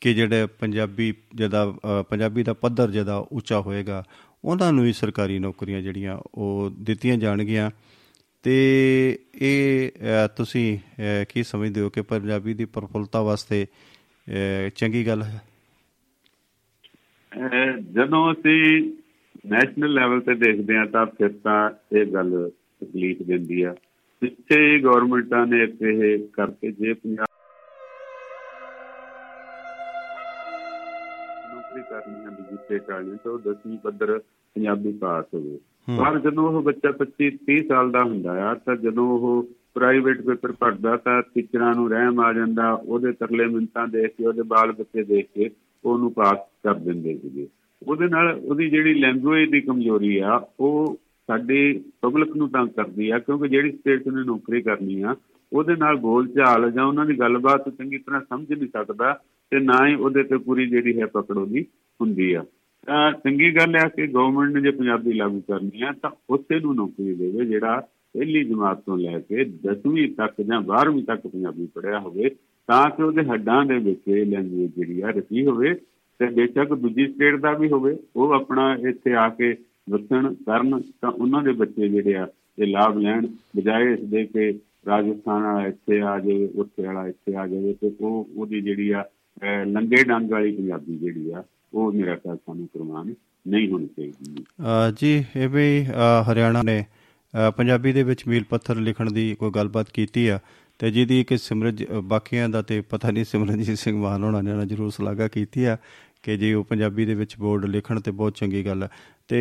ਕਿ 0.00 0.14
ਜਿਹੜੇ 0.14 0.46
ਪੰਜਾਬੀ 0.46 1.14
ਜਿਹਦਾ 1.34 1.74
ਅ, 2.00 2.02
ਪੰਜਾਬੀ 2.02 2.42
ਦਾ 2.42 2.52
ਪੱਧਰ 2.52 2.90
ਜਿਹਦਾ 2.90 3.16
ਉੱਚਾ 3.16 3.60
ਹੋਏਗਾ 3.60 4.04
ਉਹਨਾਂ 4.44 4.72
ਨੂੰ 4.72 4.84
ਹੀ 4.84 4.92
ਸਰਕਾਰੀ 4.92 5.38
ਨੌਕਰੀਆਂ 5.38 5.82
ਜਿਹੜੀਆਂ 5.82 6.18
ਉਹ 6.34 6.70
ਦਿੱਤੀਆਂ 6.70 7.16
ਜਾਣਗੀਆਂ। 7.16 7.70
ਤੇ 8.42 9.18
ਇਹ 9.34 9.90
ਅ, 9.90 10.26
ਤੁਸੀਂ 10.26 10.78
ਅ, 10.78 11.24
ਕੀ 11.28 11.42
ਸਮਝਦੇ 11.42 11.80
ਹੋ 11.80 11.90
ਕਿ 11.90 12.02
ਪੰਜਾਬੀ 12.02 12.54
ਦੀ 12.54 12.64
ਪ੍ਰਫੁੱਲਤਾ 12.64 13.22
ਵਾਸਤੇ 13.22 13.66
ਅ, 14.28 14.68
ਚੰਗੀ 14.68 15.06
ਗੱਲ 15.06 15.22
ਹੈ? 15.22 15.42
ਅਹ 15.44 15.49
ਜਦੋਂ 17.32 18.30
ਅਸੀਂ 18.32 18.82
ਨੈਸ਼ਨਲ 19.44 19.92
ਲੈਵਲ 19.94 20.20
ਤੇ 20.20 20.34
ਦੇਖਦੇ 20.34 20.76
ਹਾਂ 20.76 20.86
ਤਾਂ 20.86 21.04
ਫਿਰ 21.18 21.28
ਤਾਂ 21.44 21.58
ਇਹ 21.96 22.06
ਗੱਲ 22.06 22.50
ਤਕਲੀਫ 22.80 23.22
ਦਿੰਦੀ 23.22 23.62
ਆ। 23.62 23.74
ਪਿੱਛੇ 24.22 24.78
ਗਵਰਨਮੈਂਟਾਂ 24.78 25.46
ਨੇ 25.46 25.62
ਇਹ 25.62 26.18
ਕਰਕੇ 26.32 26.70
ਜੇ 26.70 26.92
ਪੰਜਾਬ 26.92 27.26
ਨੌਕਰੀ 31.54 31.82
ਕਰਨੀ 31.90 32.24
ਹੈ 32.24 32.56
ਸਟੇਟ 32.56 32.90
ਵਾਲੀ 32.90 33.16
ਤਾਂ 33.24 33.32
ਉਹ 33.32 33.38
ਦਸਵੀਂ 33.38 33.78
ਪੱਧਰ 33.78 34.18
ਪੰਜਾਬੀ 34.18 34.92
ਪਾਸ 34.98 35.24
ਹੋਵੇ। 35.34 35.58
ਪਰ 35.98 36.18
ਜਦੋਂ 36.18 36.48
ਉਹ 36.48 36.62
ਬੱਚਾ 36.62 36.92
25 36.98 37.30
30 37.48 37.62
ਸਾਲ 37.68 37.90
ਦਾ 37.90 38.02
ਹੁੰਦਾ 38.02 38.32
ਆ 38.48 38.54
ਤਾਂ 38.64 38.76
ਜਦੋਂ 38.76 39.08
ਉਹ 39.18 39.42
ਪ੍ਰਾਈਵੇਟ 39.74 40.20
ਪੇਪਰ 40.20 40.52
ਭਰਦਾ 40.52 40.96
ਤਾਂ 40.96 41.20
ਟੀਚਰਾਂ 41.34 41.74
ਨੂੰ 41.74 41.88
ਰਹਿਮ 41.90 42.20
ਆ 42.20 42.32
ਜਾਂਦਾ 42.32 42.70
ਉਹਦੇ 42.72 43.12
ਤਰਲੇ 43.12 43.44
ਮਿੰਤਾਂ 43.46 43.86
ਦੇਖ 43.88 44.14
ਕੇ 44.16 44.26
ਉਹਦੇ 44.26 44.42
ਬਾਲ 44.52 44.72
ਬੱਚੇ 44.72 45.02
ਦੇਖ 45.04 45.26
ਕੇ 45.34 45.50
ਉਹਨੂੰ 45.84 46.12
ਪਾਸ 46.12 46.38
ਕਰ 46.64 46.74
ਦਿੰਦੇ 46.74 47.18
ਸੀਗੇ। 47.18 47.48
ਉਹਦੇ 47.86 48.08
ਨਾਲ 48.08 48.40
ਉਹਦੀ 48.44 48.70
ਜਿਹੜੀ 48.70 48.94
ਲੈਂਗੁਏਜ 48.94 49.50
ਦੀ 49.50 49.60
ਕਮਜ਼ੋਰੀ 49.60 50.18
ਆ, 50.18 50.46
ਉਹ 50.60 51.00
ਸਾਡੀ 51.28 51.84
ਪਬਲਿਕ 52.00 52.36
ਨੂੰ 52.36 52.48
ਤੰਗ 52.48 52.68
ਕਰਦੀ 52.68 53.10
ਆ, 53.10 53.18
ਕਿਉਂਕਿ 53.18 53.48
ਜਿਹੜੀ 53.48 53.72
ਸਟੇਟ 53.72 54.08
ਨੇ 54.08 54.24
ਨੌਕਰੀ 54.24 54.62
ਕਰਨੀ 54.62 55.02
ਆ, 55.02 55.16
ਉਹਦੇ 55.52 55.76
ਨਾਲ 55.76 55.96
ਬੋਲ 55.96 56.28
ਚਾਲ 56.28 56.70
ਜਾਂ 56.70 56.84
ਉਹਨਾਂ 56.84 57.06
ਦੀ 57.06 57.18
ਗੱਲਬਾਤ 57.18 57.68
ਚੰਗੀ 57.68 57.98
ਤਰ੍ਹਾਂ 57.98 58.20
ਸਮਝ 58.20 58.52
ਨਹੀਂ 58.52 58.68
ਸਕਦਾ 58.68 59.20
ਤੇ 59.50 59.58
ਨਾ 59.58 59.86
ਹੀ 59.86 59.94
ਉਹਦੇ 59.94 60.22
ਤੇ 60.22 60.36
ਪੂਰੀ 60.36 60.66
ਜਿਹੜੀ 60.66 61.00
ਹੈ 61.00 61.06
ਪਕੜ 61.06 61.36
ਉਹਦੀ 61.36 61.66
ਹੁੰਦੀ 62.00 62.32
ਆ। 62.32 62.44
ਤਾਂ 62.86 63.12
ਚੰਗੀ 63.12 63.56
ਗੱਲ 63.56 63.76
ਹੈ 63.76 63.88
ਕਿ 63.88 64.06
ਗਵਰਨਮੈਂਟ 64.06 64.52
ਨੇ 64.52 64.60
ਜੇ 64.60 64.70
ਪੰਜਾਬੀ 64.70 65.12
ਲਾਗੂ 65.12 65.40
ਕਰਨੀ 65.40 65.82
ਆ, 65.82 65.92
ਤਾਂ 66.02 66.10
ਉਸੇ 66.30 66.60
ਨੂੰ 66.60 66.74
ਨੌਕਰੀ 66.74 67.14
ਦੇਵੇ 67.14 67.44
ਜਿਹੜਾ 67.44 67.80
ਪਹਿਲੀ 68.12 68.44
ਜਮਾਤ 68.44 68.80
ਤੋਂ 68.80 68.98
ਲੈ 68.98 69.18
ਕੇ 69.18 69.44
10ਵੀਂ 69.44 70.08
ਤੱਕ 70.08 70.42
ਜਾਂ 70.42 70.60
12ਵੀਂ 70.60 71.04
ਤੱਕ 71.04 71.26
ਪੰਜਾਬੀ 71.26 71.66
ਪੜ੍ਹਿਆ 71.74 72.00
ਹੋਵੇ। 72.00 72.30
ਤਾਂ 72.66 72.90
ਕਿ 72.90 73.02
ਉਹਦੇ 73.02 73.22
ਹੱਡਾਂ 73.24 73.66
ਦੇ 73.66 73.78
ਵਿੱਚ 73.78 74.00
ਇਹ 74.08 74.26
ਲੈਂਗੁਏਜ 74.26 74.70
ਜਿਹੜੀ 74.76 75.00
ਆ 75.00 75.08
ਰਚੀ 75.08 75.46
ਹੋਵੇ 75.46 75.74
ਤੇ 76.18 76.26
ਬੇਸ਼ੱਕ 76.26 76.74
ਦੂਜੀ 76.74 77.06
ਸਟੇਟ 77.06 77.40
ਦਾ 77.40 77.52
ਵੀ 77.52 77.68
ਹੋਵੇ 77.70 77.96
ਉਹ 78.16 78.32
ਆਪਣਾ 78.32 78.76
ਇੱਥੇ 78.88 79.14
ਆ 79.14 79.28
ਕੇ 79.28 79.56
ਵਸਣ 79.90 80.34
ਕਰਨ 80.34 80.80
ਤਾਂ 81.00 81.10
ਉਹਨਾਂ 81.10 81.42
ਦੇ 81.42 81.52
ਬੱਚੇ 81.52 81.88
ਜਿਹੜੇ 81.88 82.14
ਆ 82.14 82.28
ਇਹ 82.58 82.66
ਲਾਭ 82.66 82.98
ਲੈਣ 82.98 83.26
ਬਜਾਏ 83.56 83.92
ਇਸ 83.94 84.00
ਦੇ 84.00 84.24
ਕਿ 84.24 84.58
ਰਾਜਸਥਾਨ 84.86 85.42
ਵਾਲਾ 85.42 85.66
ਇੱਥੇ 85.66 86.00
ਆ 86.00 86.18
ਜਾਵੇ 86.18 86.48
ਉੱਥੇ 86.54 86.86
ਵਾਲਾ 86.86 87.06
ਇੱਥੇ 87.08 87.36
ਆ 87.36 87.46
ਜਾਵੇ 87.46 87.74
ਤੇ 87.80 87.92
ਉਹ 88.00 88.28
ਉਹਦੀ 88.36 88.60
ਜਿਹੜੀ 88.60 88.90
ਆ 88.90 89.02
ਅਹ 89.02 89.64
ਲੰਗੇ 89.66 90.04
ਡੰਗ 90.04 90.30
ਵਾਲੀ 90.30 90.56
ਪੰਜਾਬੀ 90.56 90.96
ਜਿਹੜੀ 90.96 91.30
ਆ 91.30 91.44
ਉਹ 91.74 91.92
ਮੇਰਾ 91.92 92.16
ਖਿਆਲ 92.16 92.36
ਸਾਨੂੰ 92.36 92.66
ਕਰਵਾਉਣ 92.66 93.12
ਨਹੀਂ 93.48 93.68
ਹੋਣੀ 93.70 93.86
ਚਾਹੀਦੀ। 93.86 94.42
ਅ, 94.42 94.90
ਜੀ 95.00 95.24
ਇਹ 95.36 95.48
ਵੀ 95.48 95.86
ਅ, 95.86 96.32
ਹਰਿਆਣਾ 96.32 96.62
ਨੇ 96.62 96.84
ਅ, 97.34 97.50
ਪੰਜਾਬੀ 97.50 97.92
ਦੇ 97.92 98.02
ਵਿੱਚ 98.02 98.28
ਮੀਲ 98.28 98.44
ਪੱਥਰ 98.50 98.76
ਲਿਖਣ 98.76 99.12
ਦੀ 99.12 99.34
ਕੋਈ 99.38 99.50
ਗੱਲਬਾਤ 99.50 99.90
ਕੀਤੀ 99.90 100.28
ਆ। 100.28 100.38
ਤੇ 100.80 100.90
ਜਿਹਦੀ 100.90 101.24
ਕਿ 101.24 101.38
ਸਿਮਰਜ 101.38 101.84
ਅ, 101.84 102.00
ਬਾਕੀਆਂ 102.00 102.48
ਦਾ 102.48 102.62
ਤੇ 102.62 102.80
ਪਤਾ 102.80 103.10
ਨਹੀਂ 103.10 103.24
ਸਿਮਰਨਜੀਤ 103.24 103.78
ਸਿੰਘ 103.78 103.96
ਮਾਨ 103.98 104.24
ਹੋਣਾ 104.24 104.40
ਨੇ 104.42 104.52
ਨਾ 104.52 104.64
ਜ਼ਰੂਰ 104.64 104.90
ਸ਼ਲਾਘਾ 104.90 105.28
ਕੀਤੀ 105.28 105.64
ਆ 105.64 105.76
ਕਿ 106.22 106.36
ਜੇ 106.36 106.54
ਉਹ 106.54 106.64
ਪੰਜਾਬੀ 106.64 107.04
ਦੇ 107.06 107.14
ਵਿੱਚ 107.14 107.36
ਬੋਰਡ 107.38 107.64
ਲਿਖਣ 107.64 108.00
ਤੇ 108.00 108.10
ਬਹੁਤ 108.10 108.34
ਚੰਗੀ 108.36 108.66
ਗੱਲ 108.66 108.82
ਹੈ 108.82 108.88
ਤੇ 109.28 109.38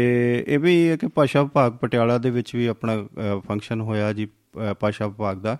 ਇਹ 0.47 0.59
ਵੀ 0.59 0.89
ਹੈ 0.89 0.97
ਕਿ 0.97 1.07
ਭਾਸ਼ਾ 1.07 1.43
ਵਿਭਾਗ 1.43 1.73
ਪਟਿਆਲਾ 1.73 2.17
ਦੇ 2.17 2.29
ਵਿੱਚ 2.29 2.55
ਵੀ 2.55 2.65
ਆਪਣਾ 2.65 3.07
ਫੰਕਸ਼ਨ 3.47 3.81
ਹੋਇਆ 3.81 4.13
ਜੀ 4.13 4.25
ਅ, 4.25 4.73
ਭਾਸ਼ਾ 4.73 5.07
ਵਿਭਾਗ 5.07 5.37
ਦਾ। 5.37 5.57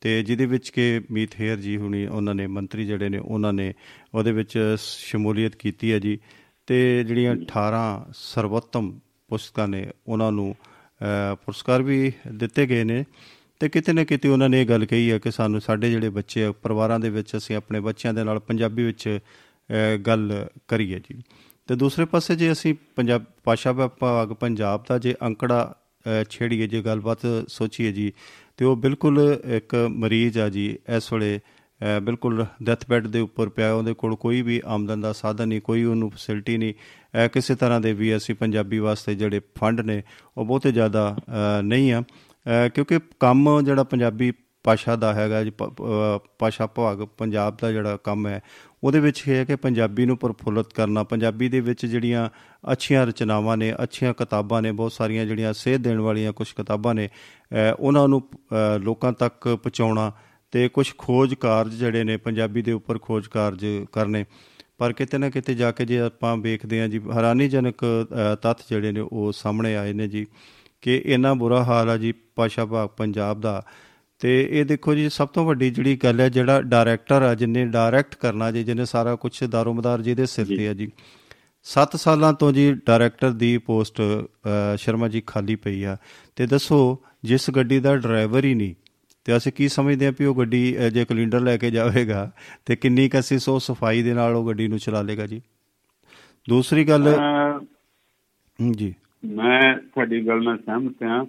ਤੇ 0.00 0.22
ਜਿਹਦੇ 0.22 0.46
ਵਿੱਚ 0.46 0.68
ਕਿ 0.68 1.00
ਮੀਤ 1.10 1.30
ਹੇਅਰ 1.40 1.56
ਜੀ 1.56 1.76
ਹੁਣੀ 1.76 2.06
ਉਹਨਾਂ 2.06 2.34
ਨੇ 2.34 2.46
ਮੰਤਰੀ 2.46 2.86
ਜਿਹੜੇ 2.86 3.08
ਨੇ 3.08 3.18
ਉਹਨਾਂ 3.18 3.52
ਨੇ 3.52 3.74
ਉਹਦੇ 4.14 4.32
ਵਿੱਚ 4.32 4.58
ਸ਼ਮੂਲੀਅਤ 4.78 5.56
ਕੀਤੀ 5.56 5.92
ਹੈ 5.92 5.98
ਜੀ। 5.98 6.18
ਤੇ 6.66 7.04
ਜਿਹੜੀਆਂ 7.04 7.34
18 7.36 8.06
ਸਰਵੋਤਮ 8.14 8.98
ਪੁਸਤਕਾਂ 9.28 9.68
ਨੇ 9.68 9.86
ਉਹਨਾਂ 10.08 10.32
ਨੂੰ 10.32 10.54
ਅ, 10.54 11.34
ਪੁਰਸਕਾਰ 11.34 11.82
ਵੀ 11.82 12.12
ਦਿੱਤੇ 12.32 12.66
ਗਏ 12.66 12.84
ਨੇ। 12.84 13.04
ਤੇ 13.60 13.68
ਕਿਤੇ 13.68 13.92
ਨਾ 13.92 14.04
ਕਿਤੇ 14.04 14.28
ਉਹਨਾਂ 14.28 14.48
ਨੇ 14.48 14.60
ਇਹ 14.60 14.66
ਗੱਲ 14.66 14.84
ਕਹੀ 14.86 15.10
ਹੈ 15.10 15.18
ਕਿ 15.18 15.30
ਸਾਨੂੰ 15.30 15.60
ਸਾਡੇ 15.60 15.90
ਜਿਹੜੇ 15.90 16.08
ਬੱਚੇ 16.08 16.44
ਆ 16.44 16.52
ਪਰਿਵਾਰਾਂ 16.52 17.00
ਦੇ 17.00 17.10
ਵਿੱਚ 17.10 17.36
ਅਸੀਂ 17.36 17.56
ਆਪਣੇ 17.56 17.80
ਬੱਚਿਆਂ 17.80 18.14
ਦੇ 18.14 18.24
ਨਾਲ 18.24 18.38
ਪੰਜਾਬੀ 18.38 18.84
ਵਿੱਚ 18.84 19.08
ਅ, 19.08 19.96
ਗੱਲ 19.96 20.46
ਕਰੀਏ 20.68 21.00
ਜੀ। 21.00 21.22
ਤੇ 21.68 21.74
ਦੂਸਰੇ 21.76 22.04
ਪਾਸੇ 22.04 22.36
ਜੇ 22.36 22.52
ਅਸੀਂ 22.52 22.74
ਪੰਜਾਬ 22.96 23.24
ਭਾਸ਼ਾ 23.44 23.72
ਵਿਭਾਗ 23.72 24.32
ਪੰਜਾਬ 24.32 24.84
ਦਾ 24.88 24.98
ਜੇ 24.98 25.14
ਅੰਕੜਾ 25.26 25.74
ਅ, 26.06 26.24
ਛੇੜੀਏ 26.30 26.66
ਜੇ 26.66 26.82
ਗੱਲਬਾਤ 26.82 27.18
ਸੋਚੀਏ 27.48 27.92
ਜੀ 27.92 28.12
ਤੇ 28.56 28.64
ਉਹ 28.64 28.76
ਬਿਲਕੁਲ 28.76 29.40
ਇੱਕ 29.56 29.74
ਮਰੀਜ਼ 29.90 30.38
ਆ 30.38 30.48
ਜੀ 30.48 30.66
ਇਸ 30.96 31.12
ਵੇਲੇ 31.12 31.40
ਅ, 31.80 32.00
ਬਿਲਕੁਲ 32.00 32.46
ਡੈਥ 32.62 32.84
ਬੈੱਡ 32.88 33.06
ਦੇ 33.06 33.20
ਉੱਪਰ 33.20 33.48
ਪਿਆ 33.48 33.72
ਉਹਦੇ 33.74 33.94
ਕੋਲ 33.94 34.14
ਕੋਈ 34.16 34.42
ਵੀ 34.42 34.60
ਆਮਦਨ 34.66 35.00
ਦਾ 35.00 35.12
ਸਾਧਨ 35.12 35.48
ਨਹੀਂ 35.48 35.60
ਕੋਈ 35.60 35.84
ਉਹਨੂੰ 35.84 36.10
ਫੈਸਿਲਿਟੀ 36.10 36.56
ਨਹੀਂ 36.58 36.74
ਅ, 37.24 37.26
ਕਿਸੇ 37.28 37.54
ਤਰ੍ਹਾਂ 37.54 37.80
ਦੇ 37.80 37.92
ਵੀ 37.92 38.16
ਅਸੀਂ 38.16 38.34
ਪੰਜਾਬੀ 38.34 38.78
ਵਾਸਤੇ 38.78 39.14
ਜਿਹੜੇ 39.14 39.40
ਫੰਡ 39.58 39.80
ਨੇ 39.80 40.02
ਉਹ 40.36 40.44
ਬਹੁਤੇ 40.44 40.72
ਜ਼ਿਆਦਾ 40.72 41.16
ਅ, 41.18 41.62
ਨਹੀਂ 41.62 41.92
ਆ। 41.92 42.00
ਅ, 42.00 42.04
ਕਿਉਂਕਿ 42.74 42.98
ਕੰਮ 43.20 43.60
ਜਿਹੜਾ 43.64 43.84
ਪੰਜਾਬੀ 43.84 44.32
ਭਾਸ਼ਾ 44.64 44.96
ਦਾ 44.96 45.14
ਹੈਗਾ 45.14 45.44
ਜੀ 45.44 45.50
ਪ- 45.50 45.64
ਅ, 45.64 46.18
ਭਾਸ਼ਾ 46.38 46.66
ਵਿਭਾਗ 46.66 47.02
ਪੰਜਾਬ 47.18 47.56
ਦਾ 47.60 47.72
ਜਿਹੜਾ 47.72 47.96
ਕੰਮ 47.96 48.26
ਹੈ 48.26 48.40
ਉਹਦੇ 48.84 49.00
ਵਿੱਚ 49.00 49.22
ਇਹ 49.28 49.34
ਹੈ 49.34 49.44
ਕਿ 49.44 49.56
ਪੰਜਾਬੀ 49.56 50.06
ਨੂੰ 50.06 50.16
ਪ੍ਰਫੁੱਲਤ 50.18 50.72
ਕਰਨਾ 50.72 51.02
ਪੰਜਾਬੀ 51.02 51.48
ਦੇ 51.48 51.60
ਵਿੱਚ 51.60 51.86
ਜਿਹੜੀਆਂ 51.86 52.28
ਅੱਛੀਆਂ 52.72 53.06
ਰਚਨਾਵਾਂ 53.06 53.56
ਨੇ 53.56 53.74
ਅੱਛੀਆਂ 53.82 54.14
ਕਿਤਾਬਾਂ 54.14 54.62
ਨੇ 54.62 54.72
ਬਹੁਤ 54.72 54.92
ਸਾਰੀਆਂ 54.92 55.26
ਜਿਹੜੀਆਂ 55.26 55.52
ਸੇਧ 55.52 55.80
ਦੇਣ 55.82 56.00
ਵਾਲੀਆਂ 56.00 56.32
ਕੁਝ 56.32 56.52
ਕਿਤਾਬਾਂ 56.52 56.94
ਨੇ 56.94 57.06
ਅ, 57.06 57.74
ਉਹਨਾਂ 57.78 58.08
ਨੂੰ 58.08 58.22
ਅ, 58.32 58.78
ਲੋਕਾਂ 58.78 59.12
ਤੱਕ 59.12 59.48
ਪਹੁੰਚਾਉਣਾ 59.48 60.12
ਤੇ 60.52 60.68
ਕੁਝ 60.68 60.92
ਖੋਜ 60.98 61.34
ਕਾਰਜ 61.34 61.74
ਜਿਹੜੇ 61.74 62.04
ਨੇ 62.04 62.16
ਪੰਜਾਬੀ 62.16 62.62
ਦੇ 62.62 62.72
ਉੱਪਰ 62.72 62.98
ਖੋਜ 62.98 63.26
ਕਾਰਜ 63.26 63.66
ਕਰਨੇ। 63.92 64.24
ਪਰ 64.78 64.92
ਕਿਤੇ 64.92 65.18
ਨਾ 65.18 65.30
ਕਿਤੇ 65.30 65.54
ਜਾ 65.54 65.70
ਕੇ 65.70 65.84
ਜੇ 65.84 66.00
ਆਪਾਂ 66.00 66.36
ਵੇਖਦੇ 66.36 66.80
ਹਾਂ 66.80 66.88
ਜੀ 66.88 67.00
ਹੈਰਾਨੀਜਨਕ 67.14 67.84
ਅ, 67.84 68.34
ਤੱਥ 68.34 68.62
ਜਿਹੜੇ 68.70 68.92
ਨੇ 68.92 69.00
ਉਹ 69.00 69.32
ਸਾਹਮਣੇ 69.32 69.76
ਆਏ 69.76 69.92
ਨੇ 69.92 70.08
ਜੀ। 70.08 70.26
ਕਿ 70.82 71.02
ਇੰਨਾ 71.06 71.34
ਬੁਰਾ 71.34 71.62
ਹਾਲ 71.64 71.90
ਆ 71.90 71.96
ਜੀ 71.96 72.12
ਭਾਸ਼ਾ 72.36 72.64
ਵਿਭਾਗ 72.64 72.88
ਪੰਜਾਬ 72.88 73.40
ਦਾ। 73.40 73.62
ਤੇ 74.20 74.32
ਇਹ 74.50 74.64
ਦੇਖੋ 74.64 74.94
ਜੀ 74.94 75.08
ਸਭ 75.08 75.28
ਤੋਂ 75.28 75.44
ਵੱਡੀ 75.46 75.70
ਜਿਹੜੀ 75.70 75.96
ਗੱਲ 75.96 76.20
ਹੈ 76.20 76.28
ਜਿਹੜਾ 76.28 76.60
ਡਾਇਰੈਕਟਰ 76.62 77.22
ਆ 77.22 77.34
ਜਿਨੇ 77.34 77.64
ਡਾਇਰੈਕਟ 77.66 78.14
ਕਰਨਾ 78.14 78.50
ਜੀ 78.52 78.62
ਜਿਹਨੇ 78.64 78.84
ਸਾਰਾ 78.84 79.14
ਕੁਝ 79.16 79.32
ਦਾਰੋਮਦਾਰ 79.44 80.02
ਜਿਹਦੇ 80.02 80.26
ਸਿਰ 80.26 80.46
ਤੇ 80.46 80.68
ਆ 80.68 80.72
ਜੀ। 80.74 80.90
7 81.66 81.96
ਸਾਲਾਂ 81.96 82.32
ਤੋਂ 82.32 82.52
ਜੀ 82.52 82.72
ਡਾਇਰੈਕਟਰ 82.86 83.30
ਦੀ 83.32 83.56
ਪੋਸਟ 83.58 84.00
ਸ਼ਰਮਾ 84.76 85.08
ਜੀ 85.08 85.20
ਖਾਲੀ 85.26 85.56
ਪਈ 85.56 85.82
ਆ। 85.82 85.96
ਤੇ 86.36 86.46
ਦੱਸੋ 86.46 86.78
ਜਿਸ 87.24 87.50
ਗੱਡੀ 87.50 87.78
ਦਾ 87.80 87.96
ਡਰਾਈਵਰ 87.96 88.44
ਹੀ 88.44 88.54
ਨਹੀਂ 88.54 88.74
ਤੇ 89.26 89.36
ਅਸੀਂ 89.36 89.52
ਕੀ 89.52 89.68
ਸਮਝਦੇ 89.68 90.06
ਆ 90.06 90.10
ਵੀ 90.10 90.24
ਉਹ 90.24 90.34
ਗੱਡੀ 90.34 90.60
ਜੇ 90.92 91.04
ਕੈਲੰਡਰ 91.04 91.40
ਲੈ 91.40 91.56
ਕੇ 91.56 91.70
ਜਾਵੇਗਾ 91.70 92.30
ਤੇ 92.66 92.76
ਕਿੰਨੀ 92.76 93.08
ਕੁ 93.08 93.18
ਅਸੀਂ 93.18 93.38
ਸੋ 93.38 93.58
ਸਫ਼ਾਈ 93.58 94.02
ਦੇ 94.02 94.12
ਨਾਲ 94.14 94.36
ਉਹ 94.36 94.46
ਗੱਡੀ 94.46 94.68
ਨੂੰ 94.68 94.78
ਚਲਾ 94.78 95.02
ਲੇਗਾ 95.02 95.26
ਜੀ? 95.26 95.40
ਦੂਸਰੀ 96.48 96.84
ਗੱਲ 96.84 97.12
ਜੀ। 98.72 98.94
ਮੈਂ 99.26 99.76
ਤੁਹਾਡੀ 99.76 100.26
ਗੱਲ 100.26 100.42
ਨਾਲ 100.44 100.58
ਸਹਿਮਤ 100.58 101.02
ਹਾਂ। 101.02 101.24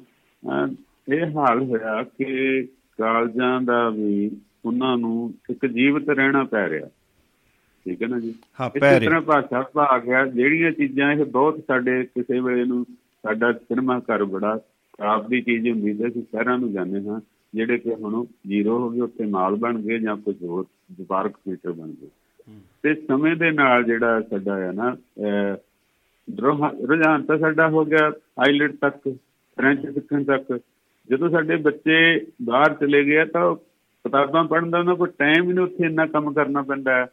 ਇਹ 1.14 1.26
ਹਾਲ 1.26 1.64
ਹੋਇਆ 1.64 2.04
ਕਿ 2.04 2.64
ਕਾਲਜਾਂ 2.98 3.62
ਦਾ 3.62 3.90
ਵੀ 3.90 4.32
ਉਹਨਾਂ 4.66 4.98
ਨੂੰ 4.98 5.34
ਇੱਕ 5.50 5.66
ਜੀਵਤ 5.66 6.10
ਰਹਿਣਾ 6.10 6.44
ਪੈ 6.44 6.70
ਰਿਹਾ। 6.70 6.88
ਠੀਕ 7.86 8.04
ਹੈ 8.04 8.08
ਨਾ 8.08 8.20
ਜੀ? 8.20 8.36
ਹਾਂ, 8.62 8.70
ਪੈ 8.70 8.90
ਰਿਹਾ। 8.90 9.00
ਤਰ੍ਹਾਂ 9.00 9.22
ਭਾਸ਼ਾ 9.22 9.62
ਭਾਗ 9.62 10.10
ਆ 10.10 10.26
ਜਿਹੜੀਆਂ 10.26 10.72
ਚੀਜ਼ਾਂ 10.72 11.12
ਇਹ 11.12 11.26
ਬਹੁਤ 11.26 11.64
ਸਾਡੇ 11.68 12.04
ਕਿਸੇ 12.04 12.40
ਵੇਲੇ 12.40 12.66
ਨੂੰ 12.66 12.86
ਸਾਡਾ 12.96 13.54
ਸਿਨੇਮਾ 13.54 14.00
ਘਰ 14.00 14.26
ਬੜਾ 14.26 14.58
ਖਰਾਬ 14.98 15.28
ਦੀ 15.28 15.42
ਚੀਜ਼ 15.42 15.70
ਹੁੰਦੀ 15.70 15.94
ਤੇ 15.94 16.08
ਅਸੀਂ 16.08 16.22
ਸ਼ਹਿਰਾਂ 16.22 16.60
ਨੂੰ 16.60 16.72
ਜਾਂਦੇ 16.72 17.10
ਹਾਂ 17.10 17.22
ਜਿਹੜੇ 17.54 17.78
ਕਿ 17.78 17.94
ਹੁਣ 17.94 18.26
ਜ਼ੀਰੋ 18.48 18.80
ਹੋ 18.80 18.90
ਗਏ 18.90 19.00
ਉੱਥੇ 19.00 19.26
ਮਾਲ 19.26 19.56
ਬਣ 19.56 19.82
ਗਏ 19.82 20.00
ਜਾਂ 20.00 20.18
ਕੁਝ 20.18 20.44
ਹੋਰ 20.44 20.66
ਵਪਾਰਕ 21.02 21.38
ਥੀਏਟਰ 21.38 21.72
ਬਣ 21.72 21.88
ਗਏ। 21.88 22.08
ਤੇ 22.84 22.94
ਸਮੇਂ 22.94 23.36
ਦੇ 23.36 23.52
ਨਾਲ 23.52 23.84
ਜਿਹੜਾ 23.84 24.22
ਸਾਡਾ 24.22 24.58
ਹੈ 24.58 24.72
ਨਾ 24.72 24.96
ਰੁਝਾਨ 26.28 27.24
ਤਾਂ 27.24 27.38
ਸਾਡਾ 27.38 27.68
ਹੋ 27.70 27.86
ਗਿਆ 27.86 28.12
ਆਈਲੈਟ 28.40 28.76
ਤੱਕ 28.82 28.98
ਫ੍ਰੈਂਚ 29.58 29.86
ਸਿੱਖਣ 29.94 30.24
ਤੱਕ। 30.24 30.60
ਜਦੋਂ 31.10 31.30
ਸਾਡੇ 31.30 31.56
ਬੱਚੇ 31.56 32.26
ਬਾਹਰ 32.44 32.74
ਚਲੇ 32.74 33.04
ਗਏ 33.06 33.26
ਤਾਂ 33.26 33.56
ਕਿਤਾਬਾਂ 33.56 34.44
ਪੜ੍ਹਨ 34.44 34.70
ਦਾ 34.70 34.80
ਉਹਨਾਂ 34.80 34.96
ਕੋਲ 34.96 35.08
ਟਾਈਮ 35.08 35.44
ਹੀ 35.44 35.54
ਨਹੀਂ 35.54 35.66
ਉੱਥੇ 35.66 35.86
ਇੰਨਾ 35.86 36.06
ਕੰਮ 36.06 36.34
ਕਰਨਾ 36.34 36.62
ਪੈਂਦਾ 36.62 36.92
ਹੈ। 36.96 37.06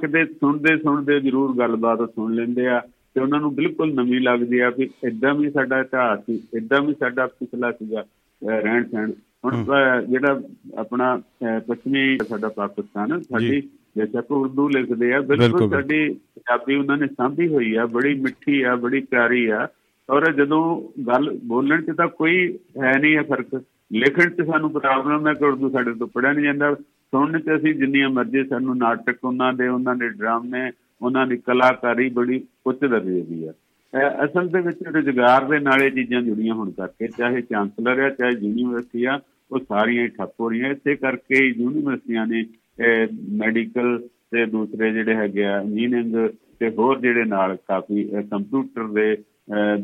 ਕਿਤੇ 0.00 0.24
ਸੁਣਦੇ 0.24 0.76
ਸੁਣਦੇ 0.78 1.20
ਜ਼ਰੂਰ 1.20 1.58
ਗੱਲਬਾਤ 1.58 1.98
ਸੁਣ 2.14 2.34
ਲੈਂਦੇ 2.34 2.66
ਆ 2.66 2.80
ਤੇ 3.14 3.20
ਉਹਨਾਂ 3.20 3.40
ਨੂੰ 3.40 3.54
ਬਿਲਕੁਲ 3.54 3.94
ਨਵੀਂ 3.94 4.20
ਲੱਗਦੀ 4.20 4.58
ਆ 4.58 4.70
ਕਿ 4.70 4.88
ਇਦਾਂ 5.04 5.34
ਵੀ 5.34 5.50
ਸਾਡਾ 5.50 5.80
ਇਤਿਹਾਸ 5.80 6.18
ਸੀ 6.20 6.42
ਇਦਾਂ 6.54 6.80
ਵੀ 6.80 6.94
ਸਾਡਾ 6.94 7.26
ਪਿਛਲਾ 7.26 7.72
ਸੀਗਾ 7.72 8.04
ਰਹਿਣ 8.42 8.84
ਸਹਿਣ 8.84 9.12
ਹੁਣ 9.44 9.64
ਜਿਹੜਾ 10.08 10.40
ਆਪਣਾ 10.78 11.20
ਪੱਛਮੀ 11.68 12.18
ਸਾਡਾ 12.28 12.48
ਪਾਕਿਸਤਾਨ 12.48 13.20
ਸਾਡੀ 13.20 13.60
ਬੇਸ਼ੱਕ 13.98 14.30
ਉਰਦੂ 14.30 14.68
ਲਿਖਦੇ 14.68 15.12
ਆ 15.14 15.20
ਬਿਲਕੁਲ। 15.20 15.70
ਸਾਡੀ 15.70 16.08
ਪੰਜਾਬੀ 16.08 16.74
ਉਹਨਾਂ 16.74 16.96
ਨੇ 16.96 17.06
ਸਾਂਭੀ 17.06 17.48
ਹੋਈ 17.48 17.74
ਆ 17.74 17.86
ਬੜੀ 17.86 18.14
ਮਿੱਠੀ 18.14 18.62
ਆ 18.62 18.74
ਬੜੀ 18.76 19.00
ਪਿਆਰੀ 19.00 19.46
ਆ। 19.46 19.68
ਔਰ 20.10 20.32
ਜਦੋਂ 20.32 20.62
ਗੱਲ 21.06 21.30
ਬੋਲਣ 21.44 21.82
'ਚ 21.82 21.96
ਤਾਂ 21.96 22.06
ਕੋਈ 22.08 22.58
ਹੈ 22.82 22.92
ਨਹੀਂ 22.98 23.16
ਹੈ 23.16 23.22
ਫ਼ਰਕ। 23.22 23.62
ਲਿਖਣ 23.92 24.30
'ਚ 24.30 24.46
ਸਾਨੂੰ 24.46 24.70
ਪ੍ਰੋਬਲਮ 24.72 25.26
ਹੈ 25.28 25.32
ਕਿ 25.32 25.44
ਉਰਦੂ 25.44 25.70
ਸਾਡੇ 25.70 25.92
ਤੋਂ 25.94 26.06
ਪੜਿਆ 26.06 26.32
ਨਹੀਂ 26.32 26.44
ਜਾਂਦਾ। 26.44 26.74
ਸੁਣਨ 26.74 27.38
'ਚ 27.40 27.54
ਅਸੀਂ 27.56 27.74
ਜਿੰਨੀਆਂ 27.74 28.08
ਮਰਜ਼ੀ 28.08 28.44
ਸਾਨੂੰ 28.44 28.76
ਨਾਟਕ 28.76 29.24
ਉਹਨਾਂ 29.24 29.52
ਦੇ 29.52 29.68
ਉਹਨਾਂ 29.68 29.94
ਦੇ 29.96 30.08
ਡਰਾਮੇ 30.08 30.70
ਉਹਨਾਂ 31.02 31.26
ਦੀ 31.26 31.36
ਕਲਾਕਾਰੀ 31.36 32.08
ਬੜੀ 32.10 32.44
ਉੱਚ 32.66 32.80
ਦਰਜੇ 32.80 33.20
ਦੀ 33.20 33.44
ਆ। 33.44 33.52
ਅਸਲ 34.24 34.48
ਦੇ 34.48 34.60
ਵਿੱਚ 34.60 34.82
ਰੁਜ਼ਗਾਰ 34.94 35.44
ਦੇ 35.44 35.58
ਨਾਲ 35.58 35.82
ਇਹ 35.82 35.90
ਚੀਜ਼ਾਂ 35.90 36.22
ਜੁੜੀਆਂ 36.22 36.54
ਹੋਣ 36.54 36.70
ਕਰਕੇ 36.70 37.08
ਚਾਹੇ 37.08 37.40
ਚਾਂਸਲਰ 37.40 38.00
ਹੈ 38.00 38.08
ਚਾਹੇ 38.10 38.32
ਯੂਨੀਵਰਸਿਟੀ 38.40 39.04
ਆ 39.04 39.18
ਉਹ 39.52 39.58
ਸਾਰੀਆਂ 39.58 40.08
ਠੱਪ 40.08 40.32
ਹੋ 40.40 40.48
ਰਹੀਆਂ। 40.50 40.70
ਇਸੇ 40.70 40.94
ਕਰਕੇ 40.94 41.44
ਯੂਨੀਵਰਸਿਟੀਆਂ 41.46 42.26
ਨੇ 42.26 42.44
ਮੈਡੀਕਲ 43.32 43.98
ਤੇ 44.30 44.44
ਦੂਸਰੇ 44.46 44.92
ਜਿਹੜੇ 44.92 45.14
ਹੈਗੇ 45.14 45.44
ਆ 45.44 45.60
ਇੰਜੀਨੀਅਰਿੰਗ 45.60 46.28
ਤੇ 46.60 46.68
ਹੋਰ 46.70 47.00
ਜਿਹੜੇ 47.00 47.24
ਨਾਲ 47.24 47.56
ਕਾਫੀ 47.68 48.04
ਕੰਪਿਊਟਰ 48.30 48.86
ਦੇ 48.86 49.16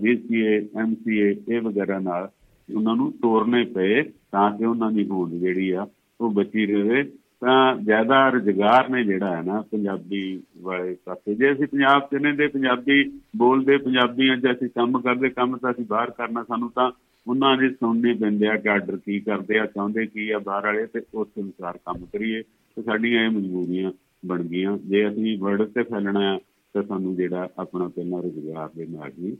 ਬੀਸੀਏ 0.03 0.57
ਐਮਸੀਏ 0.81 1.35
ਇਹ 1.49 1.61
ਵਗੈਰਾ 1.61 1.99
ਨਾਲ 1.99 2.29
ਉਹਨਾਂ 2.69 2.97
ਨੂੰ 2.97 3.13
ਤੋਰਨੇ 3.13 3.65
ਪਏ 3.65 4.03
ਤਾਂ 4.03 4.51
ਕਿ 4.59 4.65
ਉਹਨਾਂ 4.65 4.91
ਦੀ 4.93 5.07
ਹੋਂਦ 5.07 5.33
ਜਿਹੜੀ 5.41 5.71
ਆ 5.71 5.87
ਉਹ 6.21 6.31
ਬਚੀ 6.31 6.67
ਰਹੇ। 6.67 7.03
ਤਾਂ 7.41 7.77
ਜ਼ਿਆਦਾ 7.77 8.29
ਰੁਜ਼ਗਾਰ 8.29 8.89
ਨੇ 8.89 9.03
ਜਿਹੜਾ 9.05 9.37
ਹੈ 9.37 9.43
ਨਾ 9.43 9.61
ਪੰਜਾਬੀ 9.61 10.41
ਵਾਲੇ 10.63 10.97
ਪਾਸੇ। 11.05 11.35
ਜੇ 11.35 11.53
ਅਸੀਂ 11.53 11.67
ਪੰਜਾਬ 11.67 12.01
ਚ 12.01 12.21
ਨੇ 12.23 12.33
ਦੇ 12.33 12.47
ਪੰਜਾਬੀ 12.47 13.03
ਬੋਲਦੇ, 13.37 13.77
ਪੰਜਾਬੀਆਂ 13.77 14.37
ਚ 14.37 14.53
ਅਸੀਂ 14.53 14.69
ਕੰਮ 14.69 15.01
ਕਰਦੇ, 15.01 15.29
ਕੰਮ 15.29 15.57
ਤਾਂ 15.57 15.71
ਅਸੀਂ 15.71 15.85
ਬਾਹਰ 15.89 16.11
ਕਰਨਾ, 16.11 16.45
ਸਾਨੂੰ 16.45 16.71
ਤਾਂ 16.71 16.91
ਉਹਨਾਂ 17.27 17.57
ਦੇ 17.57 17.69
ਸੁਣਨੇ 17.69 18.15
ਪੈਂਦੇ 18.15 18.47
ਆ 18.47 18.57
ਕਿ 18.57 18.69
ਆਰਡਰ 18.69 18.97
ਕੀ 18.97 19.21
ਕਰਦੇ 19.21 19.59
ਆ, 19.59 19.67
ਚਾਹੁੰਦੇ 19.67 20.07
ਕੀ 20.07 20.31
ਆ, 20.31 20.39
ਬਾਹਰ 20.39 20.67
ਵਾਲੇ 20.67 20.87
ਤੇ 20.87 21.01
ਉਸ 21.15 21.29
ਅਨੁਸਾਰ 21.39 21.77
ਕੰਮ 21.77 22.05
ਕਰੀਏ। 22.05 22.43
ਤੇ 22.77 22.83
ਸਾਡੀਆਂ 22.83 23.25
ਇਹ 23.25 23.31
ਮਜਬੂਰੀਆਂ 23.31 23.93
ਬਣ 24.27 24.43
ਗਈਆਂ। 24.43 24.79
ਜੇ 24.79 25.09
ਅਸੀਂ 25.09 25.39
ਵਰਲਡ 25.39 25.63
ਤੇ 25.63 25.83
ਫੈਲਣਾ 25.83 26.21
ਆ 26.21 26.39
ਤਾਂ 26.73 26.83
ਸਾਨੂੰ 26.83 27.17
ਜਿਹੜਾ 27.17 27.49
ਆਪਣਾ 27.59 27.89
ਪਹਿਲਾਂ 27.89 28.23
ਰੁਜ਼ਗਾਰ 28.23 28.71
ਦੇ 28.77 28.87
ਨਾਲ 28.87 29.13
ਹੀ 29.19 29.37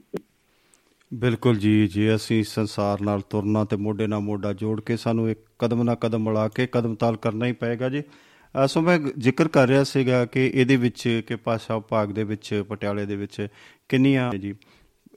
ਬਿਲਕੁਲ 1.13 1.57
ਜੀ, 1.57 1.87
ਜੇ 1.87 2.15
ਅਸੀਂ 2.15 2.43
ਸੰਸਾਰ 2.43 3.01
ਨਾਲ 3.01 3.21
ਤੁਰਨਾ 3.21 3.63
ਤੇ 3.63 3.75
ਮੋਢੇ 3.75 4.07
ਨਾਲ 4.07 4.19
ਮੋਢਾ 4.19 4.53
ਜੋੜ 4.53 4.81
ਕੇ 4.81 4.97
ਸਾਨੂੰ 4.97 5.29
ਇੱਕ 5.29 5.39
ਕਦਮ 5.59 5.83
ਨਾਲ 5.83 5.95
ਕਦਮ 5.95 6.23
ਮਿਲਾ 6.23 6.47
ਕੇ 6.47 6.67
ਕਦਮ 6.67 6.95
ਤਾਲ 6.95 7.17
ਕਰਨਾ 7.17 7.45
ਹੀ 7.45 7.51
ਪਏਗਾ 7.51 7.89
ਜੀ। 7.89 8.01
ਅਹ 8.01 8.67
ਸੋ 8.67 8.81
ਮੈਂ 8.81 8.99
ਜ਼ਿਕਰ 9.17 9.47
ਕਰ 9.47 9.67
ਰਿਹਾ 9.67 9.83
ਸੀਗਾ 9.83 10.25
ਕਿ 10.25 10.51
ਇਹਦੇ 10.53 10.75
ਵਿੱਚ 10.75 11.21
ਕਿ 11.27 11.35
ਭਾਸ਼ਾ 11.35 11.77
ਵਿਭਾਗ 11.77 12.09
ਦੇ 12.09 12.23
ਵਿੱਚ, 12.23 12.63
ਪਟਿਆਲੇ 12.69 13.05
ਦੇ 13.05 13.15
ਵਿੱਚ 13.15 13.47
ਕਿੰਨੀਆਂ 13.89 14.31
ਜੀ। 14.31 14.55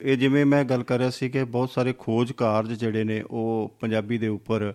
ਇਹ 0.03 0.17
ਜਿਵੇਂ 0.17 0.47
ਮੈਂ 0.47 0.65
ਗੱਲ 0.65 0.83
ਕਰ 0.83 0.99
ਰਿਹਾ 0.99 1.11
ਸੀ 1.11 1.29
ਕਿ 1.29 1.45
ਬਹੁਤ 1.45 1.71
ਸਾਰੇ 1.71 1.95
ਖੋਜ 1.99 2.33
ਕਾਰਜ 2.33 2.73
ਜਿਹੜੇ 2.73 3.05
ਨੇ 3.05 3.23
ਉਹ 3.23 3.77
ਪੰਜਾਬੀ 3.81 4.19
ਦੇ 4.19 4.29
ਉੱਪਰ 4.29 4.75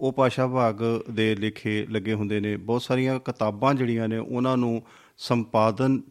ਉਹ 0.00 0.12
ਭਾਸ਼ਾ 0.12 0.46
ਵਿਭਾਗ 0.46 0.74
ਦੇ 1.10 1.34
ਲਿਖੇ 1.34 1.86
ਲੱਗੇ 1.90 2.14
ਹੁੰਦੇ 2.14 2.40
ਨੇ। 2.40 2.56
ਬਹੁਤ 2.56 2.82
ਸਾਰੀਆਂ 2.82 3.20
ਕਿਤਾਬਾਂ 3.20 3.74
ਜਿਹੜੀਆਂ 3.74 4.08
ਨੇ 4.08 4.18
ਉਹਨਾਂ 4.18 4.56
ਨੂੰ 4.56 4.82
ਸੰਪਾਦਨ 5.18 6.02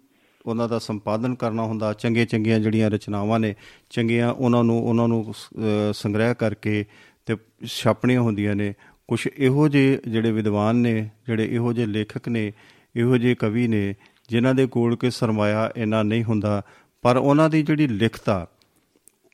ਉਹਨਾਂ 0.46 0.70
ਦਾ 0.70 0.80
ਸੰਪਾਦਨ 0.80 1.36
ਕਰਨਾ 1.36 1.64
ਹੁੰਦਾ। 1.64 1.94
ਚੰਗੇ 1.94 2.26
ਚੰਗੀਆਂ 2.26 2.60
ਜਿਹੜੀਆਂ 2.60 2.90
ਰਚਨਾਵਾਂ 2.90 3.40
ਨੇ 3.40 3.56
ਚੰਗੀਆਂ 3.90 4.34
ਉਹਨਾਂ 4.34 4.64
ਨੂੰ 4.64 4.88
ਉਹਨਾਂ 4.88 5.08
ਨੂੰ 5.08 5.32
ਅਹ, 5.32 5.94
ਸੰਗ੍ਰਹਿ 5.94 6.36
ਕਰਕੇ 6.36 6.86
ਤੇ 7.26 7.36
ਛਾਪਣੀਆਂ 7.66 8.22
ਹੁੰਦੀਆਂ 8.22 8.56
ਨੇ। 8.56 8.74
ਕੁਝ 9.08 9.28
ਇਹੋ 9.38 9.68
ਜਿਹੇ 9.68 10.00
ਜਿਹੜੇ 10.08 10.32
ਵਿਦਵਾਨ 10.32 10.76
ਨੇ 10.76 11.10
ਜਿਹੜੇ 11.28 11.46
ਇਹੋ 11.46 11.74
ਜਿਹੇ 11.74 11.86
ਲੇਖਕ 11.86 12.30
ਨੇ 12.30 12.52
ਇਹੋ 12.96 13.18
ਜਿਹੇ 13.18 13.36
ਕਵੀ 13.36 13.68
ਨੇ 13.68 13.96
ਜਿਨ੍ਹਾਂ 14.30 14.54
ਦੇ 14.54 14.68
ਕੋਲ 14.68 14.96
ਕਿ 14.96 15.12
ਸਰਮਾਇਆ 15.12 15.72
ਇੰਨਾ 15.76 16.04
ਨਹੀਂ 16.04 16.24
ਹੁੰਦਾ। 16.24 16.62
ਪਰ 17.02 17.18
ਉਹਨਾਂ 17.18 17.50
ਦੀ 17.50 17.64
ਜਿਹੜੀ 17.64 17.88
ਲਿਖਤ 17.88 18.30
ਆ 18.30 18.48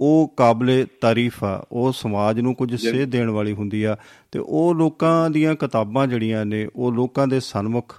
ਉਹ 0.02 0.34
ਕਾਬਲੇ 0.38 0.86
ਤਾਰੀਫ 1.02 1.44
ਆ। 1.44 1.66
ਉਹ 1.72 1.92
ਸਮਾਜ 1.92 2.40
ਨੂੰ 2.40 2.56
ਕੁਝ 2.56 2.76
ਸੇਧ 2.76 3.10
ਦੇਣ 3.10 3.30
ਵਾਲੀ 3.30 3.54
ਹੁੰਦੀ 3.54 3.84
ਆ 3.84 3.96
ਤੇ 4.32 4.40
ਉਹ 4.40 4.74
ਲੋਕਾਂ 4.76 5.30
ਦੀਆਂ 5.30 5.56
ਕਿਤਾਬਾਂ 5.56 6.08
ਜਿਹੜੀਆਂ 6.08 6.46
ਨੇ 6.46 6.68
ਉਹ 6.76 6.92
ਲੋਕਾਂ 6.92 7.28
ਦੇ 7.28 7.40
ਸਨਮੁਖ 7.40 7.96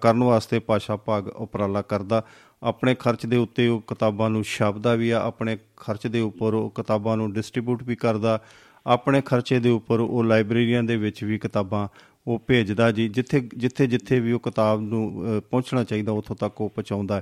ਕਰਨ 0.00 0.22
ਵਾਸਤੇ 0.24 0.58
ਭਾਸ਼ਾ 0.58 0.96
ਭਾਗ 0.96 1.28
ਉਪਰਾਲਾ 1.28 1.82
ਕਰਦਾ। 1.82 2.22
ਆਪਣੇ 2.62 2.94
ਖਰਚ 2.94 3.26
ਦੇ 3.26 3.36
ਉੱਤੇ 3.36 3.66
ਉਹ 3.68 3.80
ਕਿਤਾਬਾਂ 3.86 4.30
ਨੂੰ 4.30 4.42
ਛਾਪਦਾ 4.44 4.94
ਵੀ 4.94 5.10
ਆ 5.10 5.20
ਆਪਣੇ 5.20 5.56
ਖਰਚ 5.76 6.06
ਦੇ 6.06 6.20
ਉੱਪਰ 6.20 6.54
ਉਹ 6.54 6.70
ਕਿਤਾਬਾਂ 6.70 7.16
ਨੂੰ 7.16 7.32
ਡਿਸਟ੍ਰੀਬਿਊਟ 7.32 7.82
ਵੀ 7.82 7.96
ਕਰਦਾ। 7.96 8.40
ਆਪਣੇ 8.86 9.20
ਖਰਚੇ 9.20 9.58
ਦੇ 9.58 9.70
ਉੱਪਰ 9.70 10.00
ਉਹ 10.00 10.24
ਲਾਇਬ੍ਰੇਰੀਆਂ 10.24 10.82
ਦੇ 10.82 10.96
ਵਿੱਚ 10.96 11.22
ਵੀ 11.24 11.38
ਕਿਤਾਬਾਂ 11.38 11.86
ਉਹ 12.26 12.38
ਭੇਜਦਾ 12.46 12.90
ਜੀ 12.92 13.08
ਜਿੱਥੇ 13.08 13.40
ਜਿੱਥੇ 13.56 13.86
ਜਿੱਥੇ 13.86 14.20
ਵੀ 14.20 14.32
ਉਹ 14.32 14.40
ਕਿਤਾਬ 14.40 14.80
ਨੂੰ 14.80 15.24
ਪਹੁੰਚਣਾ 15.50 15.84
ਚਾਹੀਦਾ 15.84 16.12
ਉੱਥੋਂ 16.12 16.36
ਤੱਕ 16.36 16.60
ਉਹ 16.60 16.68
ਪਹੁੰਚਾਉਂਦਾ। 16.68 17.20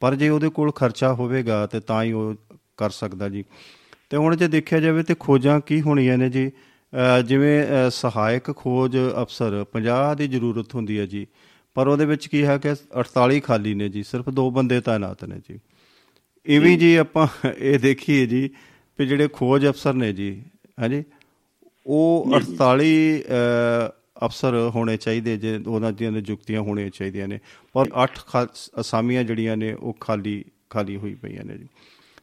ਪਰ 0.00 0.14
ਜੇ 0.14 0.28
ਉਹਦੇ 0.28 0.48
ਕੋਲ 0.48 0.72
ਖਰਚਾ 0.72 1.12
ਹੋਵੇਗਾ 1.12 1.66
ਤੇ 1.66 1.80
ਤਾਂ 1.80 2.02
ਹੀ 2.04 2.12
ਉਹ 2.12 2.34
ਕਰ 2.78 2.90
ਸਕਦਾ 2.90 3.28
ਜੀ। 3.28 3.44
ਤੇ 4.10 4.16
ਹੁਣ 4.16 4.36
ਜੇ 4.36 4.48
ਦੇਖਿਆ 4.48 4.80
ਜਾਵੇ 4.80 5.02
ਤੇ 5.02 5.14
ਖੋਜਾਂ 5.20 5.60
ਕੀ 5.60 5.80
ਹੋਣੀਆਂ 5.80 6.18
ਨੇ 6.18 6.28
ਜੀ? 6.30 6.50
ਜਿਵੇਂ 7.26 7.90
ਸਹਾਇਕ 7.90 8.52
ਖੋਜ 8.56 8.96
ਅਫਸਰ 9.22 9.64
50 9.72 10.14
ਦੀ 10.16 10.28
ਜ਼ਰੂਰਤ 10.28 10.74
ਹੁੰਦੀ 10.74 10.98
ਹੈ 10.98 11.06
ਜੀ। 11.06 11.26
ਪਰ 11.76 11.88
ਉਹਦੇ 11.88 12.04
ਵਿੱਚ 12.06 12.26
ਕੀ 12.26 12.44
ਹੈ 12.44 12.56
ਕਿ 12.58 12.70
48 13.00 13.40
ਖਾਲੀ 13.40 13.74
ਨੇ 13.74 13.88
ਜੀ 13.88 14.02
ਸਿਰਫ 14.02 14.28
ਦੋ 14.28 14.50
ਬੰਦੇ 14.50 14.80
ਤਾਇਨਾਤ 14.80 15.24
ਨੇ 15.24 15.40
ਜੀ। 15.48 15.58
ਇਹ 16.46 16.60
ਵੀ 16.60 16.76
ਜੀ। 16.76 16.94
ਆਪਾਂ 16.96 17.26
ਇਹ 17.58 17.78
ਦੇਖੀਏ 17.78 18.26
ਜੀ 18.26 18.48
ਵੀ 18.98 19.06
ਜਿਹੜੇ 19.06 19.28
ਖੋਜ 19.32 19.66
ਅਫਸਰ 19.66 19.94
ਨੇ 19.94 20.12
ਜੀ 20.12 20.30
ਹਾਂਜੀ 20.80 21.02
ਉਹ 21.86 22.32
48 22.36 22.88
ਅ, 23.20 24.26
ਅਫਸਰ 24.26 24.54
ਹੋਣੇ 24.74 24.96
ਚਾਹੀਦੇ 24.96 25.36
ਜੇ 25.36 25.56
ਉਹਨਾਂ 25.66 25.92
ਦੀਆਂ 25.92 26.10
ਨਿਯੁਕਤੀਆਂ 26.12 26.60
ਹੋਣੀਆਂ 26.60 26.90
ਚਾਹੀਦੀਆਂ 26.90 27.28
ਨੇ। 27.28 27.38
ਪਰ 27.72 27.86
8 28.04 28.46
ਅਸਾਮੀਆਂ 28.80 29.24
ਜਿਹੜੀਆਂ 29.24 29.56
ਨੇ 29.56 29.72
ਉਹ 29.72 29.96
ਖਾਲੀ 30.00 30.44
ਖਾਲੀ 30.70 30.96
ਹੋਈ 30.96 31.14
ਪਈਆਂ 31.14 31.44
ਨੇ 31.44 31.58
ਜੀ। 31.58 31.68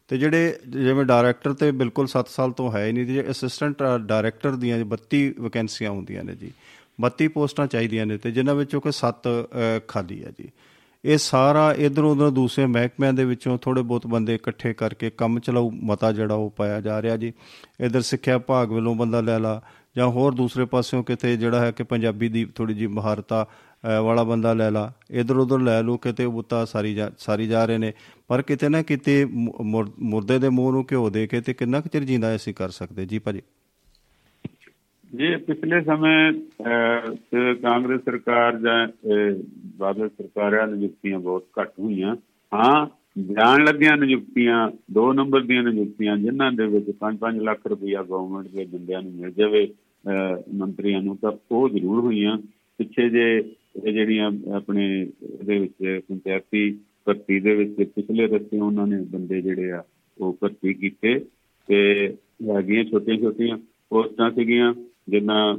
ਤੇ 0.07 0.17
ਜਿਹੜੇ 0.17 0.59
ਜਿਵੇਂ 0.67 1.05
ਡਾਇਰੈਕਟਰ 1.05 1.53
ਤੇ 1.53 1.71
ਬਿਲਕੁਲ 1.71 2.07
7 2.07 2.23
ਸਾਲ 2.27 2.51
ਤੋਂ 2.51 2.71
ਹੈ 2.71 2.85
ਹੀ 2.87 2.91
ਨਹੀਂ 2.91 3.05
ਤੇ 3.05 3.31
ਅਸਿਸਟੈਂਟ 3.31 3.83
ਡਾਇਰੈਕਟਰ 3.97 4.51
ਦੀਆਂ 4.55 4.79
32 4.79 5.21
ਵੈਕੈਂਸੀਆਂ 5.39 5.91
ਹੁੰਦੀਆਂ 5.91 6.23
ਨੇ 6.23 6.35
ਜੀ 6.35 6.51
32 7.05 7.27
ਪੋਸਟਾਂ 7.27 7.67
ਚਾਹੀਦੀਆਂ 7.67 8.05
ਨੇ 8.05 8.17
ਤੇ 8.17 8.31
ਜਿਨ੍ਹਾਂ 8.31 8.55
ਵਿੱਚੋਂ 8.55 8.81
ਕਿ 8.81 8.89
7 8.89 9.29
ਖਾਲੀ 9.87 10.23
ਆ 10.23 10.31
ਜੀ। 10.39 10.49
ਇਹ 11.05 11.17
ਸਾਰਾ 11.17 11.73
ਇਧਰ 11.77 12.03
ਉਧਰ 12.03 12.29
ਦੂਸਰੇ 12.29 12.65
ਮਹਿਕਮਿਆਂ 12.65 13.13
ਦੇ 13.13 13.25
ਵਿੱਚੋਂ 13.25 13.57
ਥੋੜੇ 13.57 13.81
ਬਹੁਤ 13.81 14.07
ਬੰਦੇ 14.07 14.35
ਇਕੱਠੇ 14.35 14.73
ਕਰਕੇ 14.73 15.09
ਕੰਮ 15.09 15.39
ਚਲਾਉ 15.39 15.71
ਮਤਾ 15.71 16.11
ਜਿਹੜਾ 16.11 16.35
ਉਹ 16.35 16.49
ਪਾਇਆ 16.49 16.81
ਜਾ 16.81 17.01
ਰਿਹਾ 17.01 17.17
ਜੀ। 17.17 17.33
ਇਧਰ 17.79 18.01
ਸਿੱਖਿਆ 18.01 18.37
ਭਾਗ 18.37 18.71
ਵੱਲੋਂ 18.71 18.95
ਬੰਦਾ 18.95 19.21
ਲੈ 19.21 19.39
ਲਾ 19.39 19.61
ਜਾਂ 19.97 20.07
ਹੋਰ 20.07 20.33
ਦੂਸਰੇ 20.33 20.65
ਪਾਸਿਓਂ 20.65 21.03
ਕਿਤੇ 21.03 21.37
ਜਿਹੜਾ 21.37 21.59
ਹੈ 21.59 21.71
ਕਿ 21.71 21.83
ਪੰਜਾਬੀ 21.83 22.29
ਦੀ 22.29 22.45
ਥੋੜੀ 22.55 22.73
ਜੀ 22.73 22.87
ਮਹਾਰਤਾ 22.87 23.43
ਅ, 23.43 23.64
ਵਾਲਾ 24.03 24.23
ਬੰਦਾ 24.23 24.53
ਲੈ 24.53 24.71
ਲਾ। 24.71 24.93
ਇਧਰ 25.11 25.37
ਉਧਰ 25.37 25.59
ਲੈ 25.59 25.83
ਲੋ 25.83 25.97
ਕਿਤੇ 25.97 26.27
ਬੁੱਤਾ 26.27 26.65
ਸਾਰੀ 26.65 26.93
ਜਾ 26.93 27.11
ਸਾਰੀ 27.17 27.47
ਜਾ 27.47 27.65
ਰਹੇ 27.65 27.77
ਨੇ। 27.77 27.93
ਪਰ 28.27 28.41
ਕਿਤੇ 28.41 28.69
ਨਾ 28.69 28.81
ਕਿਤੇ 28.81 29.25
ਮੁ- 29.25 29.63
ਮੁਰ- 29.63 29.91
ਮੁਰਦੇ 29.99 30.39
ਦੇ 30.39 30.49
ਮੂੰਹ 30.49 30.71
ਨੂੰ 30.71 30.85
ਘਿਓ 30.91 31.09
ਦੇ 31.09 31.27
ਕੇ 31.27 31.41
ਤੇ 31.41 31.53
ਕਿੰਨਾ 31.53 31.79
ਕੁ 31.81 31.89
ਚਿਰ 31.89 32.03
ਜਿੰਦਾ 32.03 32.35
ਅਸੀਂ 32.35 32.53
ਕਰ 32.53 32.69
ਸਕਦੇ? 32.69 33.05
ਜੀ 33.05 33.19
ਭਾਜੀ। 33.19 33.41
ਜੇ 35.15 35.35
ਪਿਛਲੇ 35.35 35.81
ਸਮੇਂ 35.81 36.31
ਅਹ, 36.31 37.15
ਤੇ 37.15 37.55
ਕਾਂਗਰਸ 37.55 38.01
ਸਰਕਾਰ 38.01 38.59
ਜਾਂ 38.59 38.87
ਅਹ, 38.87 39.43
ਬਾਦਲ 39.77 40.09
ਸਰਕਾਰਾਂ 40.09 40.67
ਨਿਯੁਕਤੀਆਂ 40.67 41.19
ਬਹੁਤ 41.19 41.45
ਘੱਟ 41.61 41.71
ਹੋਈਆਂ। 41.79 42.15
ਹਾਂ 42.53 42.87
ਜਾਣ 43.33 43.63
ਲੱਗੀਆਂ 43.65 43.97
ਨਿਯੁਕਤੀਆਂ 43.97 44.71
ਦੋ 44.91 45.13
ਨੰਬਰ 45.13 45.41
ਦੀਆਂ 45.41 45.63
ਨਿਯੁਕਤੀਆਂ 45.63 46.17
ਜਿਨ੍ਹਾਂ 46.17 46.51
ਦੇ 46.51 46.67
ਵਿੱਚ 46.67 46.91
5-5 46.99 47.35
ਲੱਖ 47.35 47.67
ਰੁਪਈਆ 47.67 48.03
ਗਵਰਨਮੈਂਟ 48.03 48.47
ਦੇ 48.47 48.65
ਬੰਦਿਆਂ 48.65 49.01
ਨੂੰ 49.01 49.11
ਮਿਲ 49.11 49.31
ਜਾਵੇ 49.31 49.73
ਅਹ, 50.07 50.41
ਮੰਤਰੀਆਂ 50.53 51.01
ਨੂੰ 51.01 51.17
ਤਾਂ 51.17 51.31
ਉਹ 51.51 51.69
ਜ਼ਰੂਰ 51.69 51.99
ਹੋਈਆਂ। 51.99 52.37
ਪਿੱਛੇ 52.77 53.09
ਜੇ 53.09 53.55
ਇਹ 53.75 53.93
ਜਿਹੜੀਆਂ 53.93 54.31
ਆਪਣੇ 54.53 54.85
ਇਹਦੇ 55.01 55.59
ਵਿੱਚ 55.59 56.01
ਪੰਚਾਇਤੀ 56.09 56.79
ਭਰਤੀ 57.05 57.39
ਦੇ 57.39 57.55
ਵਿੱਚ 57.55 57.89
ਪਿਛਲੇ 57.89 58.27
ਰਸਤੇ 58.27 58.59
ਉਹਨਾਂ 58.59 58.87
ਨੇ 58.87 58.97
ਬੰਦੇ 59.09 59.41
ਜਿਹੜੇ 59.41 59.71
ਆ 59.71 59.83
ਉਹ 60.17 60.37
ਭਰਤੀ 60.41 60.73
ਕੀਤੇ 60.73 61.19
ਤੇ 61.67 61.81
ਹੈਗੀਆਂ 62.49 62.83
ਛੋਟੀਆਂ 62.83 63.17
ਛੋਟੀਆਂ 63.17 63.57
ਪੋਸਟਾਂ 63.89 64.31
ਸੀਗੀਆਂ 64.31 64.73
ਜਿੰਨਾ 65.09 65.57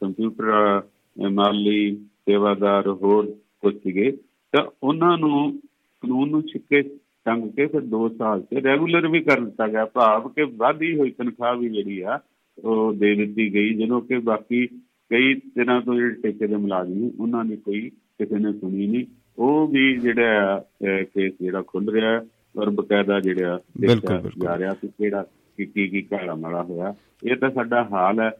ਕੰਪਿਊਟਰ 0.00 0.52
ਅਹ, 0.52 1.28
ਮਾਲੀ 1.30 1.96
ਸੇਵਾਦਾਰ 1.96 2.88
ਹੋਰ 2.88 3.26
ਕੁਝ 3.60 3.74
ਸੀਗੇ। 3.74 4.10
ਤਾਂ 4.52 4.64
ਉਹਨਾਂ 4.82 5.18
ਨੂੰ 5.18 5.58
ਕਾਨੂੰਨ 6.02 6.30
ਨੂੰ 6.30 6.42
ਛਿੱਕੇ 6.42 6.82
ਟੰਗ 7.26 7.50
ਕੇ 7.50 7.66
ਫਿਰ 7.66 7.80
2 7.80 8.08
ਸਾਲ 8.18 8.40
ਤੇ 8.40 8.62
ਰੈਗੂਲਰ 8.62 9.08
ਵੀ 9.08 9.20
ਕਰ 9.20 9.40
ਦਿੱਤਾ 9.40 9.66
ਗਿਆ। 9.68 9.84
ਭਾਵ 9.84 10.28
ਕਿ 10.28 10.42
ਵਾਧੀ 10.56 10.94
ਹੋਈ 10.98 11.10
ਤਨਖਾਹ 11.10 11.56
ਵੀ 11.56 11.68
ਜਿਹੜੀ 11.68 12.00
ਆ 12.00 12.18
ਉਹ 12.58 12.92
ਦੇ 12.92 13.14
ਦਿੱਤੀ 13.14 13.54
ਗਈ 13.54 13.74
ਜਦੋਂ 13.74 14.00
ਕਿ 14.00 14.18
ਬਾਕੀ 14.18 14.66
ਕਈ 15.10 15.34
ਦਿਨਾਂ 15.34 15.80
ਤੋਂ 15.80 15.94
ਜਿਹੜੇ 15.94 16.14
ਠੇਕੇ 16.14 16.46
ਦੇ 16.46 16.56
ਮੁਲਾਜ਼ਮ 16.56 16.94
ਨੇ 16.94 17.10
ਉਹਨਾਂ 17.20 17.44
ਦੀ 17.44 17.56
ਕੋਈ 17.56 17.90
ਕਿਸੇ 17.90 18.38
ਨੇ 18.38 18.52
ਸੁਣੀ 18.52 18.86
ਨਹੀਂ। 18.86 19.04
ਉਹ 19.38 19.68
ਵੀ 19.68 19.96
ਜਿਹੜਾ 19.96 20.64
ਕੇਸ 21.00 21.32
ਜਿਹੜਾ 21.40 21.62
ਖੁੱਲ 21.66 21.90
ਰਿਹਾ 21.90 22.20
ਔਰ 22.58 22.70
ਬਕਾਇਦਾ 22.70 23.20
ਜਿਹੜਾ 23.20 23.60
ਦੇਖਿਆ। 23.80 24.22
ਜਾ 24.38 24.58
ਰਿਹਾ 24.58 24.74
ਕਿ 24.74 24.88
ਕਿਹੜਾ 24.88 25.26
ਕੀ 25.56 25.66
ਕੀ 25.66 26.02
ਕਾਲਾ 26.02 26.34
ਮਾਲਾ 26.34 26.62
ਹੋਇਆ। 26.62 26.94
ਇਹ 27.24 27.36
ਤਾਂ 27.36 27.50
ਸਾਡਾ 27.50 27.88
ਹਾਲ 27.92 28.20
ਹੈ। 28.20 28.30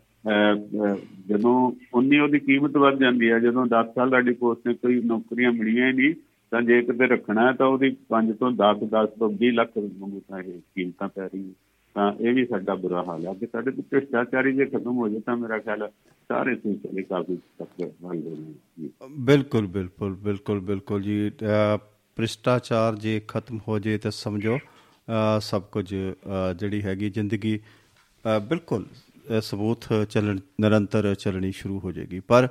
ਜਦੋਂ 1.29 1.73
ਉਨੀ 1.95 2.19
ਉਹਦੀ 2.19 2.39
ਕੀਮਤ 2.39 2.77
ਵੱਧ 2.77 2.99
ਜਾਂਦੀ 2.99 3.31
ਹੈ 3.31 3.39
ਜਦੋਂ 3.39 3.67
10 3.67 3.95
ਸਾਲ 3.95 4.11
ਸਾਡੀ 4.11 4.33
ਪੋਸਟ 4.33 4.69
ਨੇ 4.69 4.75
ਕੋਈ 4.75 5.03
ਨੌਕਰੀਆਂ 5.03 5.53
ਮਿਲੀਆਂ 5.53 5.89
ਹੀ 5.89 5.93
ਨਹੀਂ 5.93 6.15
ਤਾਂ 6.51 6.63
ਜੇ 6.63 6.83
ਕਿਤੇ 6.83 7.07
ਰੱਖਣਾ 7.07 7.53
ਤਾਂ 7.53 7.67
ਉਹਦੀ 7.67 7.97
5 8.11 8.33
ਤੋਂ 8.33 8.51
10 8.51 8.87
10 8.87 9.09
ਤੋਂ 9.19 9.31
20 9.31 9.51
ਲੱਖ 9.51 9.71
ਵਾਂਗੂ 9.79 10.23
ਤਾਂ 10.29 10.39
ਇਹ 10.39 10.59
ਕੀਮਤਾਂ 10.59 11.09
ਪੈ 11.09 11.27
ਰਹੀਆਂ। 11.27 11.68
ਤਾਂ 11.99 12.13
ਇਹ 12.21 12.35
ਵੀ 12.35 12.45
ਸਾਡਾ 12.47 12.75
ਬੁਰਾ 12.75 13.03
ਹਾਲ 13.03 13.27
ਹੈ। 13.27 13.33
ਕਿ 13.35 13.47
ਸਾਡੇ 13.47 13.71
ਤੋਂ 13.71 13.83
ਭ੍ਰਿਸ਼ਟਾਚਾਰੀ 13.91 14.53
ਜੇ 14.53 14.65
ਖਤਮ 14.67 14.97
ਹੋ 14.97 15.09
ਜਾਏ 15.09 15.21
ਤਾਂ 15.21 15.37
ਮੇਰਾ 15.37 15.59
ਖਿਆਲ 15.59 15.83
ਹੈ 15.83 15.89
ਸਾਰੇ 16.31 16.55
ਸਿਲਸਿਲੇ 16.55 17.03
ਕਾਫੀ 17.03 17.37
ਤੱਕ 17.59 17.69
ਹੱਲ 17.83 17.91
ਹੋ 18.05 18.37
ਜਾਣਗੇ 18.37 18.89
ਬਿਲਕੁਲ 19.19 19.67
ਬਿਲਕੁਲ 19.67 20.15
ਬਿਲਕੁਲ 20.15 20.61
ਬਿਲਕੁਲ 20.61 21.03
ਜੀ। 21.03 21.31
ਅ, 21.31 21.77
ਭ੍ਰਿਸ਼ਟਾਚਾਰ 22.17 22.97
ਜੇ 22.97 23.21
ਖਤਮ 23.29 23.59
ਹੋ 23.69 23.79
ਜੇ 23.79 23.99
ਤਾਂ 23.99 24.11
ਸਮਝੋ 24.11 24.57
ਅ, 24.57 25.41
ਸਭ 25.41 25.63
ਕੁਝ 25.63 25.95
ਅ, 25.95 26.53
ਜਿਹੜੀ 26.53 26.83
ਹੈਗੀ 26.83 27.11
ਜ਼ਿੰਦਗੀ 27.11 27.59
ਅ, 27.59 28.39
ਬਿਲਕੁਲ 28.39 28.85
ਅ, 28.85 29.41
ਸਬੂਤ 29.41 29.85
ਚੱਲਣ 30.11 30.39
ਨਿਰੰਤਰ 30.61 31.15
ਚੱਲਣੀ 31.15 31.53
ਸ਼ੁਰੂ 31.53 31.81
ਹੋ 31.81 31.93
ਜਾਏਗੀ। 31.93 32.21
ਪਰ 32.21 32.49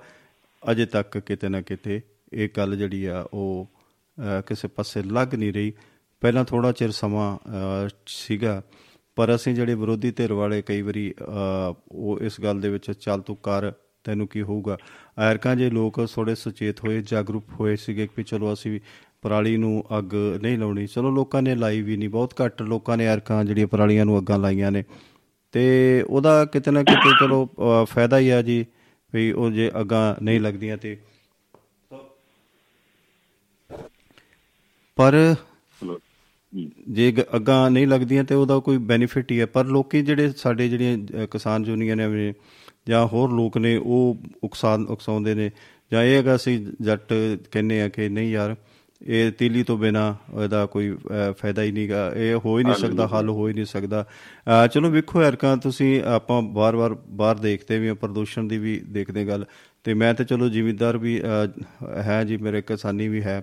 ਅਜੇ 0.72 0.86
ਤੱਕ 0.86 1.18
ਕਿਤੇ 1.18 1.50
ਨਾ 1.50 1.62
ਕਿਤੇ 1.62 2.02
ਇਹ 2.34 2.50
ਗੱਲ 2.58 2.76
ਜਿਹੜੀ 2.78 3.06
ਆ 3.06 3.28
ਉਹ 3.34 3.68
ਅ, 4.18 4.42
ਕਿਸੇ 4.42 4.68
ਪਾਸੇ 4.68 5.04
ਲੱਗ 5.04 5.36
ਨਹੀਂ 5.36 5.54
ਰਹੀ। 5.54 5.74
ਪਹਿਲਾਂ 6.22 6.46
ਥੋੜਾ 6.46 6.72
ਚਿਰ 6.72 6.92
ਸਮਾਂ 6.92 7.38
ਅ, 7.38 7.90
ਸੀਗਾ। 8.08 8.62
ਪਰ 9.18 9.36
ਅਸੀਂ 9.36 9.56
ਜਿਹੜੇ 9.56 9.74
ਵਿਰੋਧੀ 9.76 10.12
ਧਿਰ 10.12 10.34
ਵਾਲੇ 10.34 10.62
ਕਈ 10.62 10.82
ਵਾਰੀ 10.82 11.14
ਅ, 11.22 11.74
ਉਹ 11.92 12.20
ਇਸ 12.20 12.42
ਗੱਲ 12.42 12.62
ਦੇ 12.62 12.70
ਵਿੱਚ 12.70 12.92
ਚੱਲ 12.92 13.22
ਤੂੰ 13.22 13.36
ਕਰ 13.36 13.72
ਤੈਨੂੰ 14.04 14.28
ਕੀ 14.28 14.42
ਹੋਊਗਾ? 14.42 14.78
ਐਰਕਾਂ 15.20 15.56
ਜੇ 15.56 15.70
ਲੋਕ 15.70 16.06
ਥੋੜੇ 16.16 16.36
ਸੁਚੇਤ 16.36 16.80
ਹੋਏ 16.86 17.02
ਜਾਗਰੂਕ 17.02 17.44
ਹੋਏ 17.60 17.76
ਸੀਗੇ 17.76 18.08
ਕਿ 18.08 18.14
ਵੀ 18.18 18.24
ਚਲੋ 18.24 18.54
ਅਸੀਂ 18.54 18.72
ਵੀ 18.72 18.82
ਪਰਾਲੀ 19.22 19.58
ਨੂੰ 19.58 19.84
ਅੱਗ 19.98 20.14
ਨਹੀਂ 20.16 20.58
ਲਾਉਣੀ। 20.58 20.88
ਚਲੋ 20.88 21.12
ਲੋਕਾਂ 21.12 21.42
ਨੇ 21.42 21.56
ਲਾਈ 21.56 21.82
ਵੀ 21.82 21.98
ਨਹੀਂ 21.98 22.10
ਬਹੁਤ 22.10 22.34
ਘੱਟ 22.46 22.62
ਲੋਕਾਂ 22.62 22.98
ਨੇ 22.98 23.06
ਐਰਕਾਂ 23.06 23.46
ਜਿਹੜੀਆਂ 23.46 23.68
ਪਰਾਲੀਆਂ 23.68 24.06
ਨੂੰ 24.06 24.20
ਅੱਗਾਂ 24.20 24.40
ਲਾਈਆਂ 24.40 24.72
ਨੇ। 24.72 24.84
ਤੇ 25.52 26.06
ਉਹਦਾ 26.10 26.46
ਕਿਤੇ 26.46 26.72
ਨਾ 26.72 26.84
ਕਿਤੇ 26.84 27.12
ਚਲੋ 27.20 27.46
ਅ, 27.46 27.86
ਫਾਇਦਾ 27.86 28.20
ਹੀ 28.20 28.30
ਆ 28.30 28.42
ਜੀ 28.42 28.66
ਵੀ 29.14 29.32
ਉਹ 29.32 29.52
ਜੇ 29.52 29.72
ਅੱਗਾਂ 29.82 30.16
ਨਹੀਂ 30.24 30.40
ਲੱਗਦੀਆਂ 30.40 30.78
ਤੇ। 30.78 30.98
ਪਰ 34.96 35.36
ਚਲੋ 35.82 35.94
ਹਮ। 35.94 36.00
ਜੇ 36.54 37.14
ਅੱਗਾਂ 37.36 37.70
ਨਹੀਂ 37.72 37.88
ਲੱਗਦੀਆਂ 37.88 38.24
ਤੇ 38.24 38.36
ਉਹਦਾ 38.36 38.58
ਕੋਈ 38.60 38.78
ਬੈਨੀਫਿਟ 38.92 39.32
ਹੀ 39.32 39.40
ਹੈ। 39.40 39.46
ਪਰ 39.46 39.66
ਲੋਕੀ 39.66 40.02
ਜਿਹੜੇ 40.02 40.32
ਸਾਡੇ 40.38 40.68
ਜਿਹੜੀਆਂ 40.70 41.28
ਕਿਸਾਨ 41.32 41.66
ਯੂਨੀਅਨ 41.66 42.10
ਨੇ 42.12 42.34
ਜਾਂ 42.88 43.06
ਹੋਰ 43.08 43.32
ਲੋਕ 43.32 43.58
ਨੇ 43.58 43.76
ਉਹ 43.76 44.18
ਉਕਸਾ 44.44 44.74
ਉਕਸਾਉਂਦੇ 44.90 45.34
ਨੇ। 45.36 45.50
ਜਾਂ 45.92 46.04
ਇਹ 46.04 46.16
ਹੈਗਾ 46.16 46.36
ਅਸੀਂ 46.36 46.60
ਜੱਟ 46.82 47.14
ਕਹਿੰਦੇ 47.52 47.82
ਆ 47.82 47.88
ਕਿ 47.90 48.10
ਨਹੀਂ 48.10 48.32
ਯਾਰ 48.32 48.56
ਇਹ 49.02 49.32
ਤੀਲੀ 49.32 49.64
ਤੋਂ 49.64 49.78
ਬਿਨਾ 49.78 50.16
ਇਹਦਾ 50.44 50.66
ਕੋਈ 50.66 50.92
ਫਾਇਦਾ 51.38 51.64
ਹੀ 51.64 51.72
ਨਹੀਂਗਾ। 51.72 52.12
ਇਹ 52.16 52.36
ਹੋ 52.46 52.58
ਹੀ 52.60 52.64
ਨਹੀਂ 52.64 52.76
ਸਕਦਾ 52.76 53.08
ਹੱਲ 53.08 53.30
ਹੋ 53.30 53.48
ਹੀ 53.48 53.54
ਨਹੀਂ 53.54 53.66
ਸਕਦਾ। 53.66 54.06
ਚਲੋ 54.74 54.90
ਵੇਖੋ 54.90 55.22
ਯਾਰਕਾਂ 55.22 55.56
ਤੁਸੀਂ 55.58 56.02
ਆਪਾਂ 56.04 56.42
ਵਾਰ-ਵਾਰ 56.54 56.96
ਬਾਹਰ 57.10 57.38
ਦੇਖਦੇ 57.38 57.80
ਵੀ 57.80 57.94
ਪ੍ਰਦੂਸ਼ਣ 57.94 58.44
ਦੀ 58.44 58.58
ਵੀ 58.58 58.80
ਦੇਖਦੇ 58.90 59.26
ਗੱਲ। 59.26 59.46
ਤੇ 59.84 59.94
ਮੈਂ 59.94 60.14
ਤੇ 60.14 60.24
ਚਲੋ 60.24 60.50
ਜ਼ਿਮੀਂਦਾਰ 60.50 60.98
ਵੀ 60.98 61.22
ਹੈ 62.04 62.24
ਜੀ 62.24 62.38
ਮੇਰੇ 62.38 62.62
ਕਿਸਾਨੀ 62.62 63.08
ਵੀ 63.08 63.22
ਹੈ। 63.22 63.42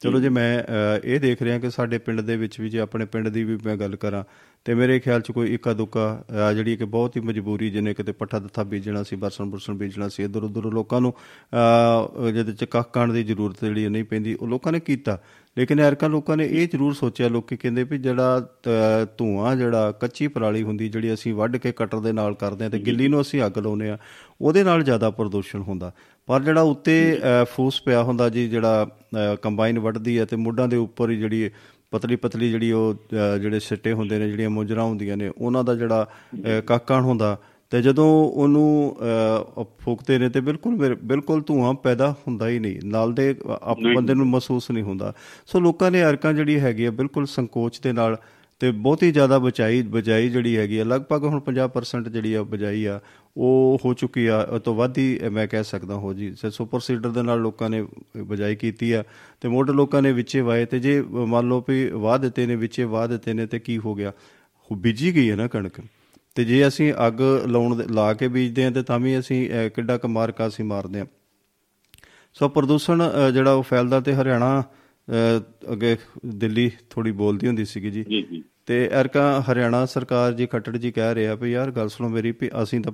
ਚਲੋ 0.00 0.20
ਜੇ 0.20 0.28
ਮੈਂ 0.28 0.62
ਅ, 0.62 1.00
ਇਹ 1.04 1.20
ਦੇਖ 1.20 1.42
ਰਿਹਾ 1.42 1.58
ਕਿ 1.58 1.70
ਸਾਡੇ 1.70 1.98
ਪਿੰਡ 1.98 2.20
ਦੇ 2.20 2.36
ਵਿੱਚ 2.36 2.60
ਵੀ 2.60 2.68
ਜੇ 2.68 2.78
ਆਪਣੇ 2.78 3.04
ਪਿੰਡ 3.04 3.28
ਦੀ 3.28 3.44
ਵੀ 3.44 3.58
ਮੈਂ 3.64 3.76
ਗੱਲ 3.76 3.96
ਕਰਾਂ 3.96 4.24
ਤੇ 4.64 4.74
ਮੇਰੇ 4.74 4.98
ਖਿਆਲ 5.00 5.20
ਚ 5.20 5.30
ਕੋਈ 5.32 5.54
ਇੱਕਾ 5.54 5.72
ਦੁੱਕਾ 5.72 6.24
ਅ, 6.30 6.52
ਜਿਹੜੀ 6.52 6.76
ਕਿ 6.76 6.84
ਬਹੁਤ 6.84 7.16
ਹੀ 7.16 7.20
ਮਜਬੂਰੀ 7.20 7.70
ਜਿਹਨੇ 7.70 7.94
ਕਿਤੇ 7.94 8.12
ਪੱਠਾ 8.12 8.38
ਦੱਥਾ 8.38 8.62
ਬੀਜਣਾ 8.62 9.02
ਸੀ 9.02 9.16
ਬਰਸਨ 9.16 9.50
ਬੁਰਸਨ 9.50 9.74
ਬੀਜਣਾ 9.74 10.08
ਸੀ 10.08 10.22
ਇਧਰ 10.22 10.42
ਉਧਰ 10.42 10.62
ਲੋਕਾਂ 10.62 11.00
ਨੂੰ 11.00 11.12
ਅ, 11.12 12.30
ਜਿਹਦੇ 12.30 12.52
ਚ 12.52 12.64
ਕੱਖ 12.64 12.90
ਕਾਣ 12.92 13.12
ਦੀ 13.12 13.22
ਜ਼ਰੂਰਤ 13.24 13.64
ਜਿਹੜੀ 13.64 13.88
ਨਹੀਂ 13.88 14.04
ਪੈਂਦੀ 14.04 14.34
ਉਹ 14.34 14.48
ਲੋਕਾਂ 14.48 14.72
ਨੇ 14.72 14.80
ਕੀਤਾ। 14.80 15.18
ਲੇਕਿਨ 15.56 15.80
ਐਰਕਾਂ 15.80 16.08
ਲੋਕਾਂ 16.08 16.36
ਨੇ 16.36 16.44
ਇਹ 16.52 16.68
ਜ਼ਰੂਰ 16.68 16.94
ਸੋਚਿਆ 16.94 17.28
ਲੋਕੀ 17.28 17.56
ਕਹਿੰਦੇ 17.56 17.84
ਵੀ 17.84 17.98
ਜਿਹੜਾ 17.98 18.38
ਅ, 18.38 19.04
ਧੂਆਂ 19.18 19.56
ਜਿਹੜਾ 19.56 19.92
ਕੱਚੀ 19.92 20.28
ਪਰਾਲੀ 20.28 20.62
ਹੁੰਦੀ 20.62 20.88
ਜਿਹੜੀ 20.88 21.14
ਅਸੀਂ 21.14 21.34
ਵੱਢ 21.34 21.56
ਕੇ 21.56 21.72
ਕਟਰ 21.72 22.00
ਦੇ 22.00 22.12
ਨਾਲ 22.12 22.34
ਕਰਦੇ 22.34 22.64
ਆ 22.64 22.68
ਤੇ 22.68 22.78
ਗਿੱਲੀ 22.78 23.08
ਨੂੰ 23.08 23.20
ਅਸੀਂ 23.20 23.42
ਅੱਗ 23.46 23.58
ਲਾਉਨੇ 23.58 23.90
ਆ 23.90 23.98
ਉਹਦੇ 24.40 24.64
ਨਾਲ 24.64 24.82
ਜ਼ਿਆਦਾ 24.82 25.10
ਪ੍ਰਦੂਸ਼ਣ 25.10 25.60
ਹੁੰਦਾ। 25.62 25.92
ਪਰ 26.26 26.42
ਜਿਹੜਾ 26.42 26.60
ਉੱਤੇ 26.62 27.18
ਅ, 27.18 27.44
ਫੂਸ 27.44 27.82
ਪਿਆ 27.82 28.02
ਹੁੰਦਾ 28.02 28.28
ਜੀ 28.28 28.48
ਜਿਹੜਾ 28.48 28.86
ਅ, 29.16 29.34
ਕੰਬਾਈਨ 29.42 29.78
ਵੱਢਦੀ 29.78 30.18
ਹੈ 30.18 30.24
ਤੇ 30.24 30.36
ਮੁੱਢਾਂ 30.36 30.68
ਦੇ 30.68 30.76
ਉੱਪਰ 30.76 31.10
ਹੀ 31.10 31.16
ਜਿਹੜੀ 31.16 31.50
ਪਤਲੀ 31.90 32.16
ਪਤਲੀ 32.16 32.50
ਜਿਹੜੀ 32.50 32.72
ਉਹ 32.72 32.94
ਅ, 32.94 33.38
ਜਿਹੜੇ 33.38 33.60
ਸਿੱਟੇ 33.60 33.92
ਹੁੰਦੇ 33.92 34.18
ਨੇ 34.18 34.28
ਜਿਹੜੀਆਂ 34.30 34.50
ਮੁੰਜਰਾ 34.50 34.82
ਹੁੰਦੀਆਂ 34.82 35.16
ਨੇ 35.16 35.30
ਉਹਨਾਂ 35.38 35.64
ਦਾ 35.64 35.74
ਜਿਹੜਾ 35.74 36.06
ਅ, 36.46 36.60
ਕਾਕਣ 36.60 37.00
ਹੁੰਦਾ 37.00 37.38
ਤੇ 37.72 37.80
ਜਦੋਂ 37.82 38.06
ਉਹਨੂੰ 38.24 38.96
ਫੂਕਦੇ 39.84 40.18
ਨੇ 40.18 40.28
ਤੇ 40.28 40.40
ਬਿਲਕੁਲ 40.40 40.94
ਬਿਲਕੁਲ 41.02 41.42
ਧੂਆਂ 41.46 41.72
ਪੈਦਾ 41.74 42.10
ਹੁੰਦਾ 42.26 42.48
ਹੀ 42.48 42.58
ਨਹੀਂ। 42.58 42.80
ਨਾਲ 42.84 43.12
ਦੇ 43.14 43.34
ਆਪ 43.60 43.78
ਬੰਦੇ 43.94 44.14
ਨੂੰ 44.14 44.26
ਮਹਿਸੂਸ 44.26 44.70
ਨਹੀਂ 44.70 44.82
ਹੁੰਦਾ। 44.84 45.12
ਸੋ 45.46 45.60
ਲੋਕਾਂ 45.60 45.90
ਨੇ 45.90 46.04
ਅਰਕਾਂ 46.04 46.32
ਜਿਹੜੀ 46.32 46.58
ਹੈਗੀ 46.60 46.84
ਆ 46.84 46.90
ਬਿਲਕੁਲ 46.90 47.26
ਸੰਕੋਚ 47.26 47.80
ਦੇ 47.84 47.92
ਨਾਲ 47.92 48.16
ਤੇ 48.60 48.70
ਬਹੁਤ 48.72 49.00
ਜ਼ਿਆਦਾ 49.04 49.38
ਬਚਾਈ 49.38 49.80
ਬਜਾਈ 49.94 50.28
ਜਿਹੜੀ 50.28 50.56
ਹੈਗੀ 50.56 50.78
ਆ 50.78 50.84
ਲਗਭਗ 50.84 51.24
ਹੁਣ 51.24 51.40
50% 51.48 52.08
ਜਿਹੜੀ 52.12 52.32
ਆ 52.34 52.42
ਬਜਾਈ 52.52 52.84
ਆ 52.84 52.98
ਉਹ 53.36 53.78
ਹੋ 53.84 53.92
ਚੁੱਕੀ 53.94 54.26
ਆ। 54.26 54.38
ਤੋਂ 54.64 54.74
ਵੱਧ 54.74 54.98
ਹੀ 54.98 55.18
ਮੈਂ 55.32 55.46
ਕਹਿ 55.46 55.64
ਸਕਦਾ 55.64 55.94
ਹੋ 55.94 56.12
ਜੀ 56.14 56.32
ਸੁਪਰ 56.52 56.80
ਸੀਡਰ 56.80 57.10
ਦੇ 57.10 57.22
ਨਾਲ 57.22 57.40
ਲੋਕਾਂ 57.40 57.68
ਨੇ 57.70 57.82
ਬਜਾਈ 58.26 58.56
ਕੀਤੀ 58.56 58.92
ਆ 58.92 59.02
ਤੇ 59.40 59.48
ਮੋਢ 59.48 59.70
ਲੋਕਾਂ 59.70 60.02
ਨੇ 60.02 60.12
ਵਿੱਚੇ 60.12 60.40
ਵਾਏ 60.40 60.64
ਤੇ 60.64 60.78
ਜੇ 60.78 61.00
ਮੰਨ 61.10 61.48
ਲਓ 61.48 61.64
ਵੀ 61.68 61.84
ਵਾਹ 62.04 62.18
ਦਿੱਤੇ 62.18 62.46
ਨੇ 62.46 62.56
ਵਿੱਚੇ 62.56 62.84
ਵਾਹ 62.94 63.06
ਦਿੱਤੇ 63.08 63.32
ਨੇ 63.32 63.46
ਤੇ 63.46 63.58
ਕੀ 63.58 63.78
ਹੋ 63.78 63.94
ਗਿਆ? 63.94 64.12
ਉਹ 64.70 64.76
ਬੀਜੀ 64.76 65.14
ਗਈ 65.14 65.30
ਹੈ 65.30 65.36
ਨਾ 65.36 65.46
ਕਣਕ। 65.48 65.80
ਤੇ 66.36 66.44
ਜੇ 66.44 66.66
ਅਸੀਂ 66.68 66.94
ਅੱਗ 67.06 67.20
ਲਾਉਣ 67.46 67.82
ਲਾ 67.90 68.12
ਕੇ 68.14 68.28
ਬੀਜਦੇ 68.28 68.64
ਆ 68.64 68.70
ਤੇ 68.70 68.82
ਤਾਂ 68.82 68.98
ਵੀ 68.98 69.18
ਅਸੀਂ 69.18 69.50
ਕਿੱਡਾ 69.74 69.96
ਕੁ 69.98 70.08
ਮਾਰਕਾ 70.08 70.48
ਅਸੀਂ 70.48 70.64
ਮਾਰਦੇ 70.64 71.00
ਆ 71.00 71.06
ਸੋ 72.34 72.48
ਪ੍ਰਦੂਸ਼ਣ 72.48 73.02
ਜਿਹੜਾ 73.32 73.52
ਉਹ 73.52 73.62
ਫੈਲਦਾ 73.62 74.00
ਤੇ 74.00 74.14
ਹਰਿਆਣਾ 74.14 74.62
ਅੱਗੇ 75.72 75.96
ਦਿੱਲੀ 76.26 76.70
ਥੋੜੀ 76.90 77.10
ਬੋਲਦੀ 77.12 77.46
ਹੁੰਦੀ 77.46 77.64
ਸੀਗੀ 77.64 77.90
ਜੀ। 77.90 78.04
ਜੀ 78.04 78.22
ਜੀ। 78.22 78.42
ਤੇ 78.66 78.90
ਅਰਕਾ 79.00 79.44
ਹਰਿਆਣਾ 79.52 79.86
ਸਰਕਾਰ 79.86 80.32
ਜੀ 80.32 80.46
ਖੱਟੜ 80.46 80.76
ਜੀ 80.76 80.92
ਕਹਿ 80.92 81.14
ਰਿਹਾ 81.14 81.34
ਵੀ 81.34 81.52
ਯਾਰ 81.52 81.70
ਗੱਲ 81.70 81.88
ਸੁਣੋ 81.88 82.08
ਮੇਰੀ 82.10 82.30
ਵੀ 82.30 82.50
ਅਸੀਂ 82.62 82.80
ਤਾਂ 82.80 82.92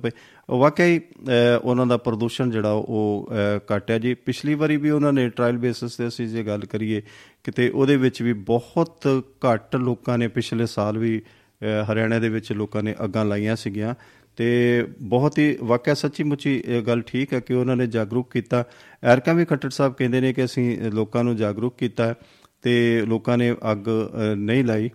ਹੀ 0.85 0.97
ਅਹ, 0.99 1.59
ਉਹਨਾਂ 1.63 1.85
ਦਾ 1.85 1.97
ਪ੍ਰਦੂਸ਼ਣ 1.97 2.49
ਜਿਹੜਾ 2.51 2.71
ਉਹ 2.71 3.29
ਅਹ, 3.31 3.75
ਘੱਟ 3.75 3.91
ਹੈ 3.91 3.99
ਜੀ। 3.99 4.13
ਪਿਛਲੀ 4.13 4.53
ਵਾਰੀ 4.53 4.77
ਵੀ 4.77 4.89
ਉਹਨਾਂ 4.89 5.13
ਨੇ 5.13 5.29
ਟ੍ਰਾਇਲ 5.29 5.57
ਬੇਸਿਸ 5.57 5.95
ਤੇ 5.95 6.07
ਅਸੀਂ 6.07 6.27
ਜੇ 6.27 6.43
ਗੱਲ 6.43 6.65
ਕਰੀਏ 6.65 7.01
ਕਿਤੇ 7.43 7.69
ਉਹਦੇ 7.69 7.97
ਵਿੱਚ 7.97 8.21
ਵੀ 8.21 8.33
ਬਹੁਤ 8.33 9.07
ਘੱਟ 9.45 9.75
ਲੋਕਾਂ 9.75 10.17
ਨੇ 10.17 10.27
ਪਿਛਲੇ 10.27 10.65
ਸਾਲ 10.65 10.97
ਵੀ 10.97 11.21
ਹਰਿਆਣਾ 11.63 12.19
ਦੇ 12.19 12.29
ਵਿੱਚ 12.29 12.51
ਲੋਕਾਂ 12.51 12.83
ਨੇ 12.83 12.95
ਅੱਗਾਂ 13.03 13.25
ਲਾਈਆਂ 13.25 13.55
ਸੀਗੀਆਂ 13.55 13.95
ਤੇ 14.37 14.87
ਬਹੁਤ 15.01 15.37
ਹੀ 15.39 15.57
ਵਾਕਿਆ 15.63 15.93
ਸੱਚੀ 15.93 16.23
ਮੁੱਚੀ 16.23 16.63
ਇਹ 16.65 16.81
ਗੱਲ 16.81 17.01
ਠੀਕ 17.01 17.33
ਹੈ 17.33 17.39
ਕਿ 17.39 17.53
ਉਹਨਾਂ 17.53 17.75
ਨੇ 17.75 17.87
ਜਾਗਰੂਕ 17.87 18.33
ਕੀਤਾ। 18.33 18.63
ਐਰਕਾ 19.03 19.33
ਵੀ 19.33 19.45
ਖੱਟੜ 19.45 19.69
ਸਾਹਿਬ 19.69 19.93
ਕਹਿੰਦੇ 19.93 20.21
ਨੇ 20.21 20.33
ਕਿ 20.33 20.45
ਅਸੀਂ 20.45 20.81
ਲੋਕਾਂ 20.81 21.23
ਨੂੰ 21.23 21.35
ਜਾਗਰੂਕ 21.35 21.75
ਕੀਤਾ 21.77 22.05
ਹੈ 22.05 22.15
ਤੇ 22.61 23.05
ਲੋਕਾਂ 23.07 23.37
ਨੇ 23.37 23.51
ਅੱਗ 23.71 23.87
ਅਹ, 23.87 24.35
ਨਹੀਂ 24.35 24.63
ਲਾਈ। 24.63 24.89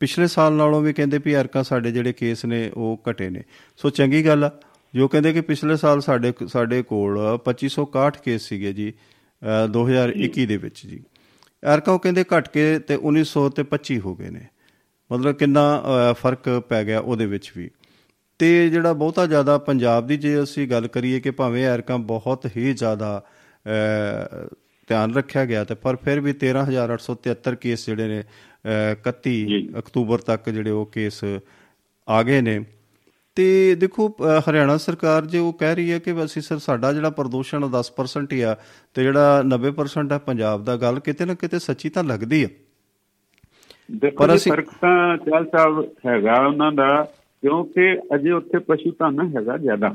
ਪਿਛਲੇ 0.00 0.26
ਸਾਲ 0.26 0.52
ਨਾਲੋਂ 0.52 0.80
ਵੀ 0.82 0.92
ਕਹਿੰਦੇ 0.92 1.18
ਵੀ 1.24 1.32
ਐਰਕਾ 1.34 1.62
ਸਾਡੇ 1.62 1.92
ਜਿਹੜੇ 1.92 2.12
ਕੇਸ 2.12 2.44
ਨੇ 2.44 2.70
ਉਹ 2.74 3.02
ਘਟੇ 3.10 3.30
ਨੇ। 3.30 3.42
ਸੋ 3.76 3.90
ਚੰਗੀ 3.90 4.26
ਗੱਲ 4.26 4.44
ਆ। 4.44 4.50
ਜੋ 4.94 5.08
ਕਹਿੰਦੇ 5.08 5.32
ਕਿ 5.32 5.40
ਪਿਛਲੇ 5.40 5.76
ਸਾਲ 5.76 6.00
ਸਾਡੇ 6.00 6.32
ਸਾਡੇ 6.48 6.82
ਕੋਲ 6.82 7.38
2561 7.44 8.22
ਕੇਸ 8.24 8.42
ਸੀਗੇ 8.42 8.72
ਜੀ 8.72 8.92
ਅਹ, 8.92 9.66
2021 9.66 10.46
ਦੇ 10.46 10.56
ਵਿੱਚ 10.56 10.86
ਜੀ। 10.86 11.00
ਐਰਕਾ 11.64 11.92
ਉਹ 11.92 11.98
ਕਹਿੰਦੇ 11.98 12.24
ਘਟ 12.38 12.48
ਕੇ 12.48 12.78
ਤੇ 12.78 12.96
1900 12.96 13.48
ਤੇ 13.48 13.62
25 13.62 13.98
ਹੋ 13.98 14.14
ਗਏ 14.14 14.30
ਨੇ। 14.30 14.46
ਮਤਲਬ 15.12 15.34
ਕਿੰਨਾ 15.34 15.84
ਫ਼ਰਕ 16.12 16.62
ਪੈ 16.68 16.84
ਗਿਆ 16.84 17.00
ਉਹਦੇ 17.00 17.26
ਵਿੱਚ 17.26 17.52
ਵੀ। 17.56 17.70
ਤੇ 18.38 18.70
ਜਿਹੜਾ 18.70 18.92
ਬਹੁਤਾ 18.92 19.26
ਜ਼ਿਆਦਾ 19.26 19.58
ਪੰਜਾਬ 19.58 20.06
ਦੀ 20.06 20.16
ਜੇ 20.16 20.42
ਅਸੀਂ 20.42 20.68
ਗੱਲ 20.68 20.86
ਕਰੀਏ 20.86 21.20
ਕਿ 21.20 21.30
ਭਾਵੇਂ 21.30 21.66
ਐਰਕਾਂ 21.66 21.98
ਬਹੁਤ 21.98 22.48
ਹੀ 22.56 22.72
ਜ਼ਿਆਦਾ 22.74 23.22
ਧਿਆਨ 24.88 25.14
ਰੱਖਿਆ 25.14 25.44
ਗਿਆ 25.44 25.64
ਤੇ 25.64 25.74
ਪਰ 25.74 25.96
ਫਿਰ 25.96 26.20
ਵੀ 26.20 26.32
13873 26.32 27.54
ਕੇਸ 27.60 27.86
ਜਿਹੜੇ 27.86 28.08
ਨੇ 28.08 28.22
ਅਹ, 28.22 28.94
31 28.94 29.44
ਅਕਤੂਬਰ 29.78 30.18
ਤੱਕ 30.18 30.50
ਜਿਹੜੇ 30.50 30.70
ਉਹ 30.70 30.86
ਕੇਸ 30.86 31.24
ਆ 32.08 32.22
ਗਏ 32.22 32.40
ਨੇ। 32.40 32.64
ਤੇ 33.34 33.74
ਦੇਖੋ 33.74 34.16
ਹਰਿਆਣਾ 34.50 34.76
ਸਰਕਾਰ 34.76 35.26
ਜੇ 35.26 35.38
ਉਹ 35.38 35.52
ਕਹਿ 35.52 35.74
ਰਹੀ 35.74 35.92
ਹੈ 35.92 35.98
ਕਿ 35.98 36.24
ਅਸੀਂ 36.24 36.42
ਸਰ 36.42 36.58
ਸਾਡਾ 36.58 36.92
ਜਿਹੜਾ 36.92 37.10
ਪ੍ਰਦੂਸ਼ਣ 37.10 37.68
10% 37.68 38.26
ਹੀ 38.32 38.40
ਆ 38.40 38.56
ਤੇ 38.94 39.02
ਜਿਹੜਾ 39.02 39.42
90% 39.42 40.12
ਹੈ 40.12 40.18
ਪੰਜਾਬ 40.18 40.64
ਦਾ 40.64 40.76
ਗੱਲ 40.76 41.00
ਕਿਤੇ 41.00 41.24
ਨਾ 41.24 41.34
ਕਿਤੇ 41.34 41.58
ਸੱਚੀ 41.58 41.88
ਤਾਂ 41.88 42.04
ਲੱਗਦੀ 42.04 42.44
ਦੇਖੋ 42.44 42.48
ਪਰ 44.00 44.30
ਜੀ 44.30 44.34
ਅਸੀਂ- 44.34 44.52
ਫ਼ਰਕ 44.52 44.66
ਤਾਂ 44.80 45.16
ਚਾਲ 45.16 45.44
ਸਾਹਿਬ 45.46 45.84
ਹੈਗਾ 46.06 46.46
ਉਹਨਾਂ 46.46 46.72
ਦਾ 46.72 47.02
ਕਿਉਂਕਿ 47.42 47.98
ਅਜੇ 48.14 48.30
ਉੱਥੇ 48.30 48.58
ਪਸ਼ੂ 48.58 48.90
ਧਨ 48.90 49.36
ਹੈਗਾ 49.36 49.56
ਜ਼ਿਆਦਾ। 49.56 49.88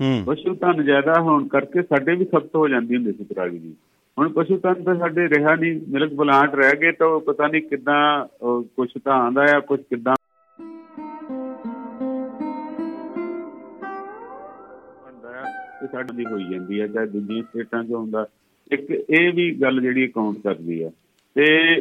ਹੂੰ। 0.00 0.24
ਪਸ਼ੂ 0.26 0.54
ਧਨ 0.54 0.84
ਜ਼ਿਆਦਾ 0.84 1.20
ਹੋਣ 1.20 1.48
ਕਰਕੇ 1.48 1.82
ਸਾਡੇ 1.82 2.14
ਵੀ 2.14 2.24
ਖਪਤ 2.24 2.56
ਹੋ 2.56 2.68
ਜਾਂਦੀ 2.68 2.96
ਹੁੰਦੀ 2.96 3.12
ਸੀ 3.12 3.24
ਪਰਾਲੀ 3.24 3.58
ਦੀ। 3.58 3.74
ਹੁਣ 4.18 4.28
ਪਸ਼ੂ 4.28 4.58
ਧਨ 4.58 4.74
ਤਾਂ 4.74 4.94
ਸਾਡੇ 4.94 5.28
ਰਿਹਾ 5.28 5.54
ਨਹੀਂ 5.54 5.80
ਮਿਲਕ 5.88 6.14
ਪਲਾਂਟ 6.14 6.54
ਰਹਿ 6.54 6.76
ਗਏ 6.76 6.92
ਤਾਂ 6.92 7.20
ਪਤਾ 7.20 7.46
ਨਹੀਂ 7.46 7.62
ਕਿੱਦਾਂ 7.62 8.26
ਕੁਝ 8.76 8.88
ਤਾਂ 9.04 9.14
ਆਂਦਾ 9.14 9.46
ਆ 9.56 9.60
ਕੁਝ 9.60 9.80
ਕਿੱਦਾਂ। 9.80 10.14
ਤੇ 15.80 15.86
ਸਾਡੀ 15.86 16.16
ਦੀ 16.16 16.24
ਹੋਈ 16.24 16.44
ਜਾਂਦੀ 16.50 16.80
ਆ 16.80 16.86
ਚਾਹੇ 16.86 17.06
ਦੂਜੀਆਂ 17.06 17.42
ਸਟੇਟਾਂ 17.42 17.84
'ਚ 17.84 17.92
ਹੁੰਦਾ 17.92 18.26
ਇੱਕ 18.72 18.90
ਇਹ 18.90 19.32
ਵੀ 19.32 19.54
ਗੱਲ 19.54 19.80
ਜਿਹੜੀ 19.80 20.06
ਕਾਊਂਟ 20.06 20.38
ਕਰਦੀ 20.38 20.82
ਆ 20.82 20.90
ਤੇ 21.34 21.74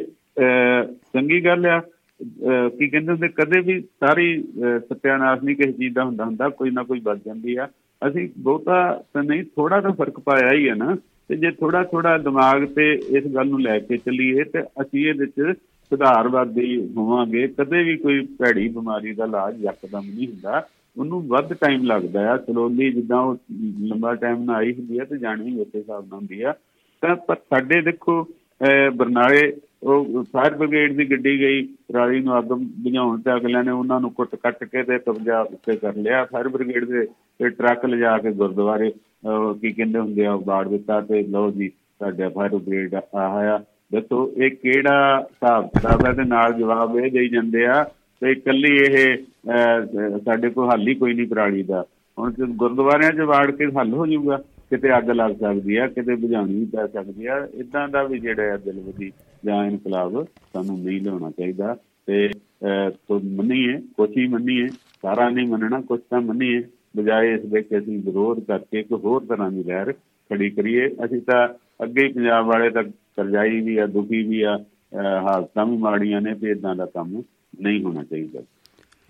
ਚੰਗੀ 1.14 1.46
ਗੱਲ 1.46 1.66
ਆ। 1.66 1.80
ਅਹ, 1.80 2.70
ਕੀ 2.70 2.88
ਕਹਿੰਦੇ 2.88 3.12
ਹੁੰਦੇ 3.12 3.28
ਕਦੇ 3.28 3.60
ਵੀ 3.60 3.82
ਸਾਰੀ 3.82 4.44
ਅਹ, 4.44 4.80
ਸਤਿਆਨਾਸ਼ 4.80 5.44
ਨਹੀਂ 5.44 5.56
ਕਿਸੇ 5.56 5.72
ਚੀਜ਼ 5.72 5.96
ਦਾ 5.96 6.04
ਹੁੰਦਾ 6.04 6.26
ਹੁੰਦਾ 6.26 6.50
ਕੋਈ 6.50 6.70
ਨਾ 6.70 6.84
ਕੋਈ 6.84 7.00
ਬਚ 7.00 7.20
ਜਾਂਦੀ 7.26 7.56
ਆ। 7.56 7.68
ਅਸੀਂ 8.08 8.30
ਬਹੁਤਾ 8.38 9.04
ਤਾਂ 9.14 9.24
ਨਹੀਂ 9.24 9.44
ਥੋੜਾ 9.44 9.82
ਤਾਂ 9.82 9.92
ਫ਼ਰਕ 9.92 10.20
ਪਾਇਆ 10.20 10.54
ਹੀ 10.54 10.70
ਹੈ 10.70 10.76
ਨਾ। 10.76 10.98
ਤੇ 11.28 11.36
ਜੇ 11.36 11.52
ਥੋੜਾ 11.52 11.84
ਥੋੜਾ 11.84 12.18
ਦਿਮਾਗ 12.18 12.66
ਤੇ 12.66 13.02
ਇਸ 13.10 13.28
ਗੱਲ 13.28 13.48
ਨੂੰ 13.48 13.62
ਲੈ 13.62 13.80
ਕੇ 13.80 13.98
ਚੱਲੀਏ 13.98 14.44
ਤੇ 14.44 14.62
ਅਸੀਂ 14.62 15.08
ਇਹਦੇ 15.08 15.26
ਵਿੱਚ 15.26 15.58
ਸੁਧਾਰਵਾਦੀ 15.60 16.94
ਹੋਵਾਂਗੇ। 16.98 17.48
ਕਦੇ 17.48 17.84
ਵੀ 17.84 17.98
ਕੋਈ 17.98 18.26
ਭੈੜੀ 18.26 18.68
ਬਿਮਾਰੀ 18.68 19.14
ਦਾ 19.14 19.26
ਇਲਾਜ 19.26 19.64
ਯਕਦਮ 19.64 20.02
ਨਹੀਂ 20.16 20.28
ਹੁੰਦਾ। 20.28 20.68
ਉਹਨੂੰ 20.98 21.28
ਵੱਧ 21.28 21.54
ਟਾਈਮ 21.54 21.84
ਲੱਗਦਾ 21.84 22.34
ਆ। 22.34 22.38
ਸਲੋਲੀ 22.38 22.92
ਜਿੱਦਾਂ 22.92 23.18
ਉਹ 23.18 23.38
ਲੰਬਾ 23.82 24.16
ਟਾਈਮ 24.16 24.44
ਨਾਲ 24.44 24.56
ਆਈ 24.56 24.74
ਹੁੰਦੀ 24.74 24.98
ਆ 24.98 25.04
ਤੇ 25.04 25.18
ਜਾਣੀ 25.18 25.52
ਵੀ 25.52 25.60
ਉਸੇ 25.60 25.80
ਹਿਸਾਬ 25.80 26.04
ਨਾਲ 26.04 26.16
ਹੁੰਦੀ 26.16 26.42
ਆ। 26.42 26.54
ਤਾਂ 27.02 27.16
ਪਰ 27.16 27.36
ਸਾਡੇ 27.36 27.82
ਦੇਖੋ 27.82 28.24
ਅਹ 28.24 28.92
ਬਰਨਾਲੇ 28.92 29.54
ਉਹ 29.84 30.24
ਫਾਇਰ 30.24 30.54
ਬ੍ਰਿਗੇਡ 30.56 30.96
ਦੀ 30.98 31.10
ਗੱਡੀ 31.12 31.40
ਗਈ 31.40 31.62
ਪਰਾਲੀ 31.92 32.20
ਨੂੰ 32.20 32.38
ਅੱਗ 32.40 32.52
ਬੁਝਾਉਣ 32.84 33.22
ਤੇ 33.22 33.34
ਅਗਲਿਆਂ 33.36 33.64
ਨੇ 33.64 33.72
ਉਹਨਾਂ 33.72 34.00
ਨੂੰ 34.00 34.12
ਕੁੱਟ 34.12 34.36
ਕੱਟ 34.36 34.64
ਕੇ 34.64 34.84
ਤੇ 34.84 34.98
ਕਬਜ਼ਾ 35.00 35.40
ਉੱਤੇ 35.42 35.76
ਕਰ 35.76 35.96
ਲਿਆ। 35.96 36.24
ਫਾਇਰ 36.26 36.48
ਬ੍ਰਿਗੇਡ 36.50 36.86
ਦੇ 36.86 37.06
ਤੇ 37.40 37.50
ਟਰੱਕ 37.50 37.86
ਲਿਜਾ 37.86 38.18
ਕੇ 38.18 38.32
ਗੁਰਦੁਆਰੇ 38.32 38.90
ਅਹ, 38.90 39.54
ਕੀ 39.54 39.72
ਕਹਿੰਦੇ 39.72 40.00
ਹੁੰਦੇ 40.00 40.26
ਆ 40.26 40.36
ਬਾੜ 40.38 40.68
ਦਿੱਤਾ 40.68 41.00
ਤੇ 41.02 41.22
ਲਓ 41.24 41.52
ਜੀ 41.52 41.70
ਸਾਡਾ 42.00 42.30
ਫਾਇਰ 42.30 42.56
ਬ੍ਰਿਗੇਡ 42.56 42.96
ਆਇਆ। 42.96 43.58
ਦੱਸੋ 43.94 44.32
ਇਹ 44.38 44.52
ਕਿਹੜਾ 44.52 45.20
ਹਿਸਾਬ 45.22 45.68
ਕਿਤਾਬ 45.68 46.06
ਹੈ? 46.06 46.12
ਤੇ 46.14 46.24
ਨਾਲ 46.24 46.54
ਜਵਾਬ 46.54 46.98
ਇਹ 47.00 47.12
ਦੇਈ 47.12 47.30
ਜਾਂਦੇ 47.30 47.66
ਆ 47.66 47.84
ਤੇ 48.22 48.32
ਇਕੱਲੀ 48.32 48.76
ਇਹ 48.78 49.16
ਅਹ, 49.16 50.18
ਸਾਡੇ 50.26 50.50
ਕੋਲ 50.50 50.70
ਹੱਲ 50.70 50.88
ਹੀ 50.88 50.94
ਕੋਈ 50.96 51.14
ਨਹੀਂ 51.14 51.28
ਪਰਾਲੀ 51.28 51.64
ਦਾ। 51.64 51.86
ਹੁਣ 52.18 52.32
ਜੇ 52.32 52.46
ਗੁਰਦੁਆਰਿਆਂ 52.56 53.12
'ਚ 53.12 53.20
ਵਾੜ 53.28 53.50
ਕੇ 53.52 53.66
ਹੱਲ 53.80 53.94
ਹੋ 53.94 54.06
ਜਾਊਗਾ 54.08 54.38
ਕਿਤੇ 54.70 54.98
ਅੱਗ 54.98 55.10
ਲੱਗ 55.10 55.36
ਸਕਦੀ 55.36 55.76
ਆ 55.76 55.88
ਕਿਤੇ 55.88 56.16
ਬੁਝਾਉਣੀ 56.16 56.54
ਵੀ 56.54 56.66
ਪੈ 56.66 56.88
ਸਕਦੀ 56.88 57.26
ਆ। 57.26 57.48
ਇਦਾਂ 57.54 57.88
ਦਾ 57.88 58.04
ਵੀ 58.04 58.20
ਜਿਹੜਾ 58.20 58.54
ਆ 58.54 58.58
ਦਿਲਵਦੀ 58.58 59.12
ਜਾਂ 59.46 59.66
ਇਨਕਲਾਬ 59.66 60.24
ਸਾਨੂੰ 60.54 60.80
ਨਹੀਂ 60.80 61.02
ਲਿਆਉਣਾ 61.02 61.32
ਚਾਹੀਦਾ 61.32 61.78
ਤੇ 62.06 62.28
ਅਹ, 62.28 62.90
ਤੋ 63.08 63.20
ਮੰਨੀਏ 63.20 63.78
ਕੁਛ 63.98 64.10
ਹੀ 64.18 64.28
ਮੰਨੀਏ 64.28 64.68
ਸਾਰਾ 65.02 65.30
ਨਹੀਂ 65.30 65.48
ਮੰਨਣਾ 65.48 65.82
ਕੁਛ 65.82 66.02
ਤਾਂ 66.10 66.22
ਮੰਨੀਏ 66.22 66.64
ਬਜਾਏ 66.98 67.34
ਇਸ 67.34 67.42
ਦੇ 67.42 67.62
ਕਿ 67.62 67.78
ਅਸੀਂ 67.78 68.00
ਵਿਰੋਧ 68.00 68.40
ਕਰਕੇ 68.40 68.80
ਇੱਕ 68.80 68.92
ਹੋਰ 68.92 69.26
ਤਰ੍ਹਾਂ 69.26 69.52
ਦੀ 69.52 69.64
ਲਹਿਰ 69.64 69.92
ਖੜੀ 69.94 70.50
ਕਰੀਏ। 70.50 70.88
ਅਸੀਂ 71.06 71.22
ਤਾਂ 71.22 71.48
ਅੱਗੇ 71.84 72.08
ਹੀ 72.08 72.14
ਪੰਜਾਬ 72.14 72.46
ਵਾਲੇ 72.46 72.70
ਤਾਂ 72.70 72.84
ਕਰਜ਼ਾਈ 72.84 73.62
ਵੀ 73.62 73.78
ਆ 73.78 73.86
ਦੁਖੀ 73.88 74.24
ਵੀ 74.24 74.42
ਆ 74.42 74.56
ਅਹ, 74.58 75.00
ਹਾਲਤਾਂ 75.00 75.66
ਵੀ 75.66 75.78
ਮਾੜੀਆਂ 75.78 76.22
ਨੇ 76.22 76.34
ਤੇ 76.34 76.52
ਇਦਾਂ 76.52 76.76
ਦਾ 76.76 76.86
ਕੰਮ 76.86 77.22
ਨਹੀਂ 77.62 77.84
ਹੋਣਾ 77.84 78.04
ਚਾਹੀਦਾ। 78.04 78.42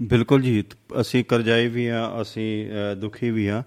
ਬਿਲਕੁਲ 0.02 0.42
ਜੀ 0.42 0.62
ਤ- 0.62 1.02
ਅਸੀਂ 1.02 1.24
ਕਰਜ਼ਾਈ 1.24 1.68
ਵੀ 1.68 1.88
ਆ 1.88 2.22
ਅਸੀਂ 2.22 2.68
ਅ, 2.72 2.96
ਦੁਖੀ 2.96 3.30
ਵੀ 3.32 3.48
ਆ 3.48 3.64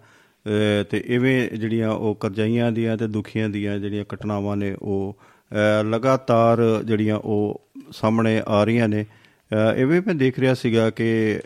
ਤੇ 0.90 1.02
ਇਵੇਂ 1.06 1.50
ਜਿਹੜੀਆਂ 1.56 1.90
ਉਹ 1.90 2.14
ਕਰਜ਼ਾਈਆਂ 2.14 2.72
ਦੀਆਂ 2.72 2.96
ਤੇ 2.96 3.06
ਦੁਖੀਆਂ 3.06 3.48
ਦੀਆਂ 3.48 3.78
ਜਿਹੜੀਆਂ 3.78 4.04
ਘਟਨਾਵਾਂ 4.14 4.56
ਨੇ 4.56 4.76
ਉਹ 4.82 5.16
ਅ, 5.20 5.35
ਲਗਾਤਾਰ 5.84 6.58
ਜਿਹੜੀਆਂ 6.84 7.16
ਉਹ 7.16 7.60
ਸਾਹਮਣੇ 7.92 8.42
ਆ 8.46 8.64
ਰਹੀਆਂ 8.64 8.88
ਨੇ। 8.88 9.06
ਅ, 9.72 9.74
ਇਵੇਂ 9.76 10.02
ਮੈਂ 10.06 10.14
ਦੇਖ 10.14 10.38
ਰਿਹਾ 10.38 10.54
ਸੀਗਾ 10.54 10.90
ਕਿ 10.90 11.40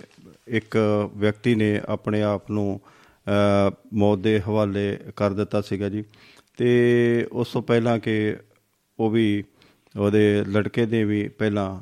ਇੱਕ 0.48 0.78
ਵਿਅਕਤੀ 1.16 1.54
ਨੇ 1.54 1.80
ਆਪਣੇ 1.88 2.22
ਆਪ 2.22 2.50
ਨੂੰ 2.50 2.80
ਅ, 3.70 3.74
ਮੌਤ 3.92 4.18
ਦੇ 4.18 4.40
ਹਵਾਲੇ 4.40 4.98
ਕਰ 5.16 5.32
ਦਿੱਤਾ 5.32 5.60
ਸੀਗਾ 5.60 5.88
ਜੀ। 5.88 6.04
ਤੇ 6.56 7.28
ਉਸ 7.32 7.52
ਤੋਂ 7.52 7.62
ਪਹਿਲਾਂ 7.62 7.98
ਕਿ 7.98 8.36
ਉਹ 9.00 9.10
ਵੀ 9.10 9.44
ਉਹਦੇ 9.98 10.44
ਲੜਕੇ 10.44 10.86
ਦੇ 10.86 11.04
ਵੀ 11.04 11.28
ਪਹਿਲਾਂ 11.28 11.80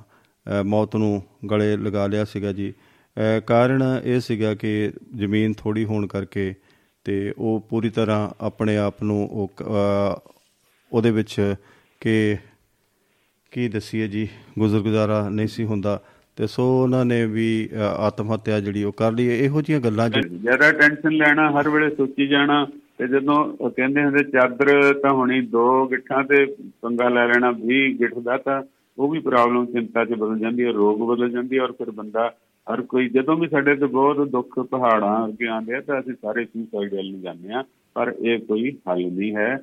ਅ, 0.61 0.62
ਮੌਤ 0.62 0.97
ਨੂੰ 0.97 1.23
ਗਲੇ 1.51 1.77
ਲਗਾ 1.77 2.07
ਲਿਆ 2.07 2.25
ਸੀਗਾ 2.25 2.53
ਜੀ। 2.53 2.73
ਅ, 2.73 3.41
ਕਾਰਨ 3.41 4.01
ਇਹ 4.05 4.21
ਸੀਗਾ 4.21 4.55
ਕਿ 4.55 4.93
ਜ਼ਮੀਨ 5.16 5.53
ਥੋੜੀ 5.53 5.85
ਹੋਣ 5.85 6.07
ਕਰਕੇ 6.07 6.55
ਤੇ 7.05 7.35
ਉਹ 7.39 7.66
ਪੂਰੀ 7.71 7.91
ਤਰ੍ਹਾਂ 7.91 8.31
ਆਪਣੇ 8.41 8.77
ਆਪ 8.77 9.03
ਨੂੰ 9.03 9.29
ਉਹ 9.31 9.49
ਕ- 9.57 9.62
ਅ, 9.62 10.33
ਉਹਦੇ 10.93 11.11
ਵਿੱਚ 11.11 11.55
ਕਿ 12.01 12.37
ਕੀ 13.53 13.69
ਦਸੀਏ 13.69 14.09
ਜੀ 14.09 14.29
ਗੁਜ਼ਰਗੁਜ਼ਾਰਾ 14.59 15.29
ਨਹੀਂ 15.29 15.47
ਸੀ 15.47 15.65
ਹੁੰਦਾ 15.65 16.01
ਤੇ 16.37 16.47
ਸੋ 16.47 16.63
ਉਹਨਾਂ 16.83 17.05
ਨੇ 17.05 17.25
ਵੀ 17.27 17.69
ਅ, 17.73 17.77
ਆਤਮ 17.77 18.33
ਹੱਤਿਆ 18.35 18.61
ਜਿਹੜੀ 18.61 18.83
ਉਹ 18.85 18.93
ਕਰ 18.93 19.13
ਲਈ। 19.13 19.27
ਇਹੋ 19.27 19.63
ਜਿਹੀਆਂ 19.63 19.81
ਗੱਲਾਂ 19.81 20.09
ਜਿਹੜੀ 20.11 20.39
ਜ਼ਿਆਦਾ 20.39 20.71
ਟੈਨਸ਼ਨ 20.73 21.13
ਲੈਣਾ 21.13 21.51
ਹਰ 21.51 21.69
ਵੇਲੇ 21.69 21.95
ਸੋਚੀ 21.95 22.27
ਜਾਣਾ 22.27 22.65
ਤੇ 22.99 23.07
ਜਦੋਂ 23.09 23.37
ਉਹ 23.61 23.71
ਕਹਿੰਦੇ 23.71 24.05
ਹੁੰਦੇ 24.05 24.25
ਚਾਦਰ 24.25 24.93
ਤਾਂ 24.95 25.11
ਹੋਣੀ 25.11 25.41
ਦੋ 25.41 25.87
ਗਿੱਠਾਂ 25.87 26.25
ਤੇ 26.25 26.45
ਪੰਗਾ 26.83 27.09
ਲੈ 27.09 27.27
ਲੈਣਾ 27.27 27.51
20 27.67 27.89
ਗਿੱਠ 28.01 28.19
ਦਾ 28.19 28.37
ਤਾਂ 28.37 28.63
ਉਹ 28.99 29.11
ਵੀ 29.11 29.19
ਪ੍ਰੋਬਲਮ 29.19 29.67
ਚਿੰਤਾ 29.67 30.05
'ਚ 30.05 30.13
ਬਦਲ 30.13 30.39
ਜਾਂਦੀ 30.39 30.65
ਹੈ 30.65 30.73
ਰੋਗ 30.73 31.01
ਬਦਲ 31.11 31.31
ਜਾਂਦੀ 31.31 31.57
ਹੈ 31.59 31.63
ਔਰ 31.63 31.73
ਫਿਰ 31.73 31.91
ਬੰਦਾ 31.91 32.29
ਹਰ 32.67 32.83
ਕੋਈ 32.83 33.09
ਜਦੋਂ 33.09 33.37
ਵੀ 33.37 33.49
ਸਾਡੇ 33.49 33.75
ਤੇ 33.75 33.87
ਬਹੁਤ 33.87 34.29
ਦੁੱਖ 34.29 34.59
ਪਹਾੜਾਂ 34.61 35.29
ਅੱਗੇ 35.29 35.47
ਆਉਂਦੇ 35.47 35.75
ਆ 35.75 35.81
ਤਾਂ 35.81 36.01
ਅਸੀਂ 36.01 36.15
ਸਾਰੇ 36.23 36.45
ਸੁਸਾਈਡ 36.45 36.95
ਵੱਲ 36.95 37.11
ਨੂੰ 37.11 37.21
ਜਾਂਦੇ 37.21 37.53
ਆ 37.53 37.65
ਪਰ 37.97 38.15
ਇਹ 38.21 38.39
ਕੋਈ 38.39 38.77
ਹੱਲ 38.91 39.01
ਨਹੀਂ 39.13 39.37
ਹੈ। 39.37 39.55
ਅਹ 39.55 39.59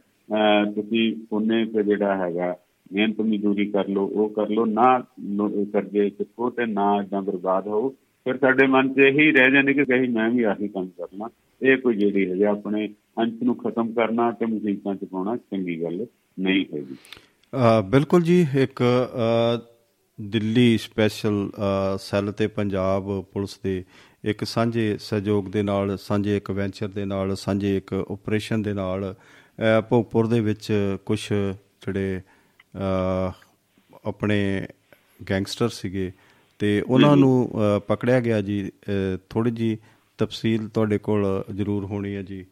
ਤੁਸੀਂ 0.75 1.15
ਪੁੰਨੇ 1.29 1.65
ਤੇ 1.65 1.83
ਜਿਹੜਾ 1.83 2.15
ਹੈਗਾ 2.17 2.55
ਮਿਹਨਤ 2.93 3.21
ਮਜ਼ਦੂਰੀ 3.21 3.65
ਕਰ 3.65 3.87
ਲਓ 3.87 4.05
ਉਹ 4.07 4.29
ਕਰ 4.29 4.49
ਲਓ 4.49 4.65
ਨਾ 4.65 5.03
ਲੋ- 5.29 5.65
ਕਰਜ਼ੇ 5.73 6.09
ਚੁੱਕੋ 6.09 6.49
ਤੇ 6.49 6.65
ਨਾ 6.65 7.01
ਇਦਾਂ 7.01 7.21
ਬਰਬਾਦ 7.21 7.67
ਹੋ 7.67 7.89
ਫਿਰ 8.25 8.37
ਸਾਡੇ 8.37 8.67
ਮਨ 8.67 8.93
'ਚ 8.93 8.97
ਇਹੀ 8.99 9.31
ਰਹਿ 9.31 9.51
ਜਾਂਦੇ 9.51 9.73
ਕਿ 9.73 9.85
ਕਹੀ 9.85 10.07
ਮੈਂ 10.07 10.29
ਵੀ 10.29 10.43
ਆਹੀ 10.43 10.67
ਕੰਮ 10.67 10.87
ਕਰਨਾ। 10.87 11.29
ਇਹ 11.61 11.77
ਕੋਈ 11.77 11.95
ਜਿਹੜੀ 11.95 12.31
ਹੈਗਾ 12.31 12.49
ਆਪਣੇ 12.49 12.87
ਅੰਸ਼ 13.19 13.43
ਨੂੰ 13.43 13.55
ਖਤਮ 13.55 13.93
ਕਰਨਾ 13.93 14.31
ਤੇ 14.31 14.45
ਮੁਸੀਬਤਾਂ 14.45 14.95
'ਚ 14.95 15.05
ਪਾਉਣਾ 15.05 15.35
ਚੰਗੀ 15.37 15.81
ਗੱਲ 15.81 16.05
ਨਹੀਂ 16.39 16.65
ਹੈਗੀ। 16.73 16.95
ਅ, 17.53 17.81
ਬਿਲਕੁਲ 17.81 18.21
ਜੀ 18.21 18.45
ਇੱਕ 18.61 18.81
ਅ, 18.81 19.57
ਦਿੱਲੀ 20.21 20.77
ਸਪੈਸ਼ਲ 20.77 21.49
ਅ, 21.55 21.97
ਸੈੱਲ 21.99 22.31
ਤੇ 22.31 22.47
ਪੰਜਾਬ 22.47 23.21
ਪੁਲਿਸ 23.33 23.59
ਦੇ 23.63 23.83
ਇੱਕ 24.25 24.43
ਸਾਂਝੇ 24.43 24.97
ਸਹਿਯੋਗ 24.99 25.47
ਦੇ 25.47 25.63
ਨਾਲ 25.63 25.97
ਸਾਂਝੇ 25.97 26.37
ਇੱਕ 26.37 26.51
ਵੈਂਚਰ 26.51 26.87
ਦੇ 26.87 27.05
ਨਾਲ 27.05 27.35
ਸਾਂਝੇ 27.35 27.77
ਇੱਕ 27.77 27.93
ਆਪਰੇਸ਼ਨ 27.93 28.61
ਦੇ 28.61 28.73
ਨਾਲ 28.73 29.11
ਅ, 29.11 29.15
ਭੋਗਪੁਰ 29.89 30.27
ਦੇ 30.27 30.39
ਵਿੱਚ 30.39 30.97
ਕੁਝ 31.05 31.19
ਜਿਹੜੇ 31.31 32.21
ਆਪਣੇ 34.05 34.67
ਗੈਂਗਸਟਰ 35.29 35.69
ਸੀਗੇ 35.69 36.11
ਤੇ 36.59 36.81
ਉਹਨਾਂ 36.81 37.17
ਨੂੰ 37.17 37.51
ਪਕੜਿਆ 37.87 38.19
ਗਿਆ 38.19 38.41
ਜੀ 38.41 38.71
ਥੋੜੀ 39.29 39.51
ਜੀ 39.51 39.77
ਤਫਸੀਲ 40.17 40.69
ਤੁਹਾਡੇ 40.69 40.97
ਕੋਲ 40.97 41.43
ਜ਼ਰੂਰ 41.55 41.85
ਹੋਣੀ 41.85 42.15
ਹੈ 42.15 42.21
ਜੀ 42.21 42.45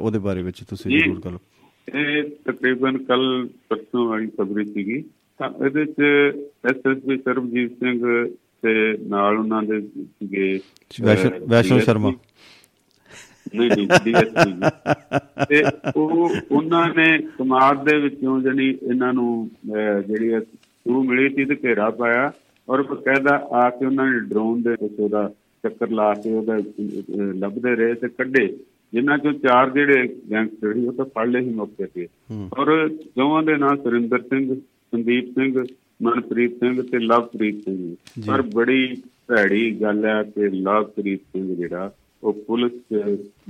ਉਹਦੇ 0.00 0.18
ਬਾਰੇ 0.18 0.42
ਵਿੱਚ 0.42 0.64
ਤੁਸੀਂ। 0.64 0.98
ਜ਼ਰੂਰ 0.98 1.20
ਗੱਲ 1.24 1.38
ਇਹ 1.98 2.22
ਤਕਰੀਬਨ 2.44 3.04
ਕੱਲ 3.04 3.48
ਪਰਸੋਂ 3.68 4.08
ਵਾਲੀ 4.08 4.26
ਖਬਰ 4.26 4.64
ਸੀਗੀ 4.64 5.02
ਤਾਂ 5.38 5.66
ਇਹਦੇ 5.66 5.84
ਚ 5.84 6.00
ਐਸਐਸਪੀ 6.70 7.16
ਸਰਬਜੀਤ 7.16 7.72
ਸਿੰਘ 7.72 8.26
ਤੇ 8.62 8.98
ਨਾਲ 8.98 9.38
ਉਹਨਾਂ 9.38 9.62
ਦੇ 9.62 9.80
ਸੀਗੇ 9.80 10.60
ਵੈਸ਼ਨੋ- 11.48 11.80
ਸ਼ਰਮਾ। 11.80 12.12
ਨਹੀਂ 13.54 13.70
ਨਹੀਂ 13.70 13.86
ਡੀਐਸਪੀ 14.04 14.52
ਤੇ 15.48 15.62
ਉਹ 15.96 16.30
ਉਹਨਾਂ 16.50 16.86
ਨੇ 16.96 17.06
ਸਮਾਜ 17.38 17.84
ਦੇ 17.84 17.96
ਵਿੱਚੋਂ 18.00 18.40
ਜਿਹੜੀ 18.40 18.68
ਇਹਨਾਂ 18.82 19.12
ਨੂੰ 19.12 19.48
ਜਿਹੜੀ 20.08 20.40
ਸੂ 20.40 21.02
ਮਿਲੀ 21.02 21.28
ਸੀ 21.34 21.44
ਤੇ 21.44 21.56
ਘੇਰਾ 21.64 21.90
ਪਾਇਆ 21.90 22.30
ਔਰ 22.68 22.82
ਬਕਾਇਦਾ 22.82 23.36
ਆ 23.52 23.68
ਕੇ 23.70 23.86
ਉਹਨਾਂ 23.86 24.06
ਨੇ 24.10 24.20
ਡਰੋਨ 24.28 24.62
ਦੇ 24.62 24.70
ਵਿੱਚ 24.70 25.00
ਉਹਦਾ 25.00 25.28
ਚੱਕਰ 25.64 25.90
ਲਾ 25.90 26.12
ਕੇ 26.14 26.32
ਉਹਦਾ 26.34 26.56
ਲੱਭਦੇ 27.40 27.74
ਰਹੇ 27.76 27.94
ਤੇ 27.94 28.08
ਕੱਢੇ। 28.08 28.46
ਜਿਨ੍ਹਾਂ 28.92 29.18
ਚੋਂ 29.18 29.32
ਚਾਰ 29.32 29.70
ਜਿਹੜੇ 29.70 30.08
ਗੈਂਗਸਟਰ 30.30 30.72
ਸੀ 30.74 30.86
ਉਹ 30.86 30.92
ਤਾਂ 30.92 31.04
ਫੜ 31.04 31.26
ਲਏ 31.28 31.42
ਸੀ 31.44 31.50
ਮੌਕੇ 31.54 31.86
ਤੇ। 31.94 32.06
ਔਰ 32.58 32.88
ਦੋਵਾਂ 32.88 33.42
ਦੇ 33.42 33.56
ਨਾਂ 33.56 33.74
ਸੁਰਿੰਦਰ 33.76 34.22
ਸਿੰਘ 34.22 34.54
ਸੰਦੀਪ 34.54 35.30
ਸਿੰਘ 35.38 35.64
ਮਨਪ੍ਰੀਤ 36.02 36.52
ਸਿੰਘ 36.58 36.82
ਤੇ 36.82 36.98
ਲਵਪ੍ਰੀਤ 36.98 37.62
ਸਿੰਘ। 37.64 37.94
ਪਰ 38.26 38.42
ਬੜੀ 38.54 39.02
ਭੈੜੀ 39.28 39.70
ਗੱਲ 39.82 40.04
ਹੈ 40.06 40.22
ਕਿ 40.34 40.48
ਲਵਪ੍ਰੀਤ 40.48 41.20
ਸਿੰਘ 41.20 41.54
ਜਿਹੜਾ 41.56 41.90
ਉਹ 42.24 42.32
ਪੁਲਿਸ 42.32 42.72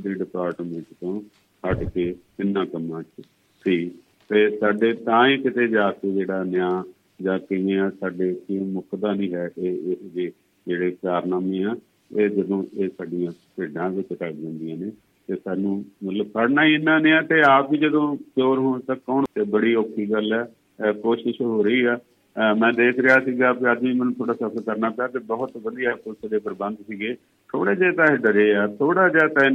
ਦੇ 0.01 0.15
ਡਿਪਾਰਟਮੈਂਟ 0.15 0.85
ਤੋਂ 1.01 1.23
ਹਟ 1.71 1.85
ਕੇ 1.85 2.15
ਇੰਨਾ 2.41 2.65
ਕੰਮਾਂ 2.65 3.03
'ਚ 3.03 3.25
ਸੀ। 3.65 3.91
ਤੇ 4.29 4.59
ਸਾਡੇ 4.59 4.93
ਤਾਂ 4.93 5.29
ਹੀ 5.29 5.37
ਕਿਤੇ 5.37 5.69
ਜਾ 5.69 5.91
ਕੇ 5.91 6.13
ਜਿਹੜਾ 6.13 6.45
ਨਿਆਂ 6.45 6.85
ਜਾਂ 7.23 7.39
ਕਿਵੇਂ 7.39 7.79
ਆ, 7.79 7.91
ਸਾਡੇ 7.91 8.35
ਕੀ 8.35 8.59
ਮੁੱਕਦਾ 8.59 9.13
ਨਹੀਂ 9.13 9.35
ਹੈ 9.35 9.51
ਇਹ 9.59 9.73
ਇਹ 9.73 9.97
ਜਿਹੇ 10.15 10.33
ਜਿਹੜੇ 10.69 10.91
ਕਾਰਨਾਮੇ 10.91 11.65
ਆ, 11.65 11.77
ਇਹ 12.17 12.29
ਜਦੋਂ 12.31 12.65
ਇਹ 12.75 12.89
ਸਾਡੀਆਂ 12.89 13.33
ਭੇਡਾਂ 13.57 13.91
ਵਿੱਚ 13.91 14.13
ਕੱਢ 14.13 14.35
ਜਾਂਦੀਆਂ 14.35 14.79
ਨੇ, 14.79 14.93
ਤੇ 15.27 15.37
ਸਾਨੂੰ 15.45 15.85
ਮਤਲਬ 16.05 16.27
ਫੜਨਾ 16.27 16.65
ਹੀ 16.65 16.73
ਇਹਨਾਂ 16.73 17.01
ਨੇ 17.01 17.13
ਆ 17.13 17.23
ਤੇ 17.23 17.43
ਆਪ 17.43 17.71
ਵੀ 17.71 17.79
ਜਦੋਂ 17.79 18.17
ਚੋਰ 18.17 18.59
ਹੋਣ 18.59 18.81
ਤੱਕ 18.81 19.01
ਕੌਣ? 19.07 19.25
ਤੇ 19.35 19.43
ਬੜੀ 19.43 19.75
ਔਖੀ 19.75 20.11
ਗੱਲ 20.11 20.33
ਹੈ 20.33 20.45
ਅਹ 20.45 20.93
ਕੋਸ਼ਿਸ਼ 20.93 21.43
ਹੋ 21.43 21.63
ਰਹੀ 21.63 21.85
ਆ। 21.85 21.97
ਅਹ 21.97 22.55
ਮੈਂ 22.55 22.73
ਦੇਖ 22.73 22.99
ਰਿਹਾ 22.99 23.21
ਸੀਗਾ 23.21 23.53
ਕਿ 23.53 23.73
ਅੱਜ 23.73 23.83
ਵੀ 23.83 23.93
ਮੈਨੂੰ 23.93 24.15
ਥੋੜਾ 24.15 24.33
ਸਫ਼ਰ 24.33 24.63
ਕਰਨਾ 24.63 24.91
ਪਿਆ 24.91 25.07
ਤੇ 25.07 25.19
ਬਹੁਤ 25.19 25.57
ਵਧੀਆ 25.57 25.95
ਪੁਲਿਸ 25.95 26.31
ਦੇ 26.31 26.39
ਪ੍ਰਬੰਧ 26.39 26.77
ਸੀਗੇ। 26.77 27.17
ਥੋੜੇ 27.51 27.75
ਜਿਹੇ 27.77 27.91
ਤਾਂ 27.93 28.07
ਡਰੇ 28.17 28.55
ਆ 28.57 28.67
ਥੋੜਾ 28.79 29.09
ਜਿਹਾ 29.09 29.27
ਤਾਂ 29.29 29.51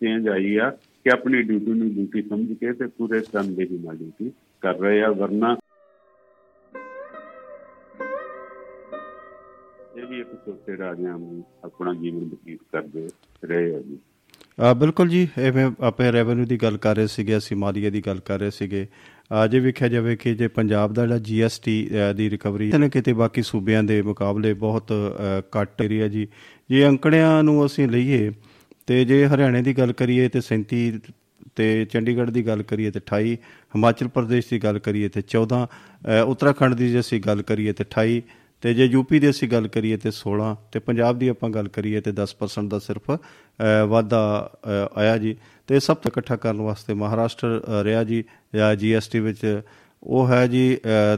ਚੇਂਜ 0.00 0.28
ਆਈ 0.28 0.56
ਆ 0.56 0.70
ਕਿ 1.04 1.10
ਆਪਣੀ 1.10 1.42
ਡਿਊਟੀ 1.42 1.72
ਨੂੰ 1.72 1.88
ਡਿਊਟੀ 1.94 2.22
ਸਮਝ 2.22 2.52
ਕੇ 2.52 2.72
ਤੇ 2.72 2.86
ਪੂਰੇ 2.98 3.20
ਤਨਦੇਹੀ 3.32 3.78
ਨਾਲ 3.78 3.96
ਡਿਊਟੀ 3.96 4.32
ਕਰ 4.62 4.78
ਰਹੇ 4.80 5.02
ਆ, 5.02 5.10
ਵਰਨਾ 5.10 5.56
ਇਹ 9.96 10.06
ਵੀ 10.06 10.20
ਇੱਕ 10.20 10.34
ਛੋਟੇ 10.44 10.76
ਰਾਜਿਆਂ 10.76 11.18
ਨੂੰ 11.18 11.44
ਆਪਣਾ 11.64 11.92
ਜੀਵਨ 11.94 12.24
ਬਤੀਤ 12.28 12.60
ਕਰਦੇ 12.72 13.08
ਰਹੇ 13.44 13.74
ਆ 13.74 13.78
ਜੀ। 13.80 13.98
ਬਿਲਕੁਲ 14.58 15.08
ਜੀ 15.08 15.28
ਐਵੇਂ 15.38 15.70
ਆਪਾਂ 15.80 16.12
ਰੈਵਨਿਊ 16.12 16.44
ਦੀ 16.44 16.56
ਗੱਲ 16.56 16.76
ਕਰ 16.76 16.96
ਰਹੇ 16.96 17.06
ਸੀਗੇ 17.06 17.36
ਅਸੀਂ 17.36 17.56
ਮਾਲੀਏ 17.56 17.90
ਦੀ 17.90 18.00
ਗੱਲ 18.00 18.20
ਕਰ 18.20 18.38
ਰਹੇ 18.38 18.50
ਸੀਗੇ। 18.50 18.86
ਅਜੇ 19.44 19.58
ਵੇਖਿਆ 19.58 19.88
ਜਾਵੇ 19.88 20.14
ਕਿ 20.16 20.34
ਜੇ 20.34 20.48
ਪੰਜਾਬ 20.48 20.92
ਦਾ 20.94 21.02
ਜਿਹੜਾ 21.02 21.18
ਜੀਐਸਟੀ 21.18 21.90
ਦੀ 22.16 22.28
ਰਿਕਵਰੀ 22.30 22.66
ਕਿਤੇ 22.66 22.78
ਨਾ 22.78 22.88
ਕਿਤੇ 22.88 23.12
ਬਾਕੀ 23.12 23.42
ਸੂਬਿਆਂ 23.42 23.82
ਦੇ 23.82 24.00
ਮੁਕਾਬਲੇ 24.02 24.52
ਬਹੁਤ 24.54 24.92
ਅ, 24.92 25.42
ਘੱਟ 25.58 25.82
ਏਰੀਆ 25.82 26.08
ਜੀ। 26.08 26.26
ਜੇ 26.70 26.86
ਅੰਕੜਿਆਂ 26.88 27.42
ਨੂੰ 27.42 27.64
ਅਸੀਂ 27.66 27.88
ਲਈਏ 27.88 28.30
ਤੇ 28.86 29.04
ਜੇ 29.04 29.26
ਹਰਿਆਣੇ 29.26 29.62
ਦੀ 29.62 29.72
ਗੱਲ 29.78 29.92
ਕਰੀਏ 29.92 30.28
ਤੇ 30.28 30.40
37 30.48 30.98
ਤੇ 31.54 31.84
ਚੰਡੀਗੜ੍ਹ 31.84 32.30
ਦੀ 32.30 32.46
ਗੱਲ 32.46 32.62
ਕਰੀਏ 32.62 32.90
ਤੇ 32.90 33.00
28 33.00 33.34
ਹਿਮਾਚਲ 33.74 34.08
ਪ੍ਰਦੇਸ਼ 34.08 34.46
ਦੀ 34.50 34.58
ਗੱਲ 34.58 34.78
ਕਰੀਏ 34.78 35.08
ਤੇ 35.08 35.22
14 35.28 35.64
ਅ, 35.64 36.22
ਉੱਤਰਾਖੰਡ 36.26 36.74
ਦੀ 36.74 36.90
ਜੇ 36.92 37.00
ਅਸੀਂ 37.00 37.20
ਗੱਲ 37.20 37.42
ਕਰੀਏ 37.42 37.72
ਤੇ 37.72 37.84
28 37.84 38.20
ਤੇ 38.64 38.74
ਜੇ 38.74 38.84
ਯੂਪੀ 38.84 39.18
ਦੀ 39.20 39.30
ਅਸੀਂ 39.30 39.48
ਗੱਲ 39.48 39.68
ਕਰੀਏ 39.68 39.96
ਤੇ 39.96 40.10
16 40.10 40.54
ਤੇ 40.72 40.78
ਪੰਜਾਬ 40.78 41.18
ਦੀ 41.18 41.28
ਆਪਾਂ 41.28 41.50
ਗੱਲ 41.50 41.68
ਕਰੀਏ 41.68 42.00
ਤੇ 42.00 42.12
10% 42.12 42.68
ਦਾ 42.68 42.78
ਸਿਰਫ 42.78 43.10
ਅ, 43.10 43.16
ਵਾਧਾ 43.88 44.50
ਅ, 44.66 44.98
ਆਇਆ 44.98 45.18
ਜੀ। 45.18 45.36
ਤੇ 45.66 45.80
ਸਭ 45.80 45.96
ਤੋਂ 45.96 46.10
ਇਕੱਠਾ 46.10 46.36
ਕਰਨ 46.36 46.60
ਵਾਸਤੇ 46.60 46.94
ਮਹਾਰਾਸ਼ਟਰ 46.94 47.60
ਅ, 47.60 47.84
ਰਿਹਾ 47.84 48.04
ਜੀ 48.04 48.24
ਜਾਂ 48.54 48.74
ਜੀਐਸਟੀ 48.76 49.20
ਵਿੱਚ 49.20 49.60
ਉਹ 50.02 50.28
ਹੈ 50.28 50.46
ਜੀ 50.46 50.76
ਅ, 50.76 51.16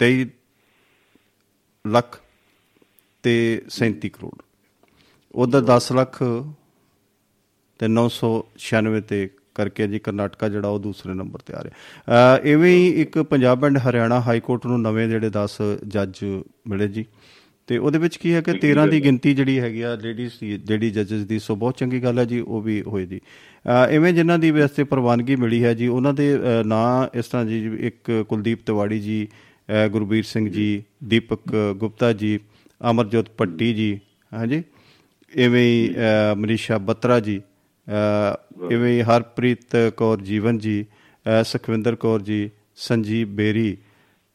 23 0.00 0.26
ਲੱਖ 1.86 2.20
ਤੇ 3.22 3.62
37 3.68 4.08
ਕਰੋੜ। 4.08 4.42
ਉਧਰ 5.34 5.60
10 5.64 5.92
ਲੱਖ 5.92 6.22
ਤੇ 7.78 7.88
996 7.88 9.00
ਤੇ 9.00 9.28
ਕਰਕੇ 9.56 9.86
ਜੀ 9.86 9.98
ਕਰਨਾਟਕਾ 9.98 10.48
ਜਿਹੜਾ 10.48 10.68
ਉਹ 10.68 10.78
ਦੂਸਰੇ 10.78 11.14
ਨੰਬਰ 11.14 11.40
ਤੇ 11.46 11.54
ਆ 11.54 11.64
ਰਿਹਾ। 11.64 12.36
ਅ, 12.36 12.46
ਇਵੇਂ 12.46 12.76
ਹੀ 12.76 12.88
ਇੱਕ 13.02 13.18
Punjab 13.18 13.64
and 13.64 13.78
Haryana 13.78 14.20
high 14.20 14.40
court 14.40 14.66
ਨੂੰ 14.66 14.80
ਨਵੇਂ 14.82 15.08
ਜਿਹੜੇ 15.08 15.30
10 15.30 15.58
ਜੱਜ 15.86 16.24
ਮਿਲੇ 16.68 16.88
ਜੀ। 16.88 17.04
ਤੇ 17.68 17.78
ਉਹਦੇ 17.78 17.98
ਵਿੱਚ 17.98 18.16
ਕੀ 18.16 18.32
ਹੈ 18.34 18.40
ਕਿ 18.40 18.52
13 18.52 18.86
ਦੀ 18.86 19.04
ਗਿਣਤੀ 19.04 19.34
ਜਿਹੜੀ 19.34 19.58
ਹੈਗੀ 19.60 19.80
ਆ 19.82 19.94
ਲੇਡੀਜ਼ 19.94 20.32
ਦੀ 20.40 20.58
ਜਿਹੜੀ 20.58 20.90
ਜੱਜਸ 20.90 21.24
ਦੀ 21.24 21.38
ਸੋ 21.38 21.56
ਬਹੁਤ 21.56 21.78
ਚੰਗੀ 21.78 22.02
ਗੱਲ 22.02 22.18
ਹੈ 22.18 22.24
ਜੀ 22.24 22.40
ਉਹ 22.40 22.60
ਵੀ 22.62 22.82
ਹੋਏ 22.82 23.06
ਜੀ। 23.06 23.18
ਅ, 23.18 23.90
ਇਵੇਂ 23.90 24.12
ਜਿਨ੍ਹਾਂ 24.12 24.38
ਦੀ 24.38 24.50
ਵਾਸਤੇ 24.50 24.84
ਪ੍ਰਵਾਨਗੀ 24.84 25.36
ਮਿਲੀ 25.36 25.64
ਹੈ 25.64 25.74
ਜੀ 25.74 25.86
ਉਹਨਾਂ 25.88 26.12
ਦੇ 26.14 26.34
ਅ, 26.36 26.62
ਨਾਂ 26.66 27.18
ਇਸ 27.18 27.26
ਤਰ੍ਹਾਂ 27.26 27.44
ਜੀ 27.44 27.76
ਇੱਕ 27.80 28.24
ਕੁਲਦੀਪ 28.28 28.58
ਤਿਵਾੜੀ 28.66 29.00
ਜੀ 29.00 29.28
ਅ, 29.84 29.88
ਗੁਰਬੀਰ 29.88 30.24
ਸਿੰਘ 30.24 30.48
ਜੀ 30.48 30.82
ਦੀਪਕ 31.04 31.40
ਗੁਪਤਾ 31.76 32.12
ਜੀ 32.12 32.38
ਅਮਰਜੋਤ 32.90 33.28
ਪੱਟੀ 33.28 33.74
ਜੀ 33.74 33.98
ਹਾਂਜੀ। 34.34 34.62
ਇਵੇਂ 35.32 35.62
ਹੀ 35.62 35.94
ਅ, 35.94 36.34
ਮਨੀਸ਼ਾ 36.34 36.78
ਬੱਤਰਾ 36.78 37.20
ਜੀ 37.20 37.38
ਅ, 37.38 37.42
ਇਵੇਂ 38.70 39.02
ਹਰਪ੍ਰੀਤ 39.04 39.76
ਕੌਰ 39.96 40.20
ਜੀਵਨ 40.20 40.58
ਜੀ 40.58 40.84
ਸੁਖਵਿੰਦਰ 41.44 41.94
ਕੌਰ 41.96 42.20
ਜੀ 42.20 42.48
ਸੰਜੀਵ 42.76 43.28
ਬੇਰੀ 43.28 43.76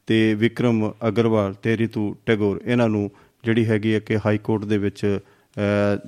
ਤੇ 0.06 0.34
ਵਿਕਰਮ 0.34 0.90
ਅਗਰਵਾਲ 1.08 1.54
ਤੇ 1.54 1.76
ਰਿਤੂ 1.76 2.14
ਟੈਗੋਰ 2.26 2.60
ਇਹਨਾਂ 2.64 2.88
ਨੂੰ 2.88 3.10
ਜਿਹੜੀ 3.44 3.64
ਹੈਗੀ 3.64 3.94
ਹੈ 3.94 3.98
ਕਿ 3.98 4.16
ਹਾਈ 4.16 4.38
ਕੋਰਟ 4.38 4.64
ਦੇ 4.64 4.78
ਵਿੱਚ 4.78 5.18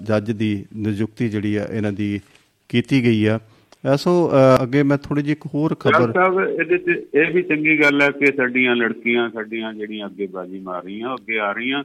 ਜੱਜ 0.02 0.30
ਦੀ 0.32 0.64
ਨਿਯੁਕਤੀ 0.76 1.28
ਜਿਹੜੀ 1.28 1.54
ਆ 1.56 1.66
ਇਹਨਾਂ 1.70 1.92
ਦੀ 1.92 2.20
ਕੀਤੀ 2.68 3.02
ਗਈ 3.04 3.24
ਆ। 3.24 3.38
ਅ, 3.84 3.96
ਸੋ 3.96 4.30
ਅ, 4.32 4.62
ਅੱਗੇ 4.62 4.82
ਮੈਂ 4.82 4.96
ਥੋੜੀ 4.98 5.22
ਜਿਹੀ 5.22 5.32
ਇੱਕ 5.32 5.46
ਹੋਰ 5.54 5.74
ਖਬਰ 5.74 6.12
ਸਾਹਿਬ 6.12 6.40
ਇਹਦੇ 6.40 6.78
ਚ 6.78 6.98
ਇਹ 7.14 7.32
ਵੀ 7.32 7.42
ਚੰਗੀ 7.42 7.80
ਗੱਲ 7.82 8.02
ਹੈ 8.02 8.10
ਕਿ 8.10 8.26
ਸਾਡੀਆਂ 8.36 8.76
ਲੜਕੀਆਂ 8.76 9.28
ਸਾਡੀਆਂ 9.30 9.72
ਜਿਹੜੀਆਂ 9.74 10.06
ਅੱਗੇ 10.06 10.26
ਬਾਜੀ 10.26 10.58
ਮਾਰ 10.60 10.84
ਰਹੀਆਂ 10.84 11.14
ਅੱਗੇ 11.14 11.38
ਆ 11.38 11.52
ਰਹੀਆਂ 11.52 11.82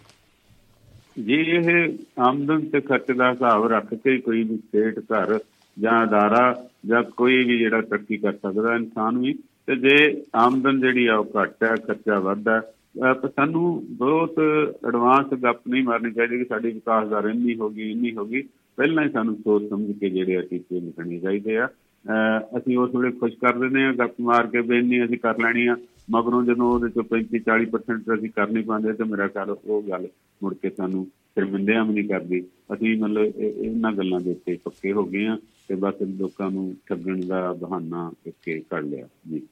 ਜੀ 1.19 1.35
ਇਹ 1.35 1.89
ਆਮਦਨ 2.19 2.61
ਤੇ 2.61 2.81
ਖਰਚ 2.81 3.13
ਦਾ 3.13 3.33
ਹਿਸਾਬ 3.33 3.67
ਰੱਖ 3.67 3.95
ਕੇ 3.95 4.13
ਹੀ 4.13 4.19
ਕੋਈ 4.19 4.43
ਵੀ 4.43 4.57
ਸਟੇਟ, 4.57 4.99
ਘਰ 4.99 5.39
ਜਾਂ 5.79 6.05
ਅਦਾਰਾ 6.05 6.69
ਜਾਂ 6.87 7.03
ਕੋਈ 7.03 7.45
ਵੀ 7.45 7.59
ਜਿਹੜਾ 7.59 7.81
ਤਰੱਕੀ 7.81 8.17
ਕਰ 8.17 8.33
ਸਕਦਾ 8.33 8.75
ਇਨਸਾਨ 8.75 9.19
ਵੀ, 9.19 9.39
ਤੇ 9.67 9.77
ਜੇ 9.77 10.23
ਆਮਦਨ 10.37 10.81
ਜਿਹੜੀ 10.81 11.07
ਆ 11.07 11.17
ਉਹ 11.17 11.31
ਘੱਟ 11.43 11.65
ਹੈ, 11.65 11.75
ਖਰਚਾ 11.77 12.19
ਵੱਧ 12.19 12.49
ਹੈ, 12.49 12.61
ਅਹ 12.61 13.15
ਤਾਂ 13.15 13.29
ਸਾਨੂੰ 13.37 13.85
ਬਹੁਤ 13.91 14.41
ਐਡਵਾਂਸ 14.89 15.35
ਗੱਪ 15.35 15.69
ਨਹੀਂ 15.69 15.85
ਮਾਰਨੀ 15.85 16.13
ਚਾਹੀਦੀ 16.13 16.39
ਕਿ 16.39 16.45
ਸਾਡੀ 16.45 16.71
ਵਿਕਾਸ 16.71 17.09
ਦਰ 17.09 17.31
ਇੰਨੀ 17.35 17.55
ਹੋ 17.55 17.71
ਗਈ, 17.71 17.91
ਇੰਨੀ 17.91 18.13
ਹੋ 18.13 18.25
ਗਈ। 18.25 18.43
ਪਹਿਲਾਂ 18.77 19.05
ਹੀ 19.05 19.11
ਸਾਨੂੰ 19.11 19.37
ਸੋਚ 19.37 19.71
ਸਮਝ 19.71 19.93
ਕੇ 19.93 20.11
ਜਿਹੜੇ 20.11 20.37
ਆ 20.37 20.43
ਟੀਚੇ 20.43 20.81
ਲਿਖਣੇ 20.81 21.19
ਚਾਹੀਦੇ 21.19 21.57
ਆ। 21.59 21.67
ਅਹ 21.67 22.59
ਅਸੀਂ 22.59 22.79
ਉਸ 22.79 22.95
ਵੇਲੇ 22.95 23.17
ਖੁਸ਼ 23.17 23.35
ਕਰ 23.35 23.59
ਦਿੰਦੇ 23.59 23.85
ਆ 23.85 23.93
ਗੱਪ 23.93 24.13
ਮਾਰ 24.21 24.47
ਕੇ 24.47 24.61
ਵੀ 24.61 24.79
ਇੰਨੀ 24.79 25.05
ਅਸੀਂ 25.05 25.19
ਕਰ 25.19 25.39
ਲੈਣੀ 25.39 25.67
ਆ। 25.67 25.77
ਮਗਰੋਂ 26.11 26.45
ਜਦੋਂ 26.45 26.73
ਉਹਦੇ 26.75 26.89
ਚੋਂ 26.89 27.03
35 27.03 27.41
40% 27.41 28.19
ਅਸੀਂ 28.19 28.31
ਕਰ 28.31 28.49
ਨਹੀਂ 28.49 28.65
ਪਾਉਂਦੇ 28.65 28.93
ਤੇ 28.93 29.05
ਮੇਰਾ 29.05 29.29
ਖਿਆਲ 29.29 29.51
ਉਹ 29.51 29.83
ਗੱਲ 29.83 30.09
ਮੁੜ 30.43 30.55
ਕੇ 30.55 30.71
ਸਾਨੂੰ 30.71 31.05
ਸ਼ਰਮਿੰਦਿਆਂ 31.05 31.85
ਵੀ 31.85 31.95
ਨਹੀਂ 31.95 32.09
ਕਰਦੀ। 32.09 32.41
ਅਸੀਂ 32.75 32.99
ਮਤਲਬ 32.99 33.23
ਇਹ- 33.23 33.65
ਇਹਨਾਂ 33.65 33.93
ਗੱਲਾਂ 33.93 34.21
ਦੇ 34.21 34.31
ਉੱਤੇ 34.31 34.59
ਪੱਕੇ 34.65 34.93
ਹੋ 34.93 35.05
ਗਏ 35.05 35.27
ਆ 35.27 35.39
ਤੇ 35.69 35.75
ਬਸ 35.75 35.95
ਲੋਕਾਂ 36.03 36.51
ਨੂੰ 36.51 36.77
ਠੱਗਣ 36.89 37.27
ਦਾ 37.27 37.53
ਬਹਾਨਾ 37.53 38.13
ਇੱਕੇ 38.27 38.63
ਕੱਢ 38.71 38.85
ਲਿਆ। 38.85 39.09
ਜੀ। 39.31 39.43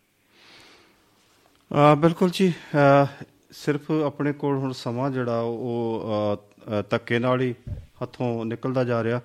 ਆ 1.73 1.95
ਬਿਲਕੁਲ 1.95 2.31
ਜੀ। 2.33 2.53
ਅ, 2.75 3.07
ਸਿਰਫ 3.51 3.91
ਆਪਣੇ 3.91 4.33
ਕੋਲ 4.33 4.57
ਹੁਣ 4.57 4.73
ਸਮਾਂ 4.73 5.11
ਜਿਹੜਾ 5.11 5.41
ਉਹ 5.41 6.03
ਅ, 6.35 6.37
ਅ, 6.37 6.85
ਧੱਕੇ 6.91 7.19
ਨਾਲ 7.19 7.41
ਹੀ 7.41 7.55
ਹੱਥੋਂ 8.03 8.45
ਨਿਕਲਦਾ 8.45 8.85
ਜਾ 8.85 9.05
ਰਿਹਾ। 9.05 9.21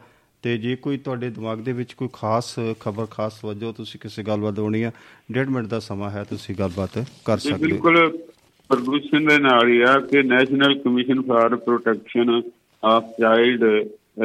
ਤੇ 0.45 0.57
ਜੇ 0.57 0.75
ਕੋਈ 0.75 0.97
ਤੁਹਾਡੇ 0.97 1.29
ਦਿਮਾਗ 1.29 1.59
ਦੇ 1.59 1.71
ਵਿੱਚ 1.71 1.93
ਕੋਈ 1.93 2.07
ਖਾਸ 2.13 2.55
ਖਬਰ 2.79 3.05
ਖਾਸ 3.05 3.45
ਵਜੋ 3.45 3.71
ਤੁਸੀਂ 3.71 3.99
ਕਿਸੇ 3.99 4.23
ਗੱਲਬਾਤ 4.23 4.59
ਹੋਣੀ 4.59 4.81
ਆ 4.83 4.91
1.5 5.31 5.49
ਮਿੰਟ 5.51 5.67
ਦਾ 5.67 5.79
ਸਮਾਂ 5.79 6.09
ਹੈ 6.09 6.23
ਤੁਸੀਂ 6.23 6.55
ਗੱਲਬਾਤ 6.55 6.97
ਕਰ 7.25 7.37
ਸਕਦੇ 7.37 7.53
ਹੋ। 7.53 7.57
ਬਿਲਕੁਲ 7.59 7.97
ਪ੍ਰਦੂਸ਼ਣ 8.69 9.25
ਦੇ 9.27 9.37
ਨਾਲ 9.37 9.69
ਹੀ 9.69 9.79
ਆ 9.81 9.97
ਕਿ 10.11 10.23
national 10.23 10.77
commission 10.79 11.21
for 11.21 11.55
protection 11.55 12.41
of 12.83 13.09
child 13.19 13.63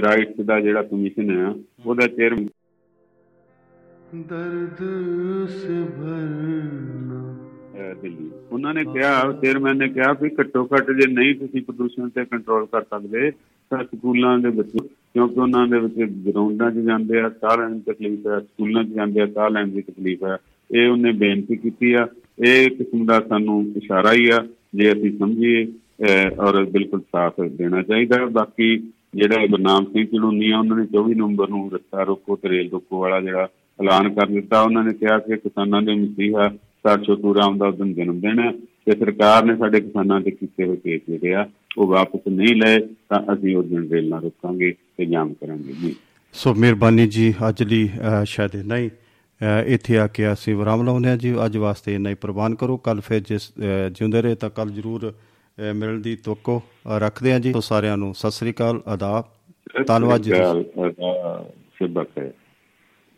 rights 0.05 0.45
ਦਾ 0.45 0.61
ਜਿਹੜਾ 0.61 0.83
ਕਮਿਸ਼ਨ 0.83 1.31
ਹੈ 1.39 1.49
ਉਹਦਾ 1.87 2.07
ਚੇਅਰ 2.07 2.37
ਦਰਦ 4.14 4.79
ਸੇ 5.49 5.83
ਭਰਨਾ 5.97 7.95
ਦਿੱਲੀ। 8.03 8.31
ਉਹਨਾਂ 8.53 8.75
ਨੇ 8.75 8.85
ਕਿਹਾ 8.85 9.33
ਚੇਅਰਮੈਨ 9.33 9.77
ਨੇ 9.77 9.89
ਕਿਹਾ 9.89 10.14
ਕਿ 10.14 10.35
ਘੱਟੋ 10.41 10.68
ਘੱਟ 10.75 10.91
ਜੇ 10.91 11.07
ਨਹੀਂ 11.07 11.35
ਤੁਸੀਂ 11.35 11.62
ਪ੍ਰਦੂਸ਼ਣ 11.62 12.09
ਤੇ 12.09 12.25
ਕੰਟਰੋਲ 12.25 12.66
ਕਰ 12.66 12.83
ਸਕਦੇ 12.83 13.31
ਤਾਂ 13.71 13.85
ਸਕੂਲਾਂ 13.85 14.39
ਦੇ 14.39 14.51
ਬੱਚੇ 14.51 14.89
ਕਿਉਂਕਿ 15.13 15.41
ਉਹਨਾਂ 15.41 15.67
ਦੇ 15.67 15.79
ਵਿੱਚ 15.79 16.13
ਗਰਾਊਂਡਾਂ 16.13 16.71
'ਚ 16.71 16.75
ਜਾਂਦੇ 16.75 17.21
ਆ, 17.21 17.29
ਸਾਹ 17.29 17.57
ਲੈਣ 17.57 17.71
ਦੀ 17.71 17.81
ਤਕਲੀਫ 17.81 18.27
ਹੈ, 18.27 18.41
ਸਕੂਲਾਂ 18.41 18.85
'ਚ 18.85 18.89
ਜਾਂਦੇ 18.89 19.21
ਆ, 19.21 19.27
ਸਾਹ 19.27 19.51
ਲੈਣ 19.51 19.69
ਦੀ 19.69 19.83
ਤਕਲੀਫ 19.83 20.25
ਹੈ। 20.25 20.37
ਇਹ 20.75 20.89
ਉਹਨੇ 20.89 21.13
ਬੇਨਤੀ 21.13 21.57
ਕੀਤੀ 21.57 21.93
ਆ। 21.93 22.09
ਇਹ 22.47 22.67
ਇੱਕ 22.67 22.75
ਕਿਸਮ 22.75 23.07
ਦਾ 23.07 23.21
ਸਾਨੂੰ 23.29 23.73
ਇਸ਼ਾਰਾ 23.77 24.13
ਹੀ 24.13 24.31
ਆ, 24.31 24.47
ਜੇ 24.75 24.93
ਅਸੀਂ 24.93 25.19
ਸਮਝੀਏ, 25.19 25.65
ਅਹ, 25.65 26.41
ਔਰ 26.41 26.65
ਬਿਲਕੁਲ 26.65 27.01
ਸਾਫ਼ 27.01 27.49
ਦੇਣਾ 27.49 27.83
ਚਾਹੀਦਾ 27.83 28.27
ਬਾਕੀ 28.27 28.79
ਜਿਹੜਾ 29.15 29.47
ਗੁਰਨਾਮ 29.47 29.85
ਸਿੰਘ 29.85 30.05
ਚੜੂਨੀ 30.05 30.51
ਆ, 30.51 30.59
ਉਹਨਾਂ 30.59 30.77
ਨੇ 30.77 30.87
24 30.87 31.15
ਨਵੰਬਰ 31.15 31.49
ਨੂੰ 31.49 31.73
ਰਸਤਾ 31.73 32.03
ਰੋਕੋ 32.03 32.37
ਤੇ 32.37 32.49
ਰੇਲ 32.49 32.71
ਰੋਕੋ 32.71 33.01
ਵਾਲਾ 33.01 33.21
ਜਿਹੜਾ 33.21 33.49
ਐਲਾਨ 33.81 34.15
ਕਰ 34.15 34.27
ਦਿੱਤਾ, 34.27 34.63
ਉਹਨਾਂ 34.63 34.85
ਨੇ 34.85 34.95
ਕਿਹਾ 34.95 35.19
ਕਿ 35.19 35.37
ਕਿਸਾਨਾਂ 35.37 35.83
ਦੇ 35.83 35.95
ਮਸੀਹਾ 35.95 36.49
ਸਰਚੋ 36.49 37.35
ਰਾਮ 37.35 37.59
ਦਾ 37.59 37.67
ਉਦੋਂ 37.67 37.87
ਜਨਮ 37.87 38.21
ਦਿਨ 38.21 38.39
ਹੈ 38.39 38.53
ਤੇ 38.87 38.93
ਸਰਕਾਰ 38.93 39.45
ਨੇ 39.45 39.57
ਸਾਡੇ 39.57 39.81
ਕਿਸਾਨਾਂ 39.81 40.21
ਤੇ 40.21 40.31
ਕੀਤੇ 40.31 40.65
ਹੋਏ 40.65 40.77
ਕੇਸ 40.77 41.01
ਜਿਹੜੇ 41.09 41.35
ਆ 41.35 41.49
ਉਹ 41.79 41.87
ਵਾਪਸ 41.87 42.21
ਨਹੀਂ 42.29 42.57
ਲਏ 42.57 42.79
ਤਾਂ 42.81 43.35
ਅਸੀਂ 43.35 43.57
ਉਸ 43.57 43.66
ਦਿਨ 43.66 43.91
ਰੇਲਾਂ 43.91 44.21
ਰੋਕਾਂਗੇ 44.21 44.75
ਤੇ 44.97 45.07
ਜਾਮ 45.07 45.35
ਕਰਾਂਗੇ 45.35 45.73
ਜੀ। 45.73 45.97
ਸੋ 46.33 46.55
ਮਿਹਰਬਾਨੀ 46.55 47.07
ਜੀ 47.07 47.35
ਅੱਜ 47.49 47.62
ਲਈ 47.62 47.91
ਸ਼ਾਇਦ 48.25 48.55
ਇੰਨਾ 48.55 48.77
ਹੀ। 48.77 48.89
ਅ, 48.89 49.64
ਇੱਥੇ 49.66 49.99
ਆ 49.99 50.07
ਕੇ 50.07 50.33
ਅਸੀਂ 50.33 50.57
ਵਿਰਾਮ 50.57 50.83
ਲਾਉਂਦੇ 50.83 51.09
ਹਾਂ 51.09 51.16
ਜੀ। 51.16 51.35
ਅੱਜ 51.45 51.57
ਵਾਸਤੇ 51.57 51.95
ਇੰਨਾ 51.95 52.11
ਹੀ 52.11 52.14
ਪ੍ਰਵਾਨ 52.14 52.55
ਕਰੋ। 52.55 52.77
ਕੱਲ 52.77 53.01
ਫਿਰ 53.01 53.21
ਜਿਸ 53.21 53.53
ਜਿਉਂਦੇ 53.93 54.23
ਰਹੇ 54.23 54.35
ਤਾਂ 54.35 54.51
ਕੱਲ 54.51 54.71
ਜ਼ਰੂਰ 54.71 55.14
ਮਿਲਣ 55.75 56.01
ਦੀ 56.01 56.16
ਤੋਕੋ 56.16 56.62
ਰੱਖਦੇ 56.99 57.33
ਹਾਂ 57.33 57.41
ਜੀ। 57.41 57.53
ਸੋ 57.53 57.61
ਸਾਰਿਆਂ 57.61 57.97
ਨੂੰ 57.97 58.14
ਸਤਿ 58.14 58.31
ਸ੍ਰੀ 58.31 58.53
ਅਕਾਲ 58.53 58.83
ਆਦਾਬ 58.87 59.25
ਧੰਨਵਾਦ 59.87 60.21
ਜੀ। 60.23 60.31
ਸ਼ੁਭ 60.31 61.91
ਬਖੈਰ 61.91 62.31